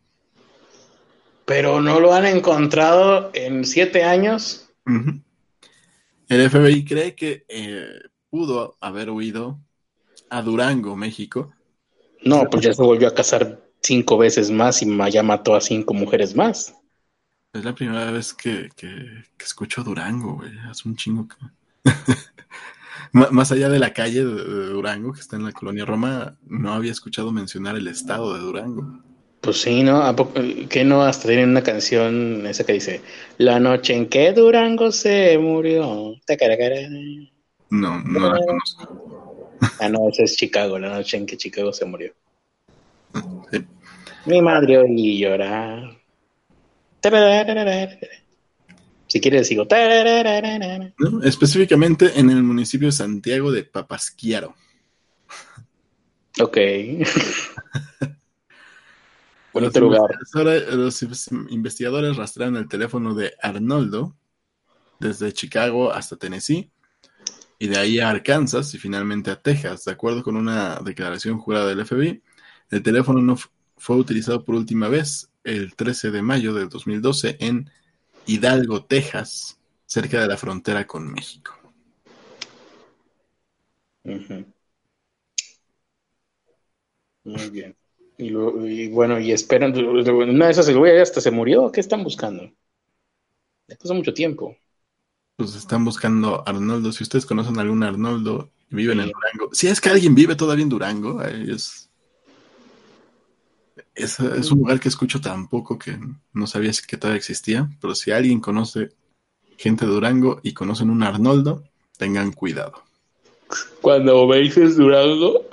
Pero 1.44 1.80
no 1.80 1.98
lo 1.98 2.12
han 2.12 2.26
encontrado 2.26 3.30
en 3.32 3.64
siete 3.64 4.04
años. 4.04 4.68
El 6.28 6.50
FBI 6.50 6.84
cree 6.84 7.14
que 7.14 7.46
eh, 7.48 7.88
pudo 8.28 8.76
haber 8.80 9.10
huido 9.10 9.58
a 10.28 10.42
Durango, 10.42 10.94
México. 10.94 11.54
No, 12.22 12.48
pues 12.50 12.64
ya 12.64 12.74
se 12.74 12.82
volvió 12.82 13.08
a 13.08 13.14
casar 13.14 13.62
cinco 13.80 14.18
veces 14.18 14.50
más 14.50 14.82
y 14.82 15.10
ya 15.10 15.22
mató 15.22 15.54
a 15.54 15.62
cinco 15.62 15.94
mujeres 15.94 16.36
más. 16.36 16.74
Es 17.52 17.64
la 17.64 17.74
primera 17.74 18.10
vez 18.10 18.34
que, 18.34 18.68
que- 18.76 19.24
que 19.36 19.44
escucho 19.44 19.82
Durango, 19.82 20.34
güey. 20.36 20.52
Es 20.70 20.84
un 20.84 20.96
chingo 20.96 21.26
que... 21.28 21.36
Más 23.12 23.50
allá 23.52 23.68
de 23.68 23.78
la 23.78 23.92
calle 23.94 24.24
de, 24.24 24.34
de 24.44 24.66
Durango, 24.66 25.12
que 25.12 25.20
está 25.20 25.36
en 25.36 25.44
la 25.44 25.52
colonia 25.52 25.84
Roma, 25.86 26.36
no 26.46 26.72
había 26.74 26.92
escuchado 26.92 27.32
mencionar 27.32 27.76
el 27.76 27.88
estado 27.88 28.34
de 28.34 28.40
Durango. 28.40 29.00
Pues 29.40 29.62
sí, 29.62 29.82
¿no? 29.82 30.02
¿A 30.02 30.14
poco- 30.14 30.40
¿Qué 30.68 30.84
no? 30.84 31.02
Hasta 31.02 31.28
tienen 31.28 31.50
una 31.50 31.62
canción 31.62 32.44
esa 32.46 32.64
que 32.64 32.74
dice 32.74 33.00
La 33.38 33.58
noche 33.60 33.94
en 33.94 34.08
que 34.08 34.32
Durango 34.32 34.92
se 34.92 35.38
murió. 35.38 36.16
No, 37.70 37.98
no 38.02 38.20
la 38.30 38.40
conozco. 38.44 39.54
Ah, 39.80 39.88
no, 39.88 40.08
esa 40.10 40.24
es 40.24 40.36
Chicago, 40.36 40.78
la 40.78 40.90
noche 40.90 41.16
en 41.16 41.26
que 41.26 41.36
Chicago 41.36 41.72
se 41.72 41.84
murió. 41.84 42.12
Sí. 43.50 43.64
Mi 44.26 44.42
madre 44.42 44.78
oí 44.78 45.18
llorar. 45.18 45.97
Si 49.06 49.20
quieres, 49.20 49.48
sigo. 49.48 49.66
Específicamente 51.22 52.18
en 52.18 52.30
el 52.30 52.42
municipio 52.42 52.88
de 52.88 52.92
Santiago 52.92 53.50
de 53.50 53.64
Papasquiaro. 53.64 54.54
Ok. 56.40 56.56
Los 59.54 59.74
lugar. 59.76 60.10
investigadores, 60.12 60.74
los 60.74 61.02
investigadores 61.50 62.16
rastrearon 62.16 62.56
el 62.56 62.68
teléfono 62.68 63.14
de 63.14 63.32
Arnoldo 63.42 64.14
desde 65.00 65.32
Chicago 65.32 65.92
hasta 65.92 66.16
Tennessee 66.16 66.70
y 67.58 67.66
de 67.66 67.76
ahí 67.76 67.98
a 67.98 68.10
Arkansas 68.10 68.72
y 68.74 68.78
finalmente 68.78 69.30
a 69.30 69.40
Texas. 69.40 69.84
De 69.84 69.92
acuerdo 69.92 70.22
con 70.22 70.36
una 70.36 70.76
declaración 70.76 71.38
jurada 71.38 71.66
del 71.66 71.84
FBI, 71.84 72.22
el 72.70 72.82
teléfono 72.82 73.20
no 73.20 73.36
fue 73.76 73.96
utilizado 73.96 74.44
por 74.44 74.54
última 74.54 74.88
vez 74.88 75.27
el 75.44 75.74
13 75.74 76.10
de 76.10 76.22
mayo 76.22 76.54
del 76.54 76.68
2012 76.68 77.36
en 77.40 77.70
Hidalgo, 78.26 78.84
Texas, 78.84 79.58
cerca 79.86 80.20
de 80.20 80.28
la 80.28 80.36
frontera 80.36 80.86
con 80.86 81.10
México. 81.12 81.54
Muy 87.24 87.50
bien. 87.50 87.76
Y, 88.16 88.30
luego- 88.30 88.66
y 88.66 88.88
bueno, 88.88 89.18
y 89.20 89.32
esperan. 89.32 89.76
Una 89.76 90.46
de 90.46 90.50
esas, 90.52 90.68
el 90.68 90.78
güey 90.78 90.98
hasta 91.00 91.20
se 91.20 91.30
murió. 91.30 91.70
¿Qué 91.70 91.80
están 91.80 92.02
buscando? 92.02 92.50
Ya 93.68 93.76
pasó 93.76 93.94
mucho 93.94 94.14
tiempo. 94.14 94.56
Pues 95.36 95.54
están 95.54 95.84
buscando 95.84 96.42
Arnoldo. 96.46 96.90
Si 96.90 97.04
ustedes 97.04 97.26
conocen 97.26 97.58
a 97.58 97.62
algún 97.62 97.82
Arnoldo 97.82 98.50
viven 98.70 99.00
en 99.00 99.06
Sí. 99.06 99.12
Durango, 99.12 99.54
si 99.54 99.66
es 99.68 99.80
que 99.80 99.88
alguien 99.88 100.14
vive 100.14 100.34
todavía 100.34 100.62
en 100.64 100.68
Durango, 100.68 101.22
es, 101.22 101.87
es, 103.98 104.18
un 104.50 104.58
lugar 104.58 104.80
que 104.80 104.88
escucho 104.88 105.20
tan 105.20 105.48
poco 105.48 105.78
que 105.78 105.98
no 106.32 106.46
sabía 106.46 106.70
que 106.86 106.96
todavía 106.96 107.18
existía. 107.18 107.68
Pero 107.80 107.94
si 107.94 108.10
alguien 108.10 108.40
conoce 108.40 108.90
gente 109.56 109.86
de 109.86 109.92
Durango 109.92 110.40
y 110.42 110.54
conocen 110.54 110.90
un 110.90 111.02
Arnoldo, 111.02 111.64
tengan 111.96 112.32
cuidado. 112.32 112.82
Cuando 113.80 114.26
me 114.26 114.38
dices 114.38 114.76
Durango, 114.76 115.48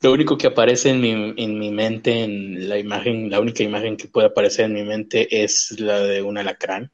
lo 0.00 0.12
único 0.12 0.36
que 0.36 0.46
aparece 0.46 0.90
en 0.90 1.00
mi, 1.00 1.34
en 1.42 1.58
mi 1.58 1.70
mente, 1.70 2.24
en 2.24 2.68
la 2.68 2.78
imagen, 2.78 3.30
la 3.30 3.40
única 3.40 3.62
imagen 3.62 3.96
que 3.96 4.08
puede 4.08 4.28
aparecer 4.28 4.66
en 4.66 4.74
mi 4.74 4.82
mente 4.82 5.42
es 5.42 5.78
la 5.78 5.98
de 6.00 6.22
un 6.22 6.38
alacrán. 6.38 6.92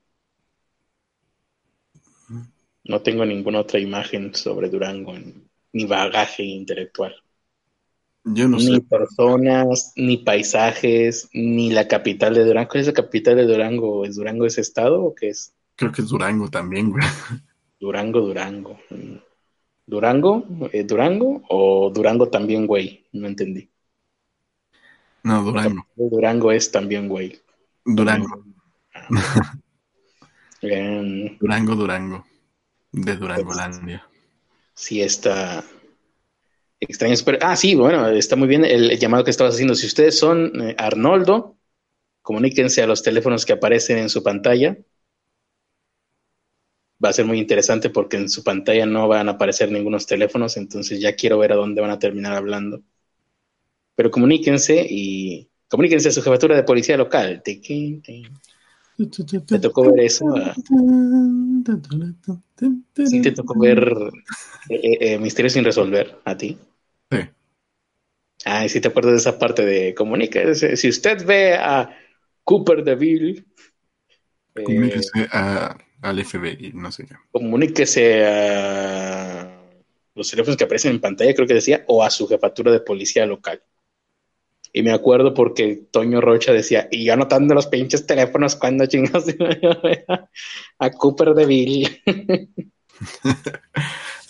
No 2.85 3.03
tengo 3.03 3.25
ninguna 3.25 3.61
otra 3.61 3.79
imagen 3.79 4.35
sobre 4.35 4.71
Durango, 4.71 5.15
ni 5.73 5.85
bagaje 5.85 6.43
intelectual. 6.43 7.15
Yo 8.25 8.49
no 8.49 8.57
ni 8.59 8.77
sé. 8.77 8.81
personas, 8.83 9.93
ni 9.97 10.19
paisajes, 10.19 11.29
ni 11.33 11.71
la 11.73 11.89
capital 11.89 12.35
de 12.35 12.45
Durango. 12.45 12.69
¿Cuál 12.71 12.81
es 12.83 12.87
la 12.89 12.93
capital 12.93 13.37
de 13.37 13.45
Durango? 13.47 14.05
¿Es 14.05 14.17
Durango 14.17 14.47
ese 14.47 14.61
estado 14.61 15.03
o 15.03 15.15
qué 15.15 15.29
es? 15.31 15.55
Creo 15.77 15.93
que 15.93 16.03
es 16.03 16.09
Durango 16.09 16.49
también, 16.49 16.91
güey. 16.91 17.05
Durango, 17.81 18.21
Durango. 18.21 18.79
¿Durango? 19.87 20.45
eh, 20.73 20.85
¿Durango? 20.85 21.43
¿O 21.49 21.91
Durango 21.91 22.29
también, 22.29 22.67
güey? 22.67 23.07
No 23.13 23.27
entendí. 23.27 23.69
No, 25.23 25.43
Durango. 25.43 25.87
Durango 25.97 26.53
es 26.53 26.71
también, 26.71 27.09
güey. 27.09 27.41
Durango. 27.85 28.45
Em, 30.63 31.39
Durango, 31.39 31.75
Durango. 31.75 32.25
De 32.93 33.17
Durangolandia. 33.17 34.07
sí 34.75 35.01
está 35.01 35.65
extraño. 36.81 37.15
Pero, 37.25 37.39
ah, 37.43 37.57
sí, 37.57 37.75
bueno, 37.75 38.09
está 38.09 38.37
muy 38.37 38.49
bien 38.49 38.65
el, 38.65 38.99
llamado 38.99 39.25
que 39.25 39.31
estabas 39.31 39.55
haciendo. 39.55 39.75
Si 39.75 39.87
ustedes 39.87 40.19
son 40.19 40.53
eh, 40.61 40.75
Arnoldo, 40.79 41.59
comuníquense 42.23 42.83
a 42.83 42.87
los 42.87 43.03
teléfonos 43.03 43.45
que 43.45 43.53
aparecen 43.53 43.99
en 43.99 44.09
su 44.09 44.23
pantalla. 44.23 44.77
Va 47.03 47.11
a 47.11 47.15
ser 47.15 47.25
muy 47.25 47.39
interesante 47.39 47.89
porque 47.89 48.19
en 48.19 48.29
su 48.29 48.45
pantalla 48.45 48.85
no 48.85 49.09
van 49.09 49.29
a 49.29 49.33
aparecer 49.33 49.71
ningunos 49.71 50.07
teléfonos, 50.07 50.59
entonces 50.59 51.01
ya 51.01 51.15
quiero 51.15 51.39
ver 51.39 51.53
a 51.53 51.57
dónde 51.57 51.81
van 51.81 51.91
a 51.91 51.99
terminar 51.99 52.35
hablando. 52.35 52.83
Pero 53.95 54.11
comuníquense 54.11 54.87
y 54.89 55.49
comuníquense 55.69 56.09
a 56.09 56.13
su 56.13 56.23
jefatura 56.23 56.57
de 56.57 56.63
policía 56.63 56.99
local. 56.99 57.43
¿Te 57.43 57.61
tocó 59.59 59.91
ver 59.91 60.01
eso? 60.01 60.27
¿Sí 63.07 63.23
te 63.23 63.33
tocó 63.33 63.59
ver 63.59 63.93
eh, 64.69 64.99
eh, 65.01 65.19
Misterios 65.19 65.55
sin 65.55 65.65
resolver 65.65 66.19
a 66.25 66.37
ti? 66.37 66.59
Sí. 67.11 67.19
Ah, 68.45 68.67
sí 68.69 68.81
te 68.81 68.89
acuerdas 68.89 69.13
de 69.13 69.19
esa 69.19 69.39
parte 69.39 69.65
de 69.65 69.95
comuníquese. 69.95 70.77
Si 70.77 70.89
usted 70.89 71.25
ve 71.27 71.55
a 71.55 71.95
Cooper 72.45 72.83
DeVille, 72.83 73.45
eh, 74.55 74.63
Comuníquese 74.65 75.29
a- 75.33 75.77
al 76.03 76.19
FBI, 76.25 76.73
no 76.75 76.91
sé 76.91 77.07
qué. 77.07 77.15
comuníquese 77.31 78.25
a 78.27 79.61
los 80.15 80.31
teléfonos 80.31 80.57
que 80.57 80.65
aparecen 80.65 80.93
en 80.93 81.01
pantalla, 81.01 81.35
creo 81.35 81.47
que 81.47 81.55
decía, 81.55 81.85
o 81.87 82.03
a 82.03 82.11
su 82.11 82.27
jefatura 82.27 82.73
de 82.73 82.81
policía 82.81 83.27
local. 83.27 83.63
Y 84.73 84.83
me 84.83 84.93
acuerdo 84.93 85.35
porque 85.35 85.83
Toño 85.91 86.21
Rocha 86.21 86.53
decía, 86.53 86.89
y 86.91 87.05
yo 87.05 87.13
anotando 87.13 87.55
los 87.55 87.67
pinches 87.67 88.07
teléfonos 88.07 88.57
cuando 88.57 88.87
chingados 88.87 89.27
a, 90.09 90.29
a 90.79 90.91
Cooper 90.93 91.35
DeVille. 91.35 92.03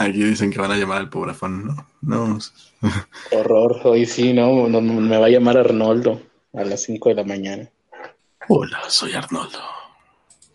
Aquí 0.01 0.24
dicen 0.24 0.51
que 0.51 0.59
van 0.59 0.72
a 0.72 0.78
llamar 0.78 0.96
al 0.96 1.11
pobrafón, 1.11 1.66
¿no? 1.66 1.86
No. 2.01 2.38
Horror, 3.32 3.82
hoy 3.84 4.07
sí, 4.07 4.32
no, 4.32 4.66
no, 4.66 4.80
me 4.80 5.18
va 5.18 5.26
a 5.26 5.28
llamar 5.28 5.59
Arnoldo 5.59 6.22
a 6.55 6.64
las 6.64 6.84
5 6.84 7.11
de 7.11 7.14
la 7.16 7.24
mañana. 7.24 7.68
Hola, 8.48 8.80
soy 8.88 9.12
Arnoldo. 9.12 9.59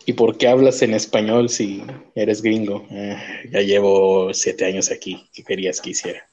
¿Y 0.04 0.14
por 0.14 0.36
qué 0.36 0.48
hablas 0.48 0.82
en 0.82 0.94
español 0.94 1.48
si 1.48 1.80
eres 2.16 2.42
gringo? 2.42 2.88
Eh, 2.90 3.16
ya 3.52 3.60
llevo 3.60 4.34
siete 4.34 4.64
años 4.64 4.90
aquí. 4.90 5.28
¿Qué 5.32 5.44
querías 5.44 5.80
que 5.80 5.90
hiciera? 5.90 6.28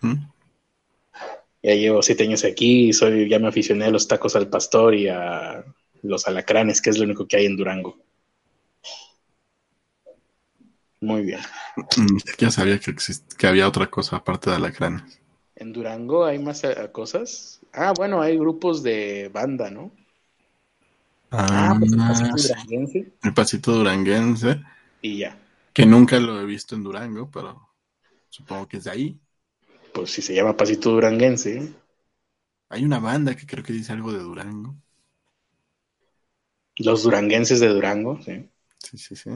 ¿Mm? 0.00 0.14
Ya 1.62 1.74
llevo 1.74 2.00
siete 2.00 2.24
años 2.24 2.42
aquí 2.46 2.88
y 2.88 2.92
soy, 2.94 3.28
ya 3.28 3.38
me 3.38 3.48
aficioné 3.48 3.84
a 3.84 3.90
los 3.90 4.08
tacos 4.08 4.34
al 4.34 4.48
pastor 4.48 4.94
y 4.94 5.08
a 5.08 5.62
los 6.00 6.26
alacranes, 6.26 6.80
que 6.80 6.88
es 6.88 6.96
lo 6.96 7.04
único 7.04 7.28
que 7.28 7.36
hay 7.36 7.44
en 7.44 7.58
Durango. 7.58 7.98
Muy 11.00 11.22
bien. 11.22 11.40
Mm, 11.94 12.18
Ya 12.38 12.50
sabía 12.50 12.78
que, 12.80 12.90
exist- 12.92 13.34
que 13.36 13.46
había 13.46 13.68
otra 13.68 13.90
cosa 13.90 14.16
aparte 14.16 14.48
de 14.50 14.56
alacranes. 14.56 15.20
¿En 15.56 15.72
Durango 15.72 16.24
hay 16.24 16.38
más 16.38 16.62
eh, 16.62 16.76
cosas? 16.92 17.60
Ah, 17.72 17.92
bueno, 17.92 18.22
hay 18.22 18.38
grupos 18.38 18.82
de 18.84 19.28
banda, 19.32 19.70
¿no? 19.70 19.90
Ah, 21.30 21.48
Ah, 21.52 21.74
pues 21.78 21.92
el 21.92 22.02
pasito 22.04 22.38
sí. 22.38 22.52
duranguense 22.54 23.12
El 23.22 23.34
pasito 23.34 23.72
duranguense, 23.72 24.62
y 25.02 25.18
ya. 25.18 25.36
que 25.72 25.86
nunca 25.86 26.18
lo 26.18 26.40
he 26.40 26.44
visto 26.46 26.74
en 26.74 26.82
Durango, 26.82 27.30
pero 27.30 27.70
supongo 28.30 28.68
que 28.68 28.78
es 28.78 28.84
de 28.84 28.90
ahí. 28.92 29.20
Pues 29.92 30.12
si 30.12 30.22
se 30.22 30.32
llama 30.32 30.56
pasito 30.56 30.90
duranguense. 30.92 31.74
Hay 32.68 32.84
una 32.84 33.00
banda 33.00 33.34
que 33.36 33.44
creo 33.44 33.64
que 33.64 33.72
dice 33.72 33.92
algo 33.92 34.12
de 34.12 34.20
Durango. 34.20 34.76
Los 36.78 37.02
duranguenses 37.02 37.60
de 37.60 37.68
Durango, 37.68 38.18
sí. 38.22 38.48
Sí, 38.78 38.96
sí, 38.98 39.16
sí. 39.16 39.30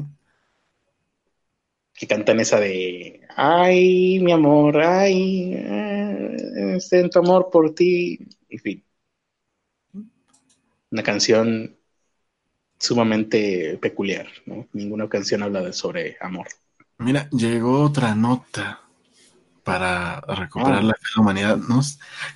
Que 2.00 2.06
cantan 2.06 2.40
esa 2.40 2.58
de 2.58 3.20
ay 3.36 4.20
mi 4.20 4.32
amor 4.32 4.80
ay 4.80 5.52
eh, 5.54 6.78
siento 6.80 7.18
amor 7.18 7.50
por 7.52 7.74
ti 7.74 8.18
en 8.48 8.58
fin 8.58 8.84
una 10.90 11.02
canción 11.02 11.76
sumamente 12.78 13.76
peculiar 13.76 14.26
¿no? 14.46 14.66
ninguna 14.72 15.10
canción 15.10 15.42
habla 15.42 15.60
de 15.60 15.74
sobre 15.74 16.16
amor 16.22 16.46
Mira, 16.96 17.28
llegó 17.30 17.82
otra 17.82 18.14
nota 18.14 18.80
para 19.64 20.20
recuperar 20.22 20.78
Ah. 20.80 20.82
la 20.82 20.94
fe 20.94 21.00
de 21.00 21.16
la 21.16 21.22
humanidad. 21.22 21.56
No, 21.56 21.80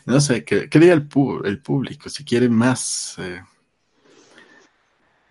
no 0.06 0.20
sé, 0.20 0.42
¿qué, 0.44 0.70
qué 0.70 0.78
diga 0.78 0.94
el, 0.94 1.06
el 1.44 1.58
público? 1.60 2.08
Si 2.08 2.24
quiere 2.24 2.48
más, 2.48 3.16
eh, 3.18 3.42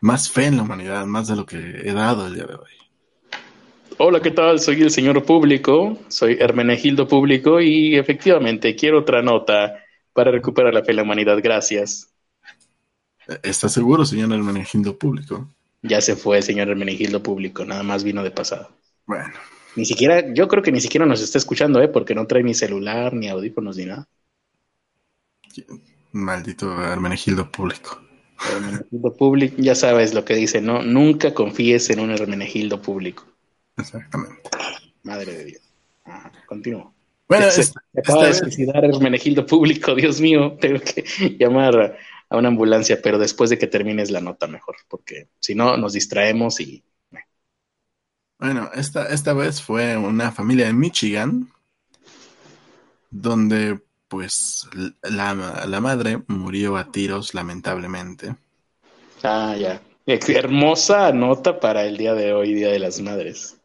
más 0.01 0.29
fe 0.29 0.45
en 0.45 0.57
la 0.57 0.61
humanidad, 0.63 1.05
más 1.07 1.27
de 1.29 1.35
lo 1.35 1.47
que 1.47 1.57
he 1.57 1.93
dado 1.93 2.27
el 2.27 2.35
día 2.35 2.45
de 2.45 2.53
hoy. 2.53 2.82
Hola 3.97 4.21
qué 4.21 4.31
tal 4.31 4.59
soy 4.59 4.81
el 4.81 4.91
señor 4.91 5.23
público 5.25 5.97
soy 6.07 6.37
Hermenegildo 6.39 7.07
público 7.07 7.59
y 7.61 7.95
efectivamente 7.95 8.75
quiero 8.75 8.99
otra 8.99 9.21
nota 9.21 9.75
para 10.13 10.31
recuperar 10.31 10.73
la 10.73 10.83
fe 10.83 10.91
en 10.91 10.97
la 10.97 11.03
humanidad 11.03 11.39
gracias 11.41 12.13
¿Está 13.43 13.67
seguro, 13.67 14.05
señor 14.05 14.31
Hermenegildo 14.31 14.97
Público? 14.97 15.49
ya 15.83 16.01
se 16.01 16.15
fue 16.15 16.41
señor 16.41 16.69
Hermenegildo 16.69 17.21
público 17.21 17.63
nada 17.63 17.83
más 17.83 18.03
vino 18.03 18.23
de 18.23 18.31
pasado 18.31 18.69
Bueno, 19.05 19.33
Ni 19.75 19.85
siquiera, 19.85 20.33
yo 20.33 20.47
creo 20.47 20.63
que 20.63 20.71
ni 20.71 20.81
siquiera 20.81 21.05
nos 21.05 21.21
está 21.21 21.37
escuchando, 21.37 21.79
¿eh? 21.81 21.87
Porque 21.87 22.15
no 22.15 22.25
trae 22.27 22.41
ni 22.43 22.55
celular, 22.55 23.13
ni 23.13 23.29
audífonos, 23.29 23.77
ni 23.77 23.85
nada. 23.85 24.07
maldito 26.13 26.65
Hermenegildo 26.81 27.51
Público. 27.51 27.99
Hermenegildo 28.45 29.17
público, 29.17 29.55
ya 29.57 29.75
sabes 29.75 30.13
lo 30.13 30.23
que 30.23 30.35
dice, 30.35 30.61
¿no? 30.61 30.81
Nunca 30.81 31.33
confíes 31.33 31.89
en 31.89 31.99
un 31.99 32.11
Hermenegildo 32.11 32.81
público. 32.81 33.25
Exactamente. 33.77 34.49
Madre 35.03 35.33
de 35.33 35.45
Dios. 35.45 35.61
Ajá, 36.05 36.31
continúo. 36.45 36.93
Bueno, 37.27 37.49
Se- 37.51 37.71
acaba 37.97 38.27
de 38.27 38.33
suicidar 38.33 38.83
Hermenegildo 38.85 39.45
público, 39.45 39.95
Dios 39.95 40.19
mío, 40.21 40.57
tengo 40.59 40.79
que 40.79 41.03
llamar 41.39 41.97
a 42.29 42.37
una 42.37 42.49
ambulancia, 42.49 42.99
pero 43.01 43.17
después 43.17 43.49
de 43.49 43.57
que 43.57 43.67
termines 43.67 44.11
la 44.11 44.21
nota 44.21 44.47
mejor, 44.47 44.75
porque 44.87 45.29
si 45.39 45.55
no 45.55 45.77
nos 45.77 45.93
distraemos 45.93 46.59
y 46.59 46.83
Bueno, 48.39 48.69
esta, 48.75 49.07
esta 49.07 49.33
vez 49.33 49.61
fue 49.61 49.97
una 49.97 50.31
familia 50.31 50.67
de 50.67 50.73
Michigan 50.73 51.49
donde 53.11 53.79
pues 54.07 54.67
la, 55.01 55.33
la 55.65 55.81
madre 55.81 56.21
murió 56.27 56.77
a 56.77 56.91
tiros 56.91 57.33
lamentablemente. 57.33 58.35
Ah, 59.23 59.55
ya. 59.57 59.81
Hermosa 60.05 61.11
nota 61.13 61.59
para 61.59 61.83
el 61.85 61.97
día 61.97 62.13
de 62.13 62.33
hoy, 62.33 62.53
Día 62.53 62.69
de 62.71 62.79
las 62.79 62.99
Madres. 63.01 63.57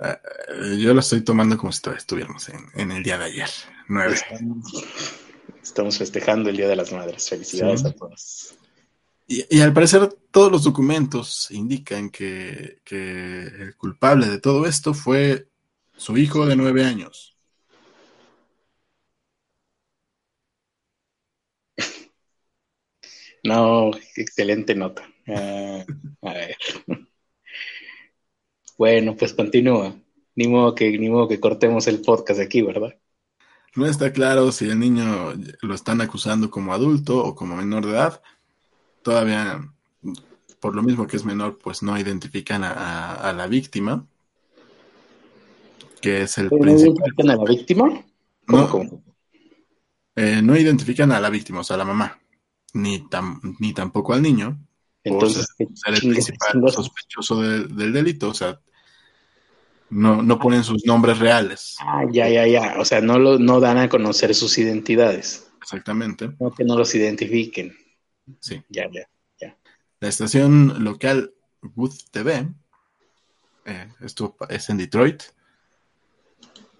Eh, 0.00 0.78
Yo 0.78 0.94
lo 0.94 1.00
estoy 1.00 1.22
tomando 1.22 1.56
como 1.56 1.72
si 1.72 1.80
todavía 1.82 1.98
estuviéramos 2.00 2.48
en, 2.48 2.60
en 2.74 2.90
el 2.92 3.02
día 3.02 3.18
de 3.18 3.24
ayer, 3.24 3.50
9. 3.88 4.14
Estamos, 4.14 4.84
estamos 5.62 5.98
festejando 5.98 6.50
el 6.50 6.56
Día 6.56 6.68
de 6.68 6.76
las 6.76 6.92
Madres. 6.92 7.28
Felicidades 7.28 7.80
Sí. 7.80 7.88
a 7.88 7.92
todos. 7.92 8.54
Y, 9.26 9.44
y 9.56 9.60
al 9.60 9.72
parecer 9.72 10.08
todos 10.30 10.50
los 10.50 10.64
documentos 10.64 11.50
indican 11.50 12.10
que, 12.10 12.80
que 12.84 13.42
el 13.42 13.76
culpable 13.76 14.26
de 14.26 14.40
todo 14.40 14.66
esto 14.66 14.92
fue 14.94 15.48
su 15.96 16.16
hijo 16.18 16.46
de 16.46 16.56
9 16.56 16.84
años. 16.84 17.36
No, 23.42 23.90
excelente 24.16 24.74
nota. 24.74 25.02
Ah, 25.26 25.84
a 26.22 26.32
ver. 26.32 26.56
Bueno, 28.80 29.14
pues 29.14 29.34
continúa. 29.34 29.94
Ni 30.36 30.48
modo 30.48 30.74
que, 30.74 30.96
ni 30.98 31.10
modo 31.10 31.28
que 31.28 31.38
cortemos 31.38 31.86
el 31.86 32.00
podcast 32.00 32.40
aquí, 32.40 32.62
¿verdad? 32.62 32.96
No 33.76 33.84
está 33.84 34.10
claro 34.10 34.50
si 34.52 34.70
el 34.70 34.78
niño 34.78 35.34
lo 35.60 35.74
están 35.74 36.00
acusando 36.00 36.50
como 36.50 36.72
adulto 36.72 37.22
o 37.22 37.34
como 37.34 37.56
menor 37.56 37.84
de 37.84 37.92
edad. 37.92 38.22
Todavía, 39.02 39.60
por 40.60 40.74
lo 40.74 40.82
mismo 40.82 41.06
que 41.06 41.18
es 41.18 41.26
menor, 41.26 41.58
pues 41.62 41.82
no 41.82 41.98
identifican 42.00 42.64
a, 42.64 42.70
a- 42.72 43.28
a 43.28 43.32
la 43.34 43.48
víctima, 43.48 44.06
que 46.00 46.22
es 46.22 46.38
el 46.38 46.48
¿No 46.50 46.56
identifican 46.72 47.28
a 47.28 47.36
la 47.36 47.44
víctima? 47.44 47.84
¿Cómo, 48.46 48.62
No, 48.62 48.68
cómo? 48.70 49.02
eh, 50.16 50.40
no 50.42 50.56
identifican 50.56 51.12
a 51.12 51.20
la 51.20 51.28
víctima, 51.28 51.60
o 51.60 51.64
sea, 51.64 51.74
a 51.74 51.80
la 51.80 51.84
mamá, 51.84 52.18
ni, 52.72 53.00
tam- 53.10 53.56
ni 53.58 53.74
tampoco 53.74 54.14
al 54.14 54.22
niño, 54.22 54.58
Entonces, 55.04 55.46
ser, 55.58 55.94
el 55.94 56.00
principal 56.00 56.62
sospechoso 56.72 57.42
de- 57.42 57.64
del 57.66 57.92
delito. 57.92 58.30
O 58.30 58.34
sea, 58.34 58.58
No, 59.90 60.22
no 60.22 60.38
ponen 60.38 60.62
sus 60.64 60.84
nombres 60.86 61.18
reales. 61.18 61.74
Ah, 61.80 62.04
ya, 62.10 62.28
ya, 62.28 62.46
ya. 62.46 62.76
O 62.78 62.84
sea, 62.84 63.00
no, 63.00 63.18
lo, 63.18 63.38
no 63.38 63.58
dan 63.60 63.76
a 63.78 63.88
conocer 63.88 64.34
sus 64.34 64.56
identidades. 64.58 65.50
Exactamente. 65.60 66.30
No 66.38 66.50
que 66.52 66.64
no 66.64 66.76
los 66.76 66.94
identifiquen. 66.94 67.76
Sí. 68.38 68.62
Ya, 68.68 68.88
ya, 68.92 69.08
ya. 69.40 69.56
La 69.98 70.08
estación 70.08 70.84
local 70.84 71.32
Wood 71.74 71.92
TV, 72.12 72.48
eh, 73.66 73.88
esto 74.00 74.36
es 74.48 74.68
en 74.70 74.78
Detroit, 74.78 75.22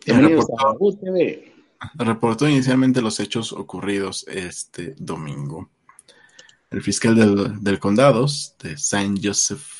reportó- 0.07 0.99
TV. 1.01 1.53
reportó 1.95 2.49
inicialmente 2.49 3.03
los 3.03 3.21
hechos 3.21 3.53
ocurridos 3.53 4.25
este 4.29 4.95
domingo. 4.99 5.71
El 6.71 6.83
fiscal 6.83 7.15
del, 7.17 7.63
del 7.63 7.79
condado 7.81 8.27
de 8.63 8.77
Saint 8.79 9.19
Joseph, 9.23 9.80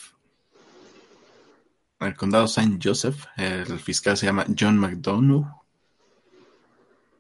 el 2.01 2.17
condado 2.17 2.49
Saint 2.49 2.83
Joseph, 2.83 3.27
el 3.37 3.79
fiscal 3.79 4.17
se 4.17 4.27
llama 4.27 4.47
John 4.59 4.79
McDonough. 4.79 5.47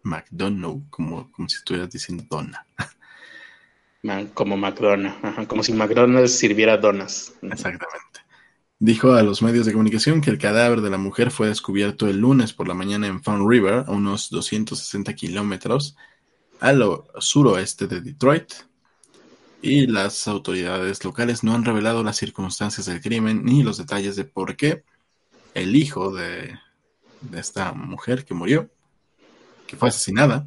McDonough, 0.02 0.88
como, 0.88 1.30
como 1.32 1.48
si 1.48 1.56
estuvieras 1.56 1.90
diciendo 1.90 2.24
donna. 2.28 2.66
Man, 4.02 4.28
como. 4.28 4.56
Ajá, 4.66 5.46
como 5.46 5.62
si 5.62 5.72
McDonald's 5.72 6.32
sirviera 6.32 6.78
donas. 6.78 7.34
Exactamente. 7.42 8.20
Dijo 8.78 9.12
a 9.12 9.22
los 9.22 9.42
medios 9.42 9.66
de 9.66 9.72
comunicación 9.72 10.22
que 10.22 10.30
el 10.30 10.38
cadáver 10.38 10.80
de 10.80 10.88
la 10.88 10.96
mujer 10.96 11.30
fue 11.30 11.48
descubierto 11.48 12.08
el 12.08 12.18
lunes 12.18 12.54
por 12.54 12.66
la 12.66 12.72
mañana 12.72 13.06
en 13.06 13.22
Fawn 13.22 13.46
River, 13.46 13.84
a 13.86 13.90
unos 13.90 14.30
260 14.30 15.14
kilómetros 15.14 15.96
al 16.60 16.82
suroeste 17.18 17.86
de 17.86 18.00
Detroit. 18.00 18.52
Y 19.62 19.86
las 19.86 20.26
autoridades 20.26 21.04
locales 21.04 21.44
no 21.44 21.54
han 21.54 21.64
revelado 21.64 22.02
las 22.02 22.16
circunstancias 22.16 22.86
del 22.86 23.00
crimen 23.00 23.44
ni 23.44 23.62
los 23.62 23.76
detalles 23.76 24.16
de 24.16 24.24
por 24.24 24.56
qué 24.56 24.84
el 25.54 25.76
hijo 25.76 26.12
de, 26.12 26.58
de 27.20 27.40
esta 27.40 27.72
mujer 27.72 28.24
que 28.24 28.34
murió, 28.34 28.70
que 29.66 29.76
fue 29.76 29.88
asesinada, 29.88 30.46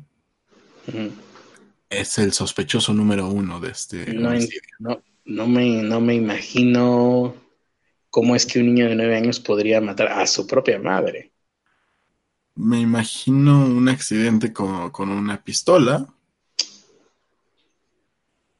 es 1.89 2.17
el 2.17 2.33
sospechoso 2.33 2.93
número 2.93 3.27
uno 3.27 3.59
de 3.59 3.71
este 3.71 4.13
No, 4.13 4.31
no, 4.79 5.01
no 5.25 5.47
me, 5.47 5.83
no 5.83 6.01
me 6.01 6.15
imagino 6.15 7.35
cómo 8.09 8.35
es 8.35 8.45
que 8.45 8.59
un 8.59 8.67
niño 8.67 8.89
de 8.89 8.95
nueve 8.95 9.15
años 9.15 9.39
podría 9.39 9.81
matar 9.81 10.07
a 10.07 10.25
su 10.27 10.45
propia 10.45 10.79
madre. 10.79 11.31
Me 12.55 12.79
imagino 12.79 13.65
un 13.65 13.89
accidente 13.89 14.53
con, 14.53 14.91
con 14.91 15.09
una 15.09 15.43
pistola. 15.43 16.12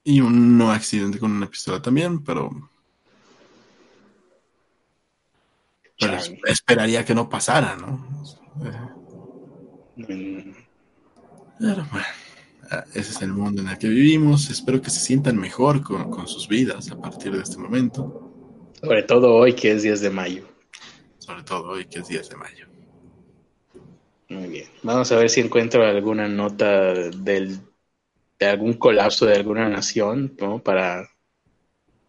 Y 0.04 0.20
un 0.22 0.58
no 0.58 0.72
accidente 0.72 1.20
con 1.20 1.32
una 1.32 1.50
pistola 1.50 1.82
también, 1.82 2.24
pero, 2.24 2.50
pero 6.00 6.14
es- 6.16 6.24
Chale. 6.26 6.42
esperaría 6.46 7.06
que 7.06 7.16
no 7.16 7.30
pasara, 7.30 7.76
¿no? 7.76 8.06
Mm, 9.96 10.52
Pero 11.60 11.86
bueno, 11.92 12.06
ese 12.94 13.12
es 13.12 13.22
el 13.22 13.32
mundo 13.32 13.62
en 13.62 13.70
el 13.70 13.78
que 13.78 13.88
vivimos. 13.88 14.50
Espero 14.50 14.82
que 14.82 14.90
se 14.90 15.00
sientan 15.00 15.38
mejor 15.38 15.82
con, 15.84 16.10
con 16.10 16.28
sus 16.28 16.48
vidas 16.48 16.92
a 16.92 17.00
partir 17.00 17.32
de 17.32 17.42
este 17.44 17.58
momento. 17.58 18.32
Sobre 18.82 19.04
todo 19.04 19.34
hoy 19.36 19.54
que 19.54 19.72
es 19.72 19.84
10 19.84 20.02
de 20.02 20.10
mayo. 20.10 20.44
Sobre 21.20 21.44
todo 21.44 21.70
hoy 21.70 21.86
que 21.86 22.00
es 22.00 22.08
10 22.08 22.28
de 22.30 22.36
mayo. 22.36 22.66
Muy 24.30 24.48
bien. 24.50 24.66
Vamos 24.82 25.12
a 25.12 25.18
ver 25.18 25.30
si 25.30 25.42
encuentro 25.42 25.86
alguna 25.86 26.28
nota 26.28 26.94
del, 26.94 27.60
de 28.46 28.52
algún 28.52 28.74
colapso 28.74 29.26
de 29.26 29.36
alguna 29.36 29.70
nación, 29.70 30.36
¿no? 30.40 30.60
Para, 30.60 31.10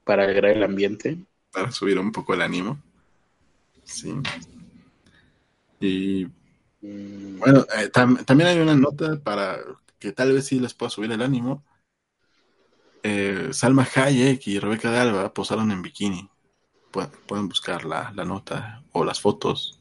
para 0.04 0.24
alegrar 0.24 0.52
el 0.56 0.62
ambiente. 0.62 1.18
para 1.52 1.70
subir 1.70 1.98
un 1.98 2.10
poco 2.12 2.34
el 2.34 2.42
ánimo. 2.42 2.78
Sí. 3.84 4.12
Y 5.80 6.26
Mm, 6.86 7.38
bueno, 7.38 7.60
eh, 7.78 7.90
tam- 7.90 8.22
también 8.26 8.50
hay 8.50 8.58
una 8.58 8.74
nota 8.74 9.18
para 9.18 9.56
que 9.98 10.12
tal 10.12 10.32
vez 10.34 10.44
sí 10.44 10.60
les 10.60 10.74
pueda 10.74 10.90
subir 10.90 11.10
el 11.12 11.22
ánimo. 11.22 11.64
Eh, 13.02 13.48
Salma 13.52 13.88
Hayek 13.94 14.46
y 14.48 14.58
Rebeca 14.58 14.90
de 14.90 14.98
Alba 14.98 15.32
posaron 15.32 15.70
en 15.70 15.80
bikini. 15.80 16.28
Pu- 16.92 17.08
pueden 17.26 17.48
buscar 17.48 17.86
la, 17.86 18.12
la 18.14 18.26
nota 18.26 18.82
o 18.92 19.02
las 19.02 19.18
fotos. 19.18 19.78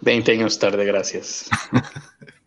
20 0.00 0.32
años 0.32 0.58
tarde, 0.58 0.84
gracias. 0.84 1.48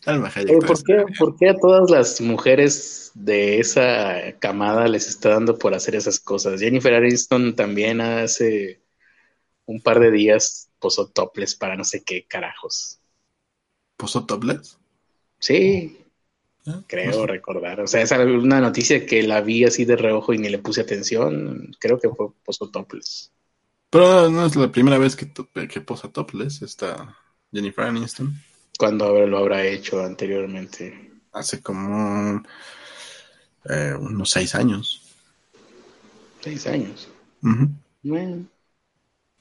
Salma 0.00 0.28
Hayek. 0.34 0.50
Eh, 0.50 0.58
todavía 0.58 0.66
¿por, 0.66 0.84
qué, 0.84 1.14
por 1.18 1.36
qué 1.36 1.48
a 1.50 1.56
todas 1.56 1.90
las 1.90 2.20
mujeres 2.20 3.10
de 3.14 3.58
esa 3.58 4.38
camada 4.38 4.86
les 4.88 5.08
está 5.08 5.30
dando 5.30 5.58
por 5.58 5.74
hacer 5.74 5.94
esas 5.94 6.20
cosas? 6.20 6.60
Jennifer 6.60 6.94
Aniston 6.94 7.56
también 7.56 8.00
hace 8.00 8.80
un 9.66 9.80
par 9.80 10.00
de 10.00 10.10
días 10.10 10.70
posó 10.78 11.08
topless 11.08 11.54
para 11.54 11.76
no 11.76 11.84
sé 11.84 12.02
qué 12.02 12.26
carajos. 12.26 13.00
¿Posó 13.96 14.26
topless? 14.26 14.78
Sí, 15.38 16.04
Ah, 16.66 16.82
creo 16.86 17.12
pues, 17.12 17.26
recordar. 17.26 17.80
O 17.80 17.86
sea, 17.86 18.02
es 18.02 18.10
una 18.12 18.60
noticia 18.60 19.04
que 19.04 19.22
la 19.22 19.40
vi 19.42 19.64
así 19.64 19.84
de 19.84 19.96
reojo 19.96 20.32
y 20.32 20.38
ni 20.38 20.48
le 20.48 20.58
puse 20.58 20.80
atención. 20.80 21.74
Creo 21.78 21.98
que 21.98 22.08
fue 22.08 22.28
posó 22.44 22.70
topless. 22.70 23.32
Pero 23.90 24.30
no 24.30 24.46
es 24.46 24.56
la 24.56 24.72
primera 24.72 24.98
vez 24.98 25.14
que, 25.14 25.26
posa 25.80 26.10
topless. 26.10 26.62
Está 26.62 27.16
Jennifer 27.52 27.84
Aniston. 27.84 28.34
Cuando 28.78 29.26
lo 29.26 29.38
habrá 29.38 29.64
hecho 29.64 30.02
anteriormente? 30.02 31.12
Hace 31.32 31.62
como 31.62 32.42
eh, 33.68 33.94
unos 33.98 34.30
seis 34.30 34.54
años. 34.54 35.02
Seis 36.40 36.66
años. 36.66 37.08
Bueno, 38.02 38.46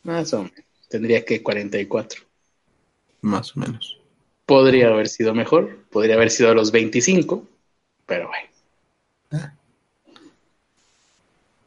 más 0.03 0.33
o 0.33 0.43
menos. 0.43 0.63
Tendría 0.89 1.25
que 1.25 1.41
44. 1.41 2.23
Más 3.21 3.55
o 3.55 3.59
menos. 3.59 3.99
Podría 4.45 4.89
haber 4.89 5.07
sido 5.07 5.33
mejor, 5.33 5.85
podría 5.89 6.15
haber 6.15 6.29
sido 6.29 6.51
a 6.51 6.53
los 6.53 6.71
25, 6.71 7.47
pero 8.05 8.27
bueno. 8.27 8.49
Ah. 9.31 9.53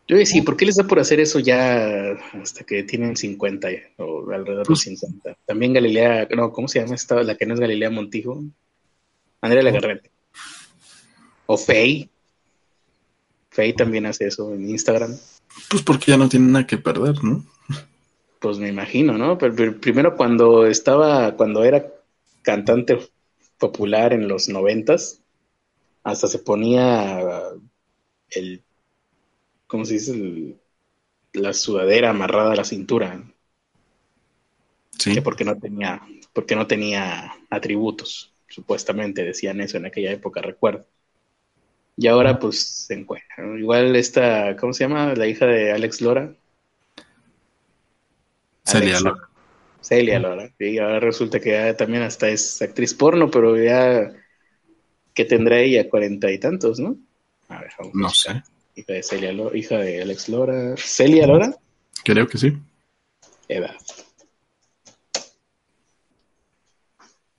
Yo 0.08 0.16
decía, 0.16 0.42
¿por 0.44 0.56
qué 0.56 0.66
les 0.66 0.76
da 0.76 0.84
por 0.84 1.00
hacer 1.00 1.18
eso 1.18 1.40
ya 1.40 2.12
hasta 2.40 2.64
que 2.64 2.84
tienen 2.84 3.16
50 3.16 3.70
ya, 3.72 3.78
o 3.98 4.30
alrededor 4.30 4.66
de 4.66 4.70
los 4.70 4.80
50? 4.80 5.36
También 5.44 5.72
Galilea, 5.72 6.28
no, 6.36 6.52
¿cómo 6.52 6.68
se 6.68 6.80
llama 6.80 6.94
esta? 6.94 7.22
La 7.22 7.34
que 7.36 7.44
no 7.44 7.54
es 7.54 7.60
Galilea 7.60 7.90
Montijo. 7.90 8.44
Andrea 9.40 9.62
Legarrete. 9.62 10.10
O 11.46 11.56
Fey. 11.56 12.08
Fey 13.50 13.72
también 13.72 14.06
hace 14.06 14.26
eso 14.28 14.54
en 14.54 14.70
Instagram. 14.70 15.16
Pues 15.70 15.82
porque 15.82 16.12
ya 16.12 16.16
no 16.16 16.28
tienen 16.28 16.52
nada 16.52 16.66
que 16.66 16.78
perder, 16.78 17.24
¿no? 17.24 17.44
Pues 18.38 18.58
me 18.58 18.68
imagino, 18.68 19.18
¿no? 19.18 19.38
Pero, 19.38 19.56
pero 19.56 19.80
primero 19.80 20.16
cuando 20.16 20.66
estaba, 20.66 21.36
cuando 21.36 21.64
era 21.64 21.84
cantante 22.42 22.98
popular 23.58 24.12
en 24.12 24.28
los 24.28 24.48
noventas, 24.48 25.20
hasta 26.04 26.28
se 26.28 26.38
ponía 26.38 27.20
el, 28.30 28.62
¿cómo 29.66 29.84
se 29.84 29.94
dice? 29.94 30.12
El- 30.12 30.60
la 31.34 31.52
sudadera 31.54 32.10
amarrada 32.10 32.52
a 32.52 32.56
la 32.56 32.64
cintura, 32.64 33.22
Sí. 34.98 35.14
que 35.14 35.22
porque 35.22 35.44
no 35.44 35.58
tenía, 35.58 36.02
porque 36.32 36.56
no 36.56 36.66
tenía 36.66 37.32
atributos, 37.50 38.32
supuestamente 38.48 39.24
decían 39.24 39.60
eso 39.60 39.76
en 39.76 39.86
aquella 39.86 40.12
época, 40.12 40.40
recuerdo. 40.42 40.86
Y 41.96 42.06
ahora 42.06 42.38
pues 42.38 42.60
se 42.86 42.94
encuentra. 42.94 43.58
Igual 43.58 43.96
esta, 43.96 44.56
¿cómo 44.56 44.72
se 44.72 44.84
llama? 44.84 45.14
La 45.14 45.26
hija 45.26 45.46
de 45.46 45.72
Alex 45.72 46.00
Lora. 46.00 46.32
Celia. 48.64 49.00
Lora. 49.00 49.28
Celia 49.80 50.18
Lora. 50.18 50.50
Y 50.58 50.78
ahora 50.78 51.00
resulta 51.00 51.40
que 51.40 51.50
ya 51.52 51.76
también 51.76 52.02
hasta 52.02 52.28
es 52.28 52.60
actriz 52.62 52.94
porno, 52.94 53.30
pero 53.30 53.56
ya 53.56 54.12
que 55.14 55.24
tendrá 55.24 55.58
ella 55.60 55.88
cuarenta 55.88 56.30
y 56.30 56.38
tantos, 56.38 56.78
¿no? 56.78 56.96
A 57.48 57.60
ver, 57.60 57.70
vamos. 57.78 57.94
No 57.94 58.08
sé. 58.10 58.42
Hija 58.76 58.92
de 58.92 59.02
Celia 59.02 59.32
Lora, 59.32 59.56
hija 59.56 59.78
de 59.78 60.02
Alex 60.02 60.28
Lora. 60.28 60.76
Celia 60.76 61.26
Lora, 61.26 61.56
Creo 62.04 62.28
que 62.28 62.36
sí. 62.38 62.52
edad. 63.48 63.74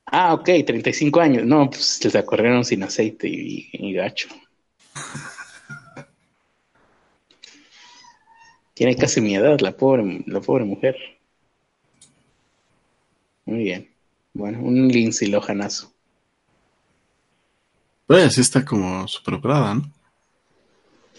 Ah, 0.07 0.33
ok, 0.33 0.49
35 0.65 1.19
años. 1.21 1.45
No, 1.45 1.69
pues 1.69 2.03
la 2.13 2.25
corrieron 2.25 2.65
sin 2.65 2.81
aceite 2.83 3.27
y, 3.27 3.69
y 3.71 3.93
gacho. 3.93 4.29
Tiene 8.73 8.95
casi 8.95 9.21
mi 9.21 9.35
edad, 9.35 9.59
la 9.59 9.75
pobre, 9.75 10.23
la 10.25 10.39
pobre 10.41 10.63
mujer. 10.65 10.95
Muy 13.45 13.63
bien. 13.63 13.89
Bueno, 14.33 14.59
un 14.61 14.87
Lindsay 14.87 15.27
Lohanazo. 15.29 15.93
Pero 18.07 18.19
ella 18.21 18.29
sí 18.29 18.41
está 18.41 18.63
como 18.65 19.07
súper 19.07 19.35
operada, 19.35 19.75
¿no? 19.75 19.91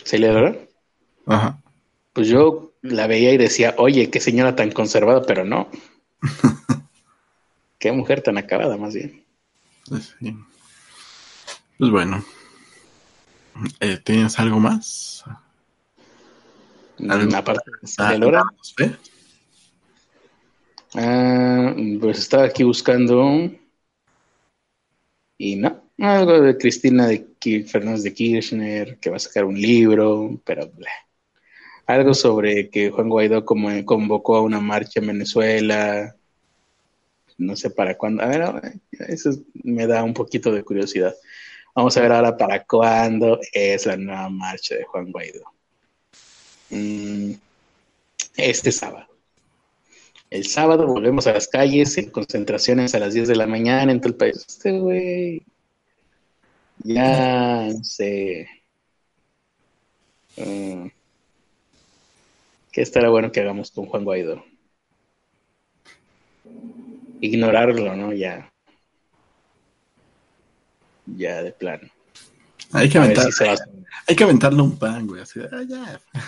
¿Celia 0.04 0.32
Lora? 0.32 0.56
Ajá. 1.26 1.62
Pues 2.12 2.28
yo 2.28 2.72
la 2.82 3.06
veía 3.06 3.32
y 3.32 3.36
decía, 3.36 3.74
oye, 3.78 4.10
qué 4.10 4.20
señora 4.20 4.56
tan 4.56 4.70
conservada, 4.72 5.22
pero 5.22 5.44
no. 5.44 5.68
qué 7.78 7.92
mujer 7.92 8.22
tan 8.22 8.38
acabada, 8.38 8.76
más 8.76 8.94
bien. 8.94 9.24
Pues, 9.88 10.14
sí. 10.18 10.36
Pues 11.78 11.90
bueno. 11.90 12.24
Eh, 13.80 13.98
¿Tienes 14.02 14.38
algo 14.38 14.58
más? 14.58 15.24
¿Algo? 17.08 17.30
Mm, 17.30 17.34
Aparte 17.34 17.70
de 17.80 17.88
Celia 17.88 18.18
Lora, 18.18 18.38
¿danos 18.44 18.74
fe? 18.74 18.96
Ah, 20.94 21.74
pues 22.00 22.18
estaba 22.18 22.44
aquí 22.44 22.64
buscando. 22.64 23.50
Y 25.36 25.56
no, 25.56 25.77
algo 25.98 26.40
de 26.40 26.56
Cristina 26.56 27.08
de 27.08 27.26
Fernández 27.66 28.02
de 28.02 28.14
Kirchner, 28.14 28.98
que 28.98 29.10
va 29.10 29.16
a 29.16 29.20
sacar 29.20 29.44
un 29.44 29.60
libro, 29.60 30.40
pero 30.44 30.70
algo 31.86 32.14
sobre 32.14 32.68
que 32.70 32.90
Juan 32.90 33.08
Guaidó 33.08 33.44
convocó 33.44 34.36
a 34.36 34.42
una 34.42 34.60
marcha 34.60 35.00
en 35.00 35.08
Venezuela. 35.08 36.14
No 37.38 37.56
sé 37.56 37.70
para 37.70 37.96
cuándo. 37.96 38.22
A 38.22 38.26
ver, 38.26 38.80
eso 39.08 39.30
me 39.54 39.86
da 39.86 40.04
un 40.04 40.14
poquito 40.14 40.52
de 40.52 40.62
curiosidad. 40.62 41.14
Vamos 41.74 41.96
a 41.96 42.00
ver 42.00 42.12
ahora 42.12 42.36
para 42.36 42.64
cuándo 42.64 43.40
es 43.52 43.86
la 43.86 43.96
nueva 43.96 44.28
marcha 44.28 44.74
de 44.74 44.84
Juan 44.84 45.10
Guaidó. 45.10 45.44
Mm, 46.70 47.32
este 48.36 48.72
sábado. 48.72 49.06
El 50.30 50.46
sábado 50.46 50.86
volvemos 50.86 51.26
a 51.26 51.32
las 51.32 51.48
calles 51.48 51.96
en 51.96 52.10
concentraciones 52.10 52.94
a 52.94 52.98
las 52.98 53.14
10 53.14 53.28
de 53.28 53.36
la 53.36 53.46
mañana 53.46 53.90
en 53.90 54.00
todo 54.00 54.10
el 54.10 54.16
país. 54.16 54.44
Este 54.46 54.72
güey. 54.78 55.42
Ya 56.84 57.68
no 57.72 57.84
sé. 57.84 58.48
Mm, 60.36 60.88
¿Qué 62.72 62.82
estará 62.82 63.08
bueno 63.08 63.32
que 63.32 63.40
hagamos 63.40 63.70
con 63.70 63.86
Juan 63.86 64.04
Guaidó? 64.04 64.44
Ignorarlo, 67.20 67.96
¿no? 67.96 68.12
Ya. 68.12 68.52
Ya 71.06 71.42
de 71.42 71.52
plano. 71.52 71.88
Hay 72.72 72.88
que, 72.88 72.98
aventar, 72.98 73.26
hay 74.06 74.16
que 74.16 74.24
aventarle 74.24 74.60
un 74.60 74.78
pan, 74.78 75.06
güey. 75.06 75.22
Así, 75.22 75.40
ah, 75.40 75.62
ya. 75.66 76.00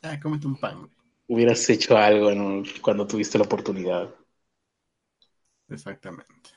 Ya, 0.00 0.20
cómete 0.20 0.46
un 0.46 0.54
pan, 0.54 0.78
güey 0.78 0.98
hubieras 1.28 1.68
hecho 1.70 1.96
algo 1.96 2.30
cuando 2.80 3.06
tuviste 3.06 3.38
la 3.38 3.44
oportunidad. 3.44 4.12
Exactamente. 5.68 6.50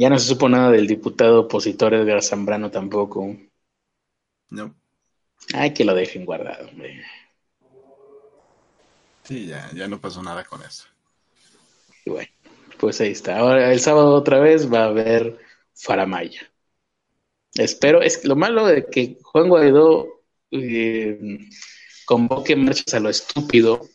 Ya 0.00 0.08
no 0.08 0.18
se 0.18 0.28
supo 0.28 0.48
nada 0.48 0.70
del 0.70 0.86
diputado 0.86 1.42
opositor 1.42 1.92
Edgar 1.92 2.22
Zambrano 2.22 2.70
tampoco. 2.70 3.36
No. 4.48 4.74
Ay, 5.52 5.74
que 5.74 5.84
lo 5.84 5.94
dejen 5.94 6.24
guardado, 6.24 6.68
hombre. 6.68 7.04
Sí, 9.24 9.48
ya, 9.48 9.70
ya 9.74 9.88
no 9.88 10.00
pasó 10.00 10.22
nada 10.22 10.42
con 10.42 10.62
eso. 10.62 10.86
Y 12.06 12.12
bueno, 12.12 12.30
pues 12.78 12.98
ahí 13.02 13.10
está. 13.10 13.40
Ahora 13.40 13.70
el 13.70 13.80
sábado 13.80 14.14
otra 14.14 14.40
vez 14.40 14.72
va 14.72 14.84
a 14.84 14.88
haber 14.88 15.38
Faramaya. 15.74 16.50
Espero, 17.52 18.00
es 18.00 18.24
lo 18.24 18.36
malo 18.36 18.64
de 18.64 18.86
que 18.86 19.18
Juan 19.22 19.50
Guaidó 19.50 20.22
eh, 20.50 21.40
convoque 22.06 22.56
marchas 22.56 22.94
a 22.94 23.00
lo 23.00 23.10
estúpido, 23.10 23.86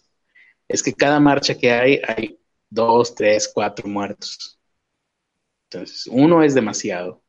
es 0.68 0.84
que 0.84 0.94
cada 0.94 1.20
marcha 1.20 1.58
que 1.58 1.72
hay 1.72 2.00
hay 2.08 2.40
dos, 2.70 3.16
tres, 3.16 3.50
cuatro 3.52 3.88
muertos. 3.88 4.55
Entonces, 5.76 6.08
uno 6.12 6.44
es 6.44 6.54
demasiado. 6.54 7.22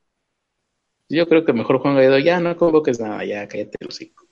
Yo 1.08 1.28
creo 1.28 1.44
que 1.44 1.52
mejor 1.52 1.78
Juan 1.78 1.94
Guaidó, 1.94 2.18
ya 2.18 2.40
no 2.40 2.56
convoques 2.56 2.98
nada, 3.00 3.24
ya 3.24 3.46
cállate 3.46 3.76
los 3.80 3.94
cinco. 3.94 4.26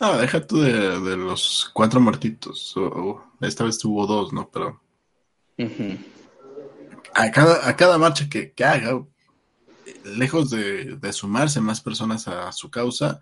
No, 0.00 0.18
deja 0.18 0.46
tú 0.46 0.60
de, 0.60 1.16
los 1.16 1.70
cuatro 1.72 2.00
muertitos. 2.00 2.74
esta 3.40 3.64
vez 3.64 3.78
tuvo 3.78 4.06
dos, 4.06 4.32
¿no? 4.32 4.50
Pero. 4.50 4.80
a, 7.14 7.30
cada, 7.30 7.68
a 7.68 7.76
cada 7.76 7.98
marcha 7.98 8.28
que, 8.28 8.52
haga, 8.62 9.02
lejos 10.04 10.50
de, 10.50 10.96
de, 10.96 11.12
sumarse 11.12 11.60
más 11.60 11.80
personas 11.80 12.28
a 12.28 12.52
su 12.52 12.70
causa, 12.70 13.20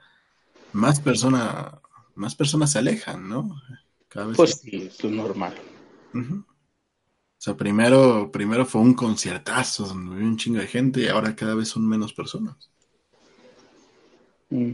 más 0.72 1.00
personas 1.00 1.74
más 2.14 2.34
personas 2.34 2.72
se 2.72 2.78
alejan, 2.78 3.28
¿no? 3.28 3.60
Cada 4.08 4.26
vez 4.26 4.36
pues 4.36 4.60
sí, 4.60 4.76
es 4.76 5.04
normal. 5.04 5.54
O 6.14 6.53
sea, 7.44 7.54
primero, 7.54 8.32
primero 8.32 8.64
fue 8.64 8.80
un 8.80 8.94
conciertazo 8.94 9.84
donde 9.84 10.14
había 10.14 10.26
un 10.26 10.38
chingo 10.38 10.60
de 10.60 10.66
gente 10.66 11.00
y 11.00 11.08
ahora 11.08 11.36
cada 11.36 11.54
vez 11.54 11.68
son 11.68 11.86
menos 11.86 12.14
personas. 12.14 12.70
Mm. 14.48 14.72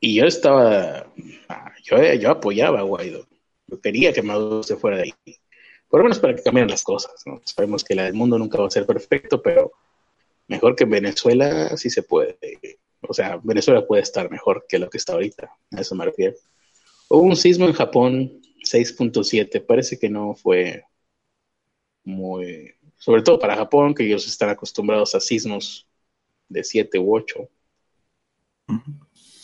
Y 0.00 0.14
yo 0.14 0.24
estaba, 0.24 1.12
ah, 1.50 1.72
yo, 1.84 2.14
yo 2.14 2.30
apoyaba 2.30 2.80
a 2.80 2.84
Guaidó. 2.84 3.28
Yo 3.66 3.80
quería 3.82 4.14
que 4.14 4.22
Maduro 4.22 4.62
se 4.62 4.76
fuera 4.76 4.96
de 4.96 5.02
ahí. 5.02 5.36
Por 5.88 6.00
lo 6.00 6.04
menos 6.04 6.20
para 6.20 6.34
que 6.34 6.42
cambien 6.42 6.68
las 6.68 6.82
cosas. 6.82 7.12
¿no? 7.26 7.42
Sabemos 7.44 7.84
que 7.84 7.92
el 7.92 8.14
mundo 8.14 8.38
nunca 8.38 8.58
va 8.58 8.68
a 8.68 8.70
ser 8.70 8.86
perfecto, 8.86 9.42
pero 9.42 9.72
mejor 10.48 10.74
que 10.74 10.84
en 10.84 10.90
Venezuela 10.90 11.76
sí 11.76 11.90
se 11.90 12.02
puede. 12.02 12.38
O 13.02 13.12
sea, 13.12 13.38
Venezuela 13.42 13.86
puede 13.86 14.00
estar 14.00 14.30
mejor 14.30 14.64
que 14.66 14.78
lo 14.78 14.88
que 14.88 14.96
está 14.96 15.12
ahorita, 15.12 15.50
a 15.70 15.80
eso 15.82 15.94
me 15.94 16.06
refiero. 16.06 16.34
Hubo 17.10 17.24
un 17.24 17.36
sismo 17.36 17.66
en 17.66 17.74
Japón, 17.74 18.40
6.7, 18.64 19.66
parece 19.66 19.98
que 19.98 20.08
no 20.08 20.34
fue 20.34 20.84
muy, 22.04 22.74
sobre 22.96 23.22
todo 23.22 23.38
para 23.38 23.56
Japón, 23.56 23.94
que 23.94 24.04
ellos 24.04 24.26
están 24.26 24.50
acostumbrados 24.50 25.14
a 25.14 25.20
sismos 25.20 25.86
de 26.48 26.64
7 26.64 26.98
u 26.98 27.14
8. 27.14 27.48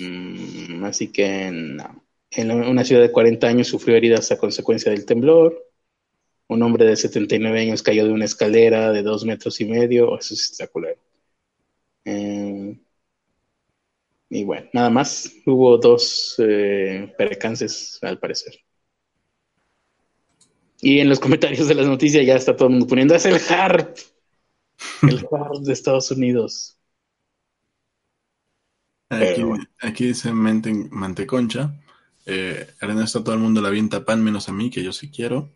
Mm, 0.01 0.85
así 0.85 1.13
que 1.13 1.51
no. 1.51 2.05
En 2.31 2.51
una 2.51 2.85
ciudad 2.85 3.03
de 3.03 3.13
40 3.13 3.47
años 3.47 3.69
sufrió 3.69 3.97
heridas 3.97 4.31
a 4.31 4.39
consecuencia 4.39 4.93
del 4.93 5.07
temblor. 5.07 5.65
Un 6.49 6.63
hombre 6.63 6.85
de 6.85 6.97
79 6.97 7.61
años 7.61 7.83
cayó 7.83 8.07
de 8.07 8.13
una 8.13 8.27
escalera 8.27 8.93
de 8.93 9.03
2 9.03 9.25
metros 9.25 9.61
y 9.61 9.65
medio. 9.65 10.19
Eso 10.19 10.35
es 10.35 10.41
espectacular. 10.43 10.97
Eh, 12.05 12.79
y 14.31 14.45
bueno, 14.45 14.69
nada 14.73 14.91
más. 14.91 15.33
Hubo 15.47 15.79
dos 15.79 16.37
eh, 16.39 17.13
percances, 17.17 17.99
al 18.03 18.19
parecer. 18.19 18.55
Y 20.81 21.01
en 21.01 21.09
los 21.09 21.21
comentarios 21.21 21.69
de 21.69 21.75
las 21.75 21.87
noticias 21.87 22.25
ya 22.25 22.37
está 22.37 22.57
todo 22.57 22.69
el 22.69 22.73
mundo 22.73 22.87
poniendo, 22.87 23.15
es 23.15 23.27
el 23.27 23.41
HARP. 23.41 23.97
El 25.03 25.27
HARP 25.33 25.63
de 25.63 25.73
Estados 25.73 26.11
Unidos. 26.11 26.77
Aquí, 29.81 30.07
dice 30.07 30.33
Manteconcha. 30.33 31.73
Eh, 32.27 32.67
Ernesto, 32.81 33.23
todo 33.23 33.35
el 33.35 33.41
mundo 33.41 33.63
la 33.63 33.69
avienta 33.69 34.05
pan, 34.05 34.23
menos 34.23 34.49
a 34.49 34.53
mí, 34.53 34.71
que 34.71 34.83
yo 34.83 34.93
sí 34.93 35.11
quiero. 35.11 35.49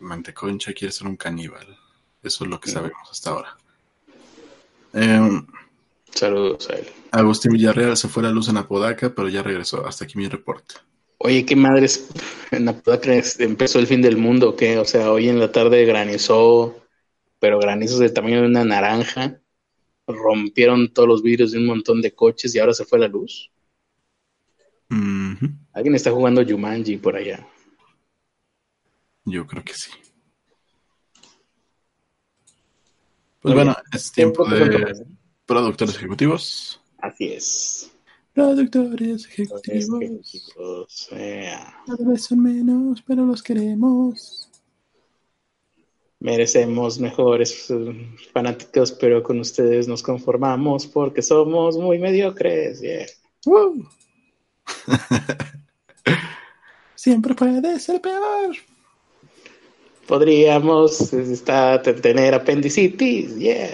Manteconcha 0.00 0.72
quiere 0.72 0.92
ser 0.92 1.06
un 1.06 1.16
caníbal. 1.16 1.66
Eso 2.22 2.44
es 2.44 2.50
lo 2.50 2.58
que 2.58 2.70
sabemos 2.70 3.08
hasta 3.10 3.30
ahora. 3.30 3.56
Eh, 4.94 5.42
Saludos 6.14 6.68
a 6.70 6.74
él. 6.74 6.86
Agustín 7.12 7.52
Villarreal 7.52 7.96
se 7.96 8.08
fue 8.08 8.22
a 8.22 8.26
la 8.26 8.32
luz 8.32 8.48
en 8.48 8.56
Apodaca, 8.56 9.14
pero 9.14 9.28
ya 9.28 9.42
regresó. 9.42 9.86
Hasta 9.86 10.04
aquí 10.04 10.16
mi 10.16 10.28
reporte. 10.28 10.76
Oye, 11.22 11.44
qué 11.44 11.54
madres, 11.54 12.08
en 12.50 12.66
Apodaca 12.66 13.12
empezó 13.40 13.78
el 13.78 13.86
fin 13.86 14.00
del 14.00 14.16
mundo, 14.16 14.56
¿qué? 14.56 14.78
O 14.78 14.86
sea, 14.86 15.12
hoy 15.12 15.28
en 15.28 15.38
la 15.38 15.52
tarde 15.52 15.84
granizó, 15.84 16.82
pero 17.38 17.58
granizos 17.58 17.98
del 17.98 18.14
tamaño 18.14 18.40
de 18.40 18.46
una 18.46 18.64
naranja. 18.64 19.38
Rompieron 20.06 20.94
todos 20.94 21.06
los 21.06 21.22
vidrios 21.22 21.52
de 21.52 21.58
un 21.58 21.66
montón 21.66 22.00
de 22.00 22.14
coches 22.14 22.54
y 22.54 22.58
ahora 22.58 22.72
se 22.72 22.86
fue 22.86 22.98
la 22.98 23.06
luz. 23.06 23.50
Alguien 25.74 25.94
está 25.94 26.10
jugando 26.10 26.42
Jumanji 26.42 26.96
por 26.96 27.14
allá. 27.14 27.46
Yo 29.26 29.46
creo 29.46 29.62
que 29.62 29.74
sí. 29.74 29.90
Pues 33.40 33.54
bueno, 33.54 33.76
es 33.92 34.10
tiempo 34.10 34.48
de 34.48 35.06
productores 35.44 35.96
ejecutivos. 35.96 36.80
Así 36.96 37.32
es. 37.34 37.90
Productores 38.32 39.26
ejecutivos. 39.26 40.38
Cada 41.86 42.08
vez 42.08 42.24
son 42.24 42.42
menos, 42.42 43.02
pero 43.06 43.26
los 43.26 43.42
queremos. 43.42 44.48
Merecemos 46.20 47.00
mejores 47.00 47.70
eh, 47.70 48.08
fanáticos, 48.32 48.92
pero 48.92 49.22
con 49.22 49.40
ustedes 49.40 49.88
nos 49.88 50.02
conformamos 50.02 50.86
porque 50.86 51.22
somos 51.22 51.76
muy 51.76 51.98
mediocres. 51.98 52.82
Siempre 56.94 57.34
puede 57.34 57.80
ser 57.80 58.00
peor. 58.00 58.54
Podríamos 60.06 61.12
estar, 61.12 61.82
tener 61.82 62.34
apendicitis, 62.34 63.36
yeah 63.36 63.68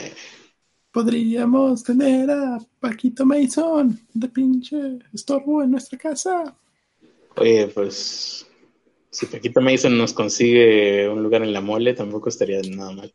podríamos 0.97 1.84
tener 1.84 2.30
a 2.30 2.59
Paquito 2.80 3.26
Mason 3.26 4.01
de 4.14 4.28
pinche 4.28 4.99
estorbo 5.12 5.62
en 5.62 5.72
nuestra 5.72 5.99
casa. 5.99 6.57
Oye, 7.36 7.66
pues 7.66 8.47
si 9.11 9.26
Paquito 9.26 9.61
Mason 9.61 9.99
nos 9.99 10.14
consigue 10.14 11.07
un 11.07 11.22
lugar 11.22 11.42
en 11.42 11.53
la 11.53 11.61
mole, 11.61 11.92
tampoco 11.92 12.30
estaría 12.30 12.62
nada 12.74 12.92
mal. 12.92 13.14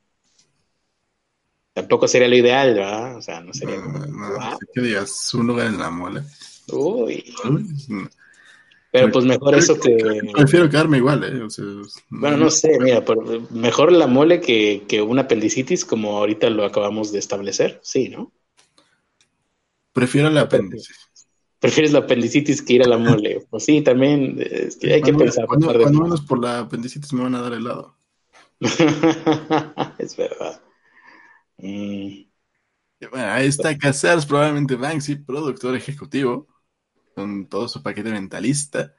Tampoco 1.74 2.08
sería 2.08 2.28
lo 2.28 2.36
ideal, 2.36 2.76
¿verdad? 2.76 3.18
O 3.18 3.22
sea, 3.24 3.42
no 3.42 3.52
sería 3.52 3.82
como. 3.82 3.98
No, 3.98 4.60
que 4.72 4.82
digas 4.82 5.34
un 5.34 5.48
lugar 5.48 5.66
en 5.66 5.80
la 5.80 5.90
mole. 5.90 6.22
Uy. 6.72 7.34
Pero 8.92 9.10
pues 9.10 9.24
mejor 9.24 9.56
eso 9.56 9.80
que. 9.80 9.98
Prefiero 10.34 10.70
quedarme 10.70 10.98
igual, 10.98 11.24
¿eh? 11.24 11.48
bueno, 12.10 12.38
no 12.38 12.50
sé, 12.50 12.78
mira, 12.80 13.04
mejor 13.50 13.92
la 13.92 14.06
mole 14.06 14.42
que, 14.42 14.84
que 14.88 15.02
una 15.02 15.22
apendicitis, 15.22 15.86
como 15.86 16.18
ahorita 16.18 16.50
lo 16.50 16.66
acabamos 16.66 17.14
de 17.14 17.20
establecer, 17.20 17.80
sí, 17.84 18.10
¿no? 18.10 18.34
Prefiero 19.94 20.30
la 20.30 20.42
apendicitis. 20.42 21.10
prefieres 21.60 21.94
la 21.94 22.00
apendicitis 22.00 22.62
que 22.62 22.74
ir 22.74 22.84
a 22.84 22.90
la 22.90 22.98
mole. 22.98 23.46
Pues 23.50 23.66
sí, 23.66 23.82
también 23.82 24.38
es 24.40 24.76
que 24.76 24.94
hay 24.94 25.02
que 25.02 25.14
pensar. 25.14 25.46
Cuando, 25.46 25.68
cuando 25.68 26.02
menos 26.02 26.22
por 26.22 26.42
la 26.42 26.60
apendicitis 26.60 27.14
me 27.14 27.24
van 27.24 27.36
a 27.36 27.42
dar 27.42 27.54
helado. 27.54 27.96
es 30.00 30.18
verdad. 30.18 30.62
Mm. 31.58 32.24
Bueno, 33.10 33.26
ahí 33.32 33.48
está 33.48 33.76
Casares, 33.78 34.26
probablemente 34.26 34.76
Banksy, 34.76 35.16
productor 35.16 35.76
ejecutivo, 35.76 36.48
con 37.16 37.46
todo 37.48 37.68
su 37.68 37.82
paquete 37.82 38.12
mentalista. 38.12 38.94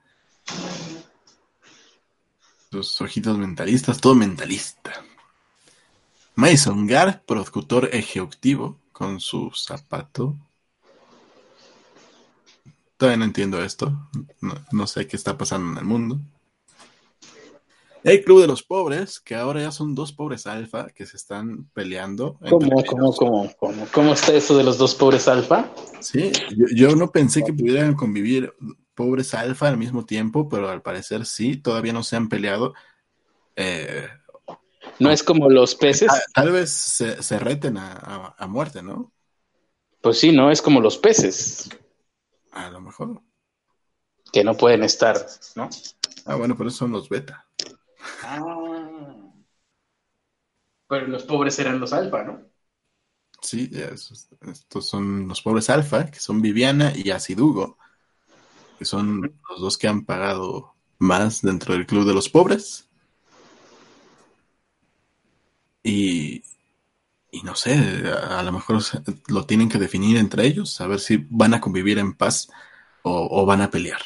Sus 2.71 3.01
ojitos 3.01 3.37
mentalistas, 3.39 4.01
todo 4.01 4.15
mentalista. 4.15 4.93
Mason 6.35 6.87
Gar, 6.87 7.23
productor 7.25 7.91
ejecutivo, 7.93 8.79
con 8.93 9.21
su 9.21 9.51
zapato. 9.55 10.37
Todavía 12.97 13.19
no 13.19 13.25
entiendo 13.25 13.63
esto. 13.63 14.09
No, 14.41 14.55
no 14.71 14.87
sé 14.87 15.07
qué 15.07 15.17
está 15.17 15.37
pasando 15.37 15.73
en 15.73 15.79
el 15.79 15.85
mundo. 15.85 16.21
El 18.05 18.25
Club 18.25 18.41
de 18.41 18.49
los 18.49 18.63
Pobres, 18.63 19.21
que 19.21 19.35
ahora 19.37 19.61
ya 19.61 19.71
son 19.71 19.95
dos 19.95 20.13
pobres 20.13 20.47
alfa 20.47 20.89
que 20.89 21.07
se 21.07 21.17
están 21.17 21.71
peleando. 21.73 22.39
¿Cómo, 22.49 22.83
cómo, 22.85 23.13
cómo, 23.15 23.53
cómo, 23.57 23.87
cómo 23.93 24.13
está 24.15 24.35
eso 24.35 24.57
de 24.57 24.65
los 24.65 24.77
dos 24.77 24.95
pobres 24.95 25.29
alfa? 25.29 25.71
Sí, 26.01 26.33
yo, 26.57 26.67
yo, 26.75 26.97
no 26.97 27.13
pensé 27.13 27.45
que 27.45 27.53
pudieran 27.53 27.95
convivir 27.95 28.53
pobres 28.95 29.35
alfa 29.35 29.69
al 29.69 29.79
mismo 29.79 30.05
tiempo, 30.05 30.49
pero 30.49 30.69
al 30.69 30.83
parecer 30.83 31.27
sí, 31.27 31.57
todavía 31.57 31.93
no 31.93 32.03
se 32.03 32.17
han 32.17 32.29
peleado. 32.29 32.75
Eh, 33.55 34.09
no 34.99 35.11
es 35.11 35.23
como 35.23 35.49
los 35.49 35.77
peces. 35.77 36.09
Tal, 36.09 36.23
tal 36.35 36.53
vez 36.53 36.71
se, 36.71 37.23
se 37.23 37.39
reten 37.39 37.77
a, 37.77 37.93
a, 37.93 38.35
a, 38.37 38.47
muerte, 38.49 38.83
¿no? 38.83 39.13
Pues 40.01 40.19
sí, 40.19 40.33
no 40.33 40.51
es 40.51 40.61
como 40.61 40.81
los 40.81 40.99
peces. 40.99 41.71
A 42.51 42.69
lo 42.71 42.81
mejor. 42.81 43.23
Que 44.33 44.43
no 44.43 44.57
pueden 44.57 44.83
estar, 44.83 45.25
¿no? 45.55 45.69
Ah, 46.25 46.35
bueno, 46.35 46.57
pero 46.57 46.71
son 46.71 46.91
los 46.91 47.09
beta. 47.09 47.47
Ah. 48.23 49.23
Pero 50.89 51.07
los 51.07 51.25
pobres 51.25 51.59
eran 51.59 51.81
los 51.81 51.93
alfa, 51.93 52.25
¿no? 52.25 52.43
Sí, 53.41 53.71
estos 53.73 54.89
son 54.89 55.27
los 55.27 55.43
pobres 55.43 55.69
alfa, 55.71 56.07
que 56.07 56.21
son 56.21 56.41
Viviana 56.41 56.93
y 56.95 57.11
Asidugo, 57.11 57.77
que 58.79 58.85
son 58.85 59.41
los 59.49 59.61
dos 59.61 59.79
que 59.79 59.89
han 59.89 60.05
pagado 60.05 60.75
más 60.99 61.43
dentro 61.43 61.75
del 61.75 61.87
club 61.87 62.07
de 62.07 62.15
los 62.15 62.29
pobres. 62.29 62.89
Y, 65.83 66.45
no 67.43 67.57
sé, 67.57 67.75
a, 67.75 68.43
lo 68.45 68.53
mejor 68.53 68.81
lo 69.27 69.47
tienen 69.47 69.69
que 69.69 69.79
definir 69.79 70.17
entre 70.19 70.47
ellos, 70.47 70.81
a 70.81 70.87
ver 70.87 71.01
si 71.01 71.27
van 71.31 71.55
a 71.55 71.61
convivir 71.61 71.99
en 71.99 72.15
paz 72.15 72.49
o 73.03 73.45
van 73.45 73.63
a 73.63 73.71
pelear 73.71 74.03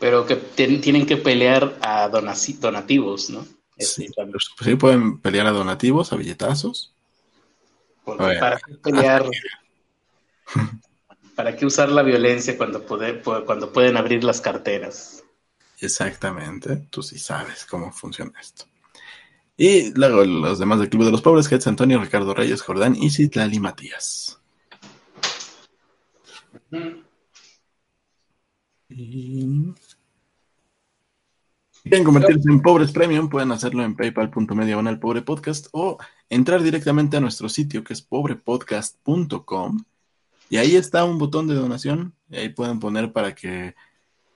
pero 0.00 0.26
que 0.26 0.36
tienen 0.36 1.06
que 1.06 1.16
pelear 1.16 1.76
a 1.80 2.08
donativos, 2.08 3.30
¿no? 3.30 3.46
Sí, 3.78 4.08
pues, 4.14 4.50
sí, 4.60 4.74
pueden 4.74 5.18
pelear 5.18 5.46
a 5.46 5.52
donativos, 5.52 6.12
a 6.12 6.16
billetazos. 6.16 6.92
Ver, 8.06 8.40
¿Para 8.40 8.58
qué 8.58 8.74
pelear? 8.74 9.24
¿Para 11.36 11.56
qué 11.56 11.66
usar 11.66 11.90
la 11.90 12.02
violencia 12.02 12.56
cuando, 12.56 12.84
poder, 12.84 13.22
cuando 13.22 13.72
pueden 13.72 13.96
abrir 13.96 14.24
las 14.24 14.40
carteras? 14.40 15.22
Exactamente, 15.80 16.88
tú 16.90 17.02
sí 17.02 17.18
sabes 17.18 17.64
cómo 17.64 17.92
funciona 17.92 18.32
esto. 18.40 18.64
Y 19.56 19.92
luego 19.94 20.24
los 20.24 20.58
demás 20.58 20.80
del 20.80 20.88
Club 20.88 21.04
de 21.04 21.12
los 21.12 21.22
Pobres, 21.22 21.50
Hetz 21.50 21.66
Antonio, 21.66 22.00
Ricardo 22.00 22.34
Reyes, 22.34 22.62
Jordán 22.62 22.96
y 22.96 23.10
Citlali 23.10 23.60
Matías. 23.60 24.40
Uh 26.70 26.76
-huh. 26.76 27.04
Y... 28.88 29.74
Quieren 31.88 32.04
convertirse 32.04 32.50
en 32.50 32.60
pobres 32.60 32.92
premium, 32.92 33.28
pueden 33.28 33.50
hacerlo 33.50 33.82
en 33.82 33.96
paypal.media 33.96 34.78
el 34.78 34.98
pobre 34.98 35.22
podcast 35.22 35.68
o 35.72 35.96
entrar 36.28 36.62
directamente 36.62 37.16
a 37.16 37.20
nuestro 37.20 37.48
sitio 37.48 37.82
que 37.82 37.94
es 37.94 38.02
pobrepodcast.com 38.02 39.84
y 40.50 40.56
ahí 40.56 40.76
está 40.76 41.04
un 41.04 41.18
botón 41.18 41.46
de 41.46 41.54
donación 41.54 42.14
y 42.30 42.36
ahí 42.36 42.48
pueden 42.50 42.78
poner 42.78 43.12
para 43.12 43.34
que 43.34 43.74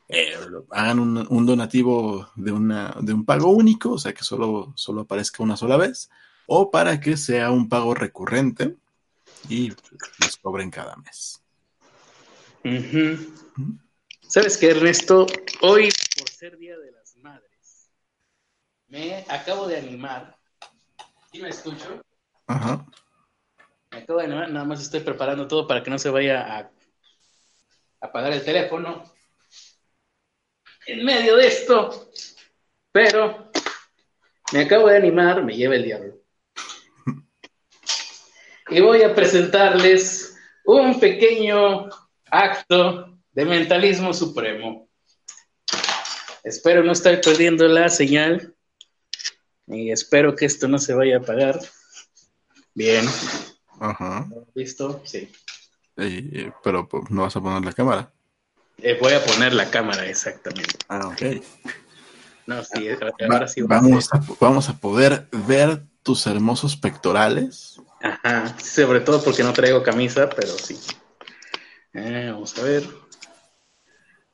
eh, 0.08 0.34
hagan 0.70 0.98
un, 0.98 1.26
un, 1.28 1.46
donativo 1.46 2.30
de, 2.36 2.52
una, 2.52 2.94
de 3.00 3.12
un 3.12 3.24
pago 3.24 3.50
único, 3.50 3.92
o 3.92 3.98
sea 3.98 4.12
que 4.12 4.24
solo, 4.24 4.72
solo 4.74 5.02
aparezca 5.02 5.42
una 5.42 5.56
sola 5.56 5.76
vez, 5.76 6.10
o 6.46 6.70
para 6.70 7.00
que 7.00 7.16
sea 7.16 7.50
un 7.50 7.68
pago 7.68 7.94
recurrente 7.94 8.76
y 9.48 9.70
les 10.20 10.36
cobren 10.40 10.70
cada 10.70 10.96
mes. 10.96 11.42
Uh 12.64 12.68
-huh. 12.68 13.32
¿Sabes 14.28 14.56
qué, 14.56 14.70
Ernesto? 14.70 15.26
Hoy, 15.60 15.90
por 16.18 16.28
ser 16.30 16.56
Día 16.58 16.78
de 16.78 16.90
Madres, 16.90 17.01
me 18.92 19.24
acabo 19.26 19.66
de 19.66 19.78
animar. 19.78 20.36
¿Sí 21.32 21.40
me 21.40 21.48
escucho? 21.48 22.02
Ajá. 22.46 22.84
Me 23.90 23.98
acabo 24.00 24.18
de 24.18 24.26
animar, 24.26 24.50
nada 24.50 24.66
más 24.66 24.82
estoy 24.82 25.00
preparando 25.00 25.48
todo 25.48 25.66
para 25.66 25.82
que 25.82 25.88
no 25.88 25.98
se 25.98 26.10
vaya 26.10 26.58
a 26.58 26.70
apagar 28.02 28.34
el 28.34 28.44
teléfono 28.44 29.02
en 30.86 31.04
medio 31.06 31.36
de 31.36 31.46
esto. 31.46 32.10
Pero 32.92 33.50
me 34.52 34.60
acabo 34.60 34.88
de 34.88 34.98
animar, 34.98 35.42
me 35.42 35.56
lleva 35.56 35.76
el 35.76 35.84
diablo. 35.84 36.18
Y 38.68 38.80
voy 38.82 39.02
a 39.04 39.14
presentarles 39.14 40.36
un 40.66 41.00
pequeño 41.00 41.88
acto 42.30 43.18
de 43.30 43.44
mentalismo 43.46 44.12
supremo. 44.12 44.86
Espero 46.44 46.82
no 46.82 46.92
estar 46.92 47.18
perdiendo 47.22 47.66
la 47.68 47.88
señal 47.88 48.51
y 49.66 49.90
espero 49.90 50.34
que 50.34 50.46
esto 50.46 50.68
no 50.68 50.78
se 50.78 50.94
vaya 50.94 51.16
a 51.16 51.20
apagar. 51.20 51.60
Bien. 52.74 53.04
Ajá. 53.80 54.28
¿Listo? 54.54 55.02
Sí. 55.04 55.30
Y, 55.96 56.50
pero 56.62 56.88
no 57.10 57.22
vas 57.22 57.36
a 57.36 57.40
poner 57.40 57.64
la 57.64 57.72
cámara. 57.72 58.12
Eh, 58.78 58.98
voy 59.00 59.12
a 59.12 59.24
poner 59.24 59.52
la 59.52 59.70
cámara, 59.70 60.06
exactamente. 60.06 60.74
Ah, 60.88 61.08
ok. 61.08 61.42
No, 62.46 62.64
sí, 62.64 62.88
ahora 63.30 63.46
sí 63.46 63.62
vamos, 63.62 64.12
a, 64.12 64.20
vamos 64.40 64.68
a 64.68 64.78
poder 64.78 65.28
ver 65.46 65.84
tus 66.02 66.26
hermosos 66.26 66.76
pectorales. 66.76 67.80
Ajá, 68.02 68.58
sobre 68.58 69.00
todo 69.00 69.22
porque 69.22 69.44
no 69.44 69.52
traigo 69.52 69.82
camisa, 69.82 70.28
pero 70.28 70.48
sí. 70.48 70.76
Eh, 71.92 72.30
vamos 72.32 72.58
a 72.58 72.62
ver. 72.62 72.88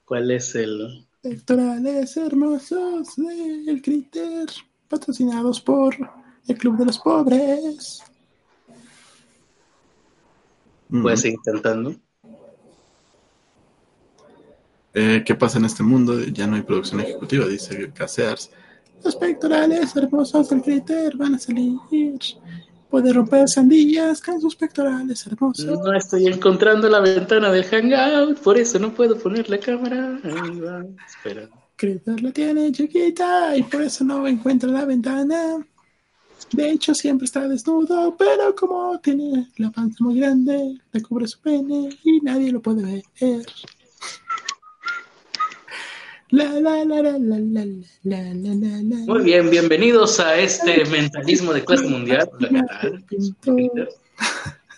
¿Cuál 0.05 0.31
es 0.31 0.55
el...? 0.55 1.07
Pectorales 1.21 2.17
hermosos 2.17 3.17
del 3.17 3.83
Critter, 3.83 4.47
patrocinados 4.89 5.61
por 5.61 5.95
el 6.47 6.59
Club 6.59 6.79
de 6.79 6.85
los 6.87 6.99
Pobres. 6.99 8.03
¿Puedes 10.91 11.21
seguir 11.21 11.39
intentando? 11.45 11.95
Eh, 14.95 15.23
¿Qué 15.25 15.35
pasa 15.35 15.59
en 15.59 15.67
este 15.67 15.83
mundo? 15.83 16.19
Ya 16.25 16.47
no 16.47 16.57
hay 16.57 16.63
producción 16.63 17.01
ejecutiva, 17.01 17.47
dice 17.47 17.93
Casears. 17.93 18.51
Los 19.05 19.15
pectorales 19.15 19.95
hermosos 19.95 20.49
del 20.49 20.63
Critter 20.63 21.17
van 21.17 21.35
a 21.35 21.39
salir. 21.39 21.79
Puede 22.91 23.13
romper 23.13 23.49
sandillas 23.49 24.21
con 24.23 24.41
sus 24.41 24.57
pectorales 24.57 25.27
hermosos. 25.27 25.67
No 25.67 25.93
estoy 25.93 26.27
encontrando 26.27 26.89
la 26.89 27.01
ventana 27.01 27.53
del 27.53 27.65
Hangout, 27.65 28.39
por 28.39 28.59
eso 28.59 28.79
no 28.79 28.95
puedo 28.95 29.19
poner 29.19 29.49
la 29.51 29.61
cámara. 29.61 30.19
Ahí 30.25 30.59
va, 30.59 30.85
espera. 31.07 31.49
Cristo 31.79 32.17
lo 32.21 32.33
tiene 32.33 32.73
chiquita 32.73 33.57
y 33.57 33.63
por 33.63 33.83
eso 33.83 34.05
no 34.05 34.27
encuentra 34.27 34.69
la 34.69 34.85
ventana. 34.85 35.65
De 36.51 36.71
hecho, 36.71 36.93
siempre 36.93 37.27
está 37.27 37.47
desnudo, 37.47 38.17
pero 38.17 38.55
como 38.57 38.99
tiene 38.99 39.49
la 39.59 39.71
panza 39.71 40.03
muy 40.03 40.19
grande, 40.19 40.77
le 40.93 41.03
cubre 41.03 41.29
su 41.29 41.41
pene 41.41 41.91
y 42.03 42.21
nadie 42.21 42.51
lo 42.51 42.61
puede 42.61 42.83
ver. 42.83 43.05
Muy 49.07 49.23
bien, 49.23 49.49
bienvenidos 49.49 50.19
a 50.19 50.37
este 50.37 50.85
mentalismo 50.87 51.53
de 51.53 51.65
clase 51.65 51.87
mundial. 51.87 52.29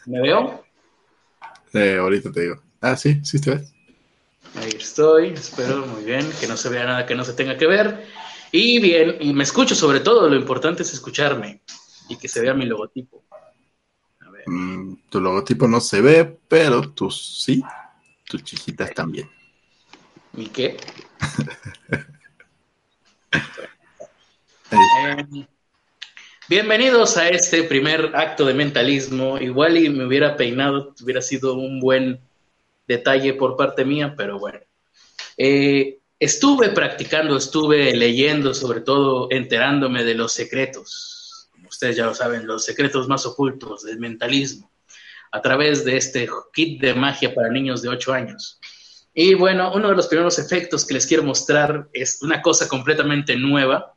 ¿Me 0.07 0.21
veo? 0.21 0.65
Eh, 1.73 1.97
ahorita 1.99 2.31
te 2.31 2.43
digo. 2.43 2.63
Ah, 2.81 2.97
sí, 2.97 3.21
sí 3.25 3.41
te 3.41 3.55
ves. 3.55 3.73
Ahí 4.57 4.73
estoy, 4.77 5.29
espero 5.29 5.87
muy 5.87 6.05
bien, 6.05 6.29
que 6.41 6.47
no 6.47 6.57
se 6.57 6.69
vea 6.69 6.85
nada 6.85 7.07
que 7.07 7.15
no 7.15 7.25
se 7.25 7.35
tenga 7.35 7.57
que 7.57 7.67
ver. 7.67 8.05
Y 8.53 8.81
bien, 8.81 9.17
y 9.21 9.33
me 9.33 9.45
escucho 9.45 9.75
sobre 9.75 10.01
todo, 10.01 10.29
lo 10.29 10.35
importante 10.35 10.83
es 10.83 10.93
escucharme 10.93 11.63
y 12.09 12.17
que 12.17 12.29
se 12.29 12.41
vea 12.41 12.53
mi 12.53 12.67
logotipo. 12.67 13.23
A 14.21 14.31
ver. 14.31 14.43
Mm, 14.47 14.97
tu 15.09 15.21
logotipo 15.21 15.69
no 15.69 15.81
se 15.81 16.01
ve, 16.01 16.39
pero 16.49 16.91
tus 16.91 17.45
sí, 17.45 17.63
tus 18.25 18.43
chiquitas 18.43 18.93
también. 18.93 19.31
¿Y 20.37 20.47
qué? 20.47 20.77
eh, 24.73 25.47
bienvenidos 26.49 27.17
a 27.17 27.29
este 27.29 27.63
primer 27.63 28.17
acto 28.17 28.45
de 28.45 28.55
mentalismo. 28.55 29.39
Igual 29.39 29.77
y 29.77 29.89
me 29.89 30.07
hubiera 30.07 30.37
peinado, 30.37 30.93
hubiera 31.01 31.23
sido 31.23 31.55
un 31.55 31.79
buen 31.79 32.21
detalle 32.91 33.35
por 33.35 33.57
parte 33.57 33.85
mía, 33.85 34.15
pero 34.17 34.39
bueno. 34.39 34.59
Eh, 35.37 36.01
estuve 36.19 36.71
practicando, 36.71 37.37
estuve 37.37 37.95
leyendo, 37.95 38.53
sobre 38.53 38.81
todo 38.81 39.29
enterándome 39.31 40.03
de 40.05 40.15
los 40.15 40.33
secretos, 40.33 41.49
ustedes 41.69 41.97
ya 41.97 42.07
lo 42.07 42.15
saben, 42.15 42.47
los 42.47 42.65
secretos 42.65 43.07
más 43.07 43.25
ocultos 43.27 43.85
del 43.85 44.01
mentalismo, 44.01 44.73
a 45.31 45.41
través 45.41 45.85
de 45.85 45.97
este 45.97 46.29
kit 46.53 46.81
de 46.81 46.95
magia 46.95 47.33
para 47.33 47.49
niños 47.49 47.81
de 47.81 47.91
8 47.91 48.13
años. 48.13 48.59
Y 49.15 49.35
bueno, 49.35 49.73
uno 49.73 49.89
de 49.89 49.95
los 49.95 50.09
primeros 50.09 50.39
efectos 50.39 50.85
que 50.85 50.95
les 50.95 51.07
quiero 51.07 51.23
mostrar 51.23 51.89
es 51.93 52.23
una 52.23 52.43
cosa 52.43 52.67
completamente 52.69 53.37
nueva. 53.37 53.95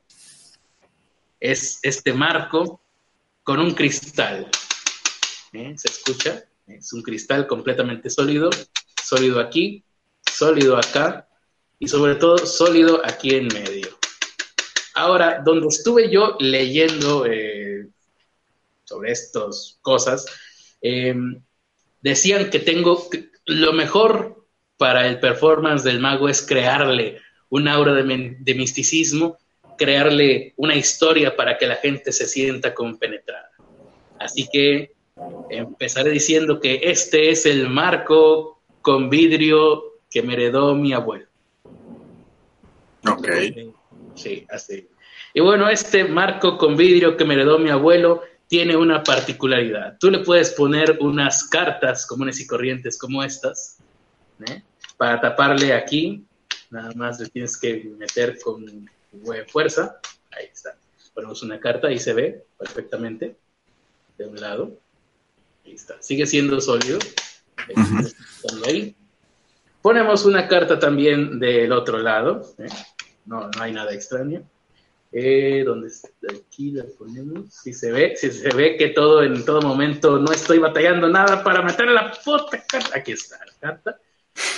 Es 1.40 1.80
este 1.82 2.14
marco 2.14 2.82
con 3.44 3.60
un 3.60 3.74
cristal. 3.74 4.50
¿Eh? 5.52 5.74
¿Se 5.78 5.88
escucha? 5.88 6.44
Es 6.68 6.94
un 6.94 7.02
cristal 7.02 7.48
completamente 7.48 8.10
sólido, 8.10 8.50
sólido 9.04 9.40
aquí, 9.40 9.84
sólido 10.26 10.78
acá 10.78 11.28
y 11.78 11.88
sobre 11.88 12.16
todo 12.16 12.38
sólido 12.38 13.02
aquí 13.04 13.36
en 13.36 13.48
medio. 13.48 13.98
Ahora, 14.96 15.42
donde 15.44 15.68
estuve 15.68 16.10
yo 16.10 16.38
leyendo 16.40 17.26
eh, 17.26 17.88
sobre 18.86 19.12
estas 19.12 19.78
cosas, 19.82 20.26
em, 20.82 21.42
decían 22.02 22.50
que 22.50 22.60
tengo 22.60 23.10
lo 23.46 23.74
mejor 23.74 24.46
para 24.78 25.08
el 25.08 25.20
performance 25.20 25.84
del 25.84 26.00
mago 26.00 26.30
es 26.30 26.42
crearle 26.42 27.20
un 27.50 27.68
aura 27.68 27.94
de, 27.94 28.36
de 28.40 28.56
misticismo, 28.56 29.38
crearle 29.78 30.54
una 30.58 30.76
historia 30.76 31.36
para 31.36 31.58
que 31.58 31.68
la 31.68 31.76
gente 31.76 32.12
se 32.12 32.28
sienta 32.28 32.74
compenetrada. 32.74 33.52
Así 34.20 34.48
que 34.52 34.94
empezaré 35.50 36.12
diciendo 36.12 36.60
que 36.60 36.80
este 36.84 37.30
es 37.30 37.46
el 37.46 37.70
marco 37.70 38.62
con 38.82 39.10
vidrio 39.10 39.84
que 40.10 40.22
me 40.22 40.34
heredó 40.34 40.76
mi 40.76 40.94
abuelo. 40.94 41.28
Ok. 43.08 43.28
Sí, 44.16 44.46
así. 44.50 44.88
Y 45.34 45.42
bueno, 45.42 45.68
este 45.68 46.06
marco 46.06 46.58
con 46.58 46.78
vidrio 46.78 47.18
que 47.18 47.26
me 47.26 47.34
heredó 47.34 47.58
mi 47.58 47.70
abuelo 47.70 48.22
tiene 48.48 48.76
una 48.76 49.04
particularidad. 49.04 49.98
Tú 50.00 50.12
le 50.12 50.20
puedes 50.20 50.52
poner 50.52 50.98
unas 51.00 51.44
cartas 51.46 52.06
comunes 52.06 52.40
y 52.40 52.46
corrientes 52.46 53.00
como 53.00 53.24
estas, 53.24 53.80
¿eh? 54.48 54.62
para 54.98 55.20
taparle 55.20 55.74
aquí. 55.74 56.24
Nada 56.70 56.92
más 56.96 57.20
le 57.20 57.30
tienes 57.30 57.58
que 57.58 57.84
meter 57.98 58.40
con 58.40 58.90
fuerza. 59.48 60.00
Ahí 60.32 60.46
está. 60.52 60.76
Ponemos 61.14 61.42
una 61.44 61.60
carta 61.60 61.92
y 61.92 62.00
se 62.00 62.14
ve 62.14 62.46
perfectamente 62.58 63.36
de 64.18 64.28
un 64.28 64.40
lado. 64.40 64.83
Ahí 65.66 65.74
está. 65.74 66.02
Sigue 66.02 66.26
siendo 66.26 66.60
sólido. 66.62 67.00
Ahí. 68.66 68.96
Ponemos 69.82 70.26
una 70.26 70.48
carta 70.48 70.80
también 70.80 71.40
del 71.40 71.72
otro 71.72 71.98
lado. 71.98 72.42
¿eh? 72.58 72.68
No, 73.26 73.50
no 73.50 73.62
hay 73.62 73.74
nada 73.74 73.94
extraño. 73.94 74.44
Eh, 75.12 75.64
¿Dónde 75.66 75.90
está? 75.90 76.10
Aquí 76.30 76.72
la 76.72 76.86
ponemos. 76.98 77.54
Si 77.54 77.74
se 77.74 77.92
ve, 77.92 78.16
si 78.16 78.32
se 78.32 78.50
ve 78.56 78.78
que 78.78 78.90
todo 78.90 79.24
en 79.24 79.46
todo 79.46 79.62
momento 79.62 80.18
no 80.18 80.32
estoy 80.32 80.58
batallando 80.58 81.08
nada 81.08 81.44
para 81.44 81.62
meter 81.62 81.88
la 81.90 82.12
puta 82.12 82.64
carta. 82.68 82.98
Aquí 82.98 83.12
está 83.12 83.38
la 83.46 83.54
carta. 83.60 84.00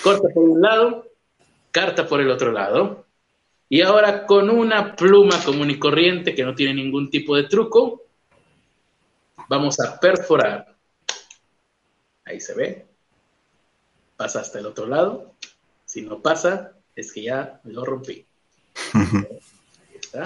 Corta 0.01 0.29
por 0.33 0.43
un 0.43 0.61
lado, 0.61 1.11
carta 1.71 2.07
por 2.07 2.21
el 2.21 2.29
otro 2.29 2.51
lado. 2.51 3.05
Y 3.67 3.81
ahora 3.81 4.25
con 4.25 4.49
una 4.49 4.95
pluma 4.95 5.43
común 5.43 5.71
y 5.71 5.79
corriente 5.79 6.33
que 6.33 6.45
no 6.45 6.55
tiene 6.55 6.75
ningún 6.75 7.09
tipo 7.09 7.35
de 7.35 7.43
truco, 7.43 8.03
vamos 9.49 9.79
a 9.79 9.99
perforar 9.99 10.74
Ahí 12.25 12.39
se 12.39 12.53
ve. 12.55 12.85
Pasa 14.17 14.39
hasta 14.39 14.59
el 14.59 14.65
otro 14.65 14.87
lado. 14.87 15.35
Si 15.85 16.01
no 16.01 16.21
pasa, 16.21 16.73
es 16.95 17.13
que 17.13 17.23
ya 17.23 17.59
lo 17.63 17.85
rompí. 17.85 18.25
Ahí 18.93 19.95
está. 19.99 20.23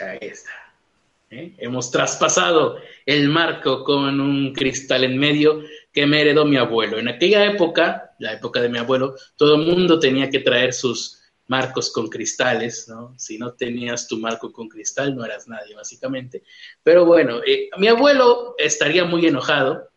Ahí 0.00 0.18
está. 0.20 0.50
¿Eh? 1.30 1.54
Hemos 1.58 1.90
traspasado 1.90 2.78
el 3.06 3.28
marco 3.28 3.84
con 3.84 4.20
un 4.20 4.52
cristal 4.52 5.04
en 5.04 5.18
medio 5.18 5.62
que 5.92 6.06
me 6.06 6.20
heredó 6.20 6.44
mi 6.44 6.56
abuelo. 6.56 6.98
En 6.98 7.08
aquella 7.08 7.44
época, 7.46 8.14
la 8.18 8.32
época 8.32 8.60
de 8.60 8.68
mi 8.68 8.78
abuelo, 8.78 9.14
todo 9.36 9.54
el 9.54 9.66
mundo 9.66 9.98
tenía 9.98 10.28
que 10.28 10.40
traer 10.40 10.72
sus 10.72 11.20
marcos 11.46 11.92
con 11.92 12.08
cristales, 12.08 12.88
¿no? 12.88 13.14
Si 13.18 13.38
no 13.38 13.52
tenías 13.52 14.08
tu 14.08 14.18
marco 14.18 14.52
con 14.52 14.68
cristal, 14.68 15.14
no 15.14 15.24
eras 15.24 15.46
nadie, 15.46 15.74
básicamente. 15.74 16.42
Pero 16.82 17.04
bueno, 17.04 17.40
eh, 17.46 17.68
mi 17.78 17.88
abuelo 17.88 18.54
estaría 18.58 19.04
muy 19.04 19.26
enojado 19.26 19.88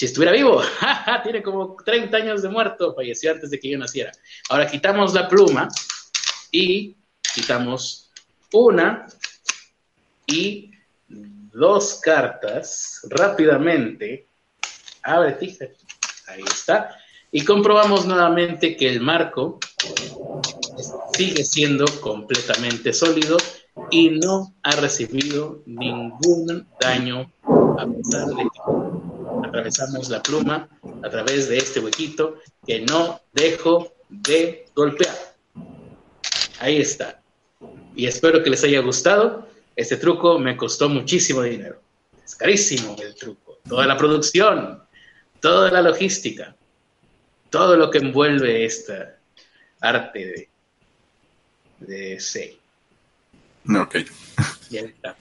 si 0.00 0.06
estuviera 0.06 0.32
vivo, 0.32 0.62
tiene 1.22 1.42
como 1.42 1.76
30 1.84 2.16
años 2.16 2.40
de 2.40 2.48
muerto, 2.48 2.94
falleció 2.94 3.32
antes 3.32 3.50
de 3.50 3.60
que 3.60 3.68
yo 3.68 3.76
naciera. 3.76 4.10
Ahora 4.48 4.66
quitamos 4.66 5.12
la 5.12 5.28
pluma 5.28 5.68
y 6.50 6.96
quitamos 7.34 8.10
una 8.50 9.06
y 10.26 10.70
dos 11.06 12.00
cartas 12.02 13.06
rápidamente. 13.10 14.26
Abre, 15.02 15.34
fíjate, 15.34 15.76
ahí 16.28 16.44
está. 16.46 16.96
Y 17.30 17.44
comprobamos 17.44 18.06
nuevamente 18.06 18.78
que 18.78 18.88
el 18.88 19.02
marco 19.02 19.58
sigue 21.12 21.44
siendo 21.44 21.84
completamente 22.00 22.94
sólido 22.94 23.36
y 23.90 24.08
no 24.08 24.54
ha 24.62 24.76
recibido 24.76 25.62
ningún 25.66 26.66
daño 26.80 27.30
a 27.78 27.86
pesar 27.86 28.28
de 28.28 28.44
que 28.44 28.89
atravesamos 29.50 30.08
la 30.08 30.22
pluma 30.22 30.68
a 31.02 31.10
través 31.10 31.48
de 31.48 31.58
este 31.58 31.80
huequito 31.80 32.38
que 32.66 32.80
no 32.82 33.20
dejo 33.32 33.92
de 34.08 34.66
golpear. 34.74 35.14
Ahí 36.60 36.80
está. 36.80 37.20
Y 37.96 38.06
espero 38.06 38.42
que 38.42 38.50
les 38.50 38.62
haya 38.62 38.80
gustado. 38.80 39.48
Este 39.74 39.96
truco 39.96 40.38
me 40.38 40.56
costó 40.56 40.88
muchísimo 40.88 41.42
dinero. 41.42 41.80
Es 42.24 42.36
carísimo 42.36 42.96
el 43.02 43.14
truco. 43.14 43.58
Toda 43.68 43.86
la 43.86 43.96
producción, 43.96 44.82
toda 45.40 45.70
la 45.70 45.82
logística, 45.82 46.54
todo 47.50 47.76
lo 47.76 47.90
que 47.90 47.98
envuelve 47.98 48.64
esta 48.64 49.16
arte 49.80 50.48
de, 51.80 51.94
de 51.94 52.20
C. 52.20 52.56
Ok. 53.68 53.96
Y 54.70 54.78
ahí 54.78 54.84
está. 54.84 55.16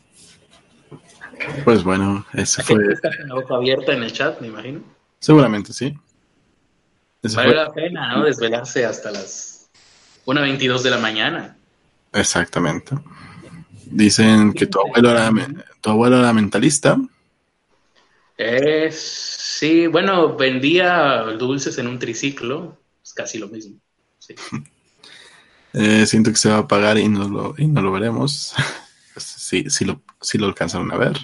Pues 1.63 1.83
bueno, 1.83 2.25
eso 2.33 2.61
fue. 2.63 2.77
la 3.25 3.35
boca 3.35 3.55
abierta 3.55 3.93
en 3.93 4.03
el 4.03 4.11
chat, 4.11 4.39
me 4.41 4.47
imagino. 4.47 4.81
Seguramente 5.19 5.73
sí. 5.73 5.97
vale 7.35 7.55
la 7.55 7.71
pena, 7.71 8.15
¿no? 8.15 8.23
Desvelarse 8.23 8.85
hasta 8.85 9.11
las 9.11 9.69
1.22 10.25 10.81
de 10.81 10.89
la 10.89 10.97
mañana. 10.97 11.57
Exactamente. 12.13 12.95
Dicen 13.85 14.53
que 14.53 14.67
tu 14.67 14.79
abuelo 14.79 15.11
era, 15.11 15.31
tu 15.81 15.89
abuelo 15.89 16.19
era 16.19 16.33
mentalista. 16.33 16.97
Eh, 18.37 18.89
sí, 18.91 19.87
bueno, 19.87 20.37
vendía 20.37 21.23
dulces 21.37 21.77
en 21.77 21.87
un 21.87 21.99
triciclo, 21.99 22.77
es 23.03 23.13
casi 23.13 23.37
lo 23.37 23.47
mismo. 23.47 23.77
Eh, 25.71 26.07
siento 26.07 26.31
que 26.31 26.37
se 26.37 26.49
va 26.49 26.57
a 26.57 26.67
pagar 26.67 26.97
y 26.97 27.07
no 27.07 27.29
lo, 27.29 27.53
y 27.55 27.67
no 27.67 27.83
lo 27.83 27.91
veremos. 27.91 28.55
sí, 29.49 29.69
sí 29.69 29.85
lo, 29.85 30.03
sí 30.21 30.37
lo 30.37 30.45
alcanzaron 30.45 30.91
a 30.91 30.97
ver. 30.97 31.17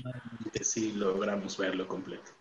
Sí 0.61 0.93
logramos 0.93 1.57
verlo 1.57 1.87
completo. 1.87 2.31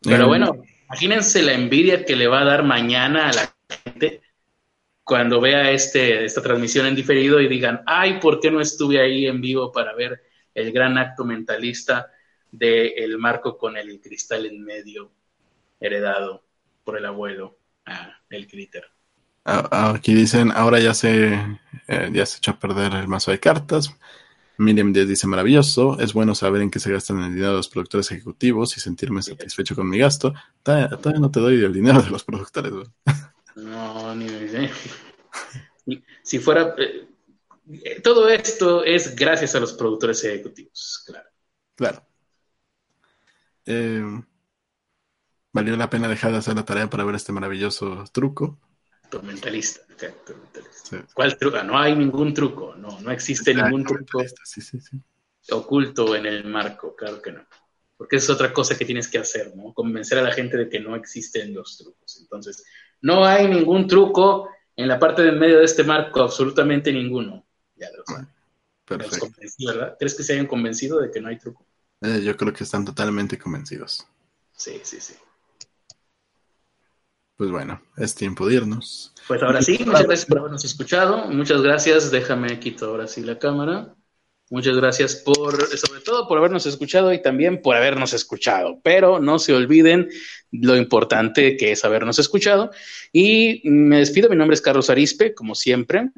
Pero 0.00 0.26
bueno, 0.26 0.62
imagínense 0.86 1.42
la 1.42 1.52
envidia 1.52 2.04
que 2.04 2.16
le 2.16 2.26
va 2.26 2.40
a 2.40 2.44
dar 2.44 2.64
mañana 2.64 3.28
a 3.28 3.32
la 3.32 3.54
gente 3.84 4.22
cuando 5.04 5.40
vea 5.40 5.70
este, 5.70 6.24
esta 6.24 6.42
transmisión 6.42 6.86
en 6.86 6.94
diferido 6.94 7.40
y 7.40 7.48
digan, 7.48 7.82
ay, 7.86 8.18
¿por 8.20 8.40
qué 8.40 8.50
no 8.50 8.60
estuve 8.60 9.00
ahí 9.00 9.26
en 9.26 9.40
vivo 9.40 9.70
para 9.70 9.94
ver 9.94 10.22
el 10.54 10.72
gran 10.72 10.96
acto 10.96 11.24
mentalista 11.24 12.10
del 12.50 12.92
el 12.96 13.18
marco 13.18 13.58
con 13.58 13.76
el 13.76 14.00
cristal 14.00 14.46
en 14.46 14.62
medio 14.62 15.12
heredado 15.80 16.44
por 16.84 16.96
el 16.96 17.04
abuelo, 17.06 17.58
ah, 17.86 18.18
el 18.30 18.48
ah, 19.44 19.92
aquí 19.94 20.14
dicen, 20.14 20.52
ahora 20.52 20.78
ya 20.80 20.94
se, 20.94 21.34
eh, 21.88 22.10
ya 22.12 22.26
se 22.26 22.38
echó 22.38 22.52
a 22.52 22.58
perder 22.58 22.94
el 22.94 23.08
mazo 23.08 23.30
de 23.30 23.40
cartas. 23.40 23.94
Miriam 24.58 24.92
Díaz 24.92 25.08
dice, 25.08 25.26
maravilloso, 25.26 25.98
es 25.98 26.12
bueno 26.12 26.34
saber 26.34 26.62
en 26.62 26.70
qué 26.70 26.78
se 26.78 26.92
gastan 26.92 27.22
el 27.22 27.34
dinero 27.34 27.50
de 27.52 27.56
los 27.56 27.68
productores 27.68 28.10
ejecutivos 28.10 28.76
y 28.76 28.80
sentirme 28.80 29.22
satisfecho 29.22 29.74
con 29.74 29.88
mi 29.88 29.98
gasto. 29.98 30.34
Todavía, 30.62 30.98
no 31.18 31.30
te 31.30 31.40
doy 31.40 31.62
el 31.62 31.72
dinero 31.72 32.02
de 32.02 32.10
los 32.10 32.24
productores. 32.24 32.72
No, 33.56 34.14
ni 34.14 34.28
Si 36.22 36.38
fuera... 36.38 36.74
Eh, 36.78 38.00
todo 38.02 38.28
esto 38.28 38.84
es 38.84 39.14
gracias 39.14 39.54
a 39.54 39.60
los 39.60 39.72
productores 39.72 40.22
ejecutivos, 40.24 41.02
claro. 41.06 41.28
Claro. 41.74 42.06
Eh, 43.64 44.22
valió 45.52 45.76
la 45.76 45.88
pena 45.88 46.08
dejar 46.08 46.32
de 46.32 46.38
hacer 46.38 46.56
la 46.56 46.64
tarea 46.64 46.90
para 46.90 47.04
ver 47.04 47.14
este 47.14 47.32
maravilloso 47.32 48.04
truco. 48.12 48.58
Mentalista, 49.20 49.82
¿Cuál 51.14 51.36
truco? 51.36 51.62
No 51.62 51.78
hay 51.78 51.94
ningún 51.94 52.32
truco, 52.32 52.74
no, 52.76 53.00
no 53.00 53.10
existe 53.10 53.54
ningún 53.54 53.84
truco 53.84 54.22
oculto 55.50 56.14
en 56.14 56.26
el 56.26 56.44
marco, 56.44 56.94
claro 56.94 57.20
que 57.20 57.32
no. 57.32 57.44
porque 57.96 58.16
es 58.16 58.30
otra 58.30 58.52
cosa 58.52 58.76
que 58.76 58.84
tienes 58.84 59.08
que 59.08 59.18
hacer, 59.18 59.54
¿no? 59.56 59.74
Convencer 59.74 60.18
a 60.18 60.22
la 60.22 60.32
gente 60.32 60.56
de 60.56 60.68
que 60.68 60.80
no 60.80 60.96
existen 60.96 61.52
los 61.52 61.78
trucos. 61.78 62.18
Entonces, 62.20 62.64
no 63.00 63.24
hay 63.24 63.48
ningún 63.48 63.86
truco 63.86 64.48
en 64.76 64.88
la 64.88 64.98
parte 64.98 65.22
de 65.22 65.32
medio 65.32 65.58
de 65.58 65.64
este 65.64 65.84
marco, 65.84 66.22
absolutamente 66.22 66.92
ninguno. 66.92 67.44
Ya 67.76 67.88
lo 67.96 68.04
saben. 68.06 68.28
Perfecto. 68.84 69.28
¿verdad? 69.66 69.96
¿Crees 69.98 70.14
que 70.14 70.22
se 70.22 70.32
hayan 70.32 70.46
convencido 70.46 71.00
de 71.00 71.10
que 71.10 71.20
no 71.20 71.28
hay 71.28 71.38
truco? 71.38 71.66
Eh, 72.00 72.20
yo 72.22 72.36
creo 72.36 72.52
que 72.52 72.64
están 72.64 72.84
totalmente 72.84 73.38
convencidos. 73.38 74.06
Sí, 74.56 74.80
sí, 74.82 75.00
sí. 75.00 75.14
Pues 77.36 77.50
bueno, 77.50 77.82
es 77.96 78.14
tiempo 78.14 78.46
de 78.46 78.56
irnos. 78.56 79.12
Pues 79.26 79.42
ahora 79.42 79.62
sí, 79.62 79.78
muchas 79.84 80.04
gracias 80.04 80.26
por 80.26 80.38
habernos 80.38 80.64
escuchado. 80.64 81.28
Muchas 81.28 81.62
gracias. 81.62 82.10
Déjame 82.10 82.58
quito 82.60 82.86
ahora 82.86 83.06
sí 83.06 83.22
la 83.22 83.38
cámara. 83.38 83.94
Muchas 84.50 84.76
gracias 84.76 85.16
por, 85.16 85.66
sobre 85.78 86.02
todo 86.02 86.28
por 86.28 86.36
habernos 86.36 86.66
escuchado 86.66 87.12
y 87.14 87.22
también 87.22 87.62
por 87.62 87.74
habernos 87.74 88.12
escuchado. 88.12 88.80
Pero 88.82 89.18
no 89.18 89.38
se 89.38 89.54
olviden 89.54 90.10
lo 90.50 90.76
importante 90.76 91.56
que 91.56 91.72
es 91.72 91.84
habernos 91.86 92.18
escuchado. 92.18 92.70
Y 93.12 93.62
me 93.64 93.98
despido. 93.98 94.28
Mi 94.28 94.36
nombre 94.36 94.54
es 94.54 94.60
Carlos 94.60 94.90
Arispe, 94.90 95.34
como 95.34 95.54
siempre, 95.54 96.10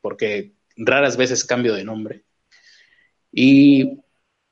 porque 0.00 0.52
raras 0.76 1.16
veces 1.16 1.44
cambio 1.44 1.74
de 1.74 1.82
nombre. 1.82 2.24
Y 3.32 3.98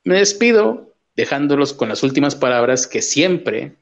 me 0.03 0.19
despido 0.19 0.97
dejándolos 1.15 1.75
con 1.75 1.89
las 1.89 2.03
últimas 2.03 2.35
palabras 2.35 2.89
que 2.89 3.03
siempre 3.03 3.77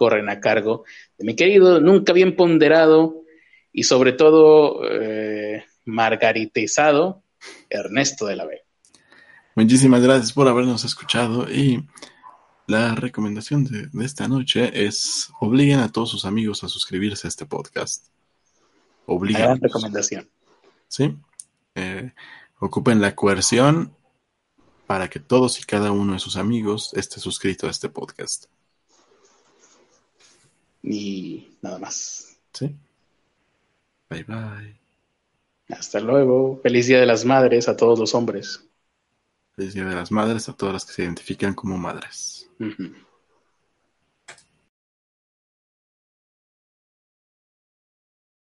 corren 0.00 0.30
a 0.30 0.40
cargo 0.40 0.84
de 1.18 1.26
mi 1.26 1.36
querido, 1.36 1.78
nunca 1.78 2.14
bien 2.14 2.34
ponderado 2.34 3.20
y 3.70 3.82
sobre 3.82 4.14
todo 4.14 4.80
eh, 4.90 5.62
margaritizado 5.84 7.22
Ernesto 7.68 8.24
de 8.24 8.36
la 8.36 8.46
B. 8.46 8.62
Muchísimas 9.56 10.00
gracias 10.00 10.32
por 10.32 10.48
habernos 10.48 10.86
escuchado 10.86 11.46
y 11.50 11.86
la 12.66 12.94
recomendación 12.94 13.64
de, 13.64 13.90
esta 14.02 14.26
noche 14.26 14.70
es 14.86 15.30
obliguen 15.38 15.80
a 15.80 15.92
todos 15.92 16.08
sus 16.08 16.24
amigos 16.24 16.64
a 16.64 16.68
suscribirse 16.68 17.26
a 17.26 17.28
este 17.28 17.44
podcast. 17.44 18.06
Obliguen. 19.04 19.42
Gran 19.42 19.60
recomendación. 19.60 20.30
Sí. 20.88 21.14
Eh, 21.74 22.10
ocupen 22.58 23.02
la 23.02 23.14
coerción 23.14 23.94
para 24.86 25.10
que 25.10 25.20
todos 25.20 25.60
y 25.60 25.64
cada 25.64 25.92
uno 25.92 26.14
de 26.14 26.20
sus 26.20 26.36
amigos 26.36 26.94
esté 26.94 27.20
suscrito 27.20 27.66
a 27.66 27.70
este 27.70 27.90
podcast. 27.90 28.46
Y 30.82 31.48
nada 31.62 31.78
más. 31.78 32.38
Sí. 32.52 32.74
Bye 34.08 34.24
bye. 34.24 34.80
Hasta 35.68 36.00
luego. 36.00 36.60
Feliz 36.62 36.86
Día 36.86 37.00
de 37.00 37.06
las 37.06 37.24
Madres 37.24 37.68
a 37.68 37.76
todos 37.76 37.98
los 37.98 38.14
hombres. 38.14 38.64
Feliz 39.54 39.74
Día 39.74 39.84
de 39.84 39.94
las 39.94 40.10
Madres 40.10 40.48
a 40.48 40.52
todas 40.52 40.72
las 40.72 40.84
que 40.84 40.92
se 40.92 41.02
identifican 41.02 41.54
como 41.54 41.76
madres. 41.76 42.48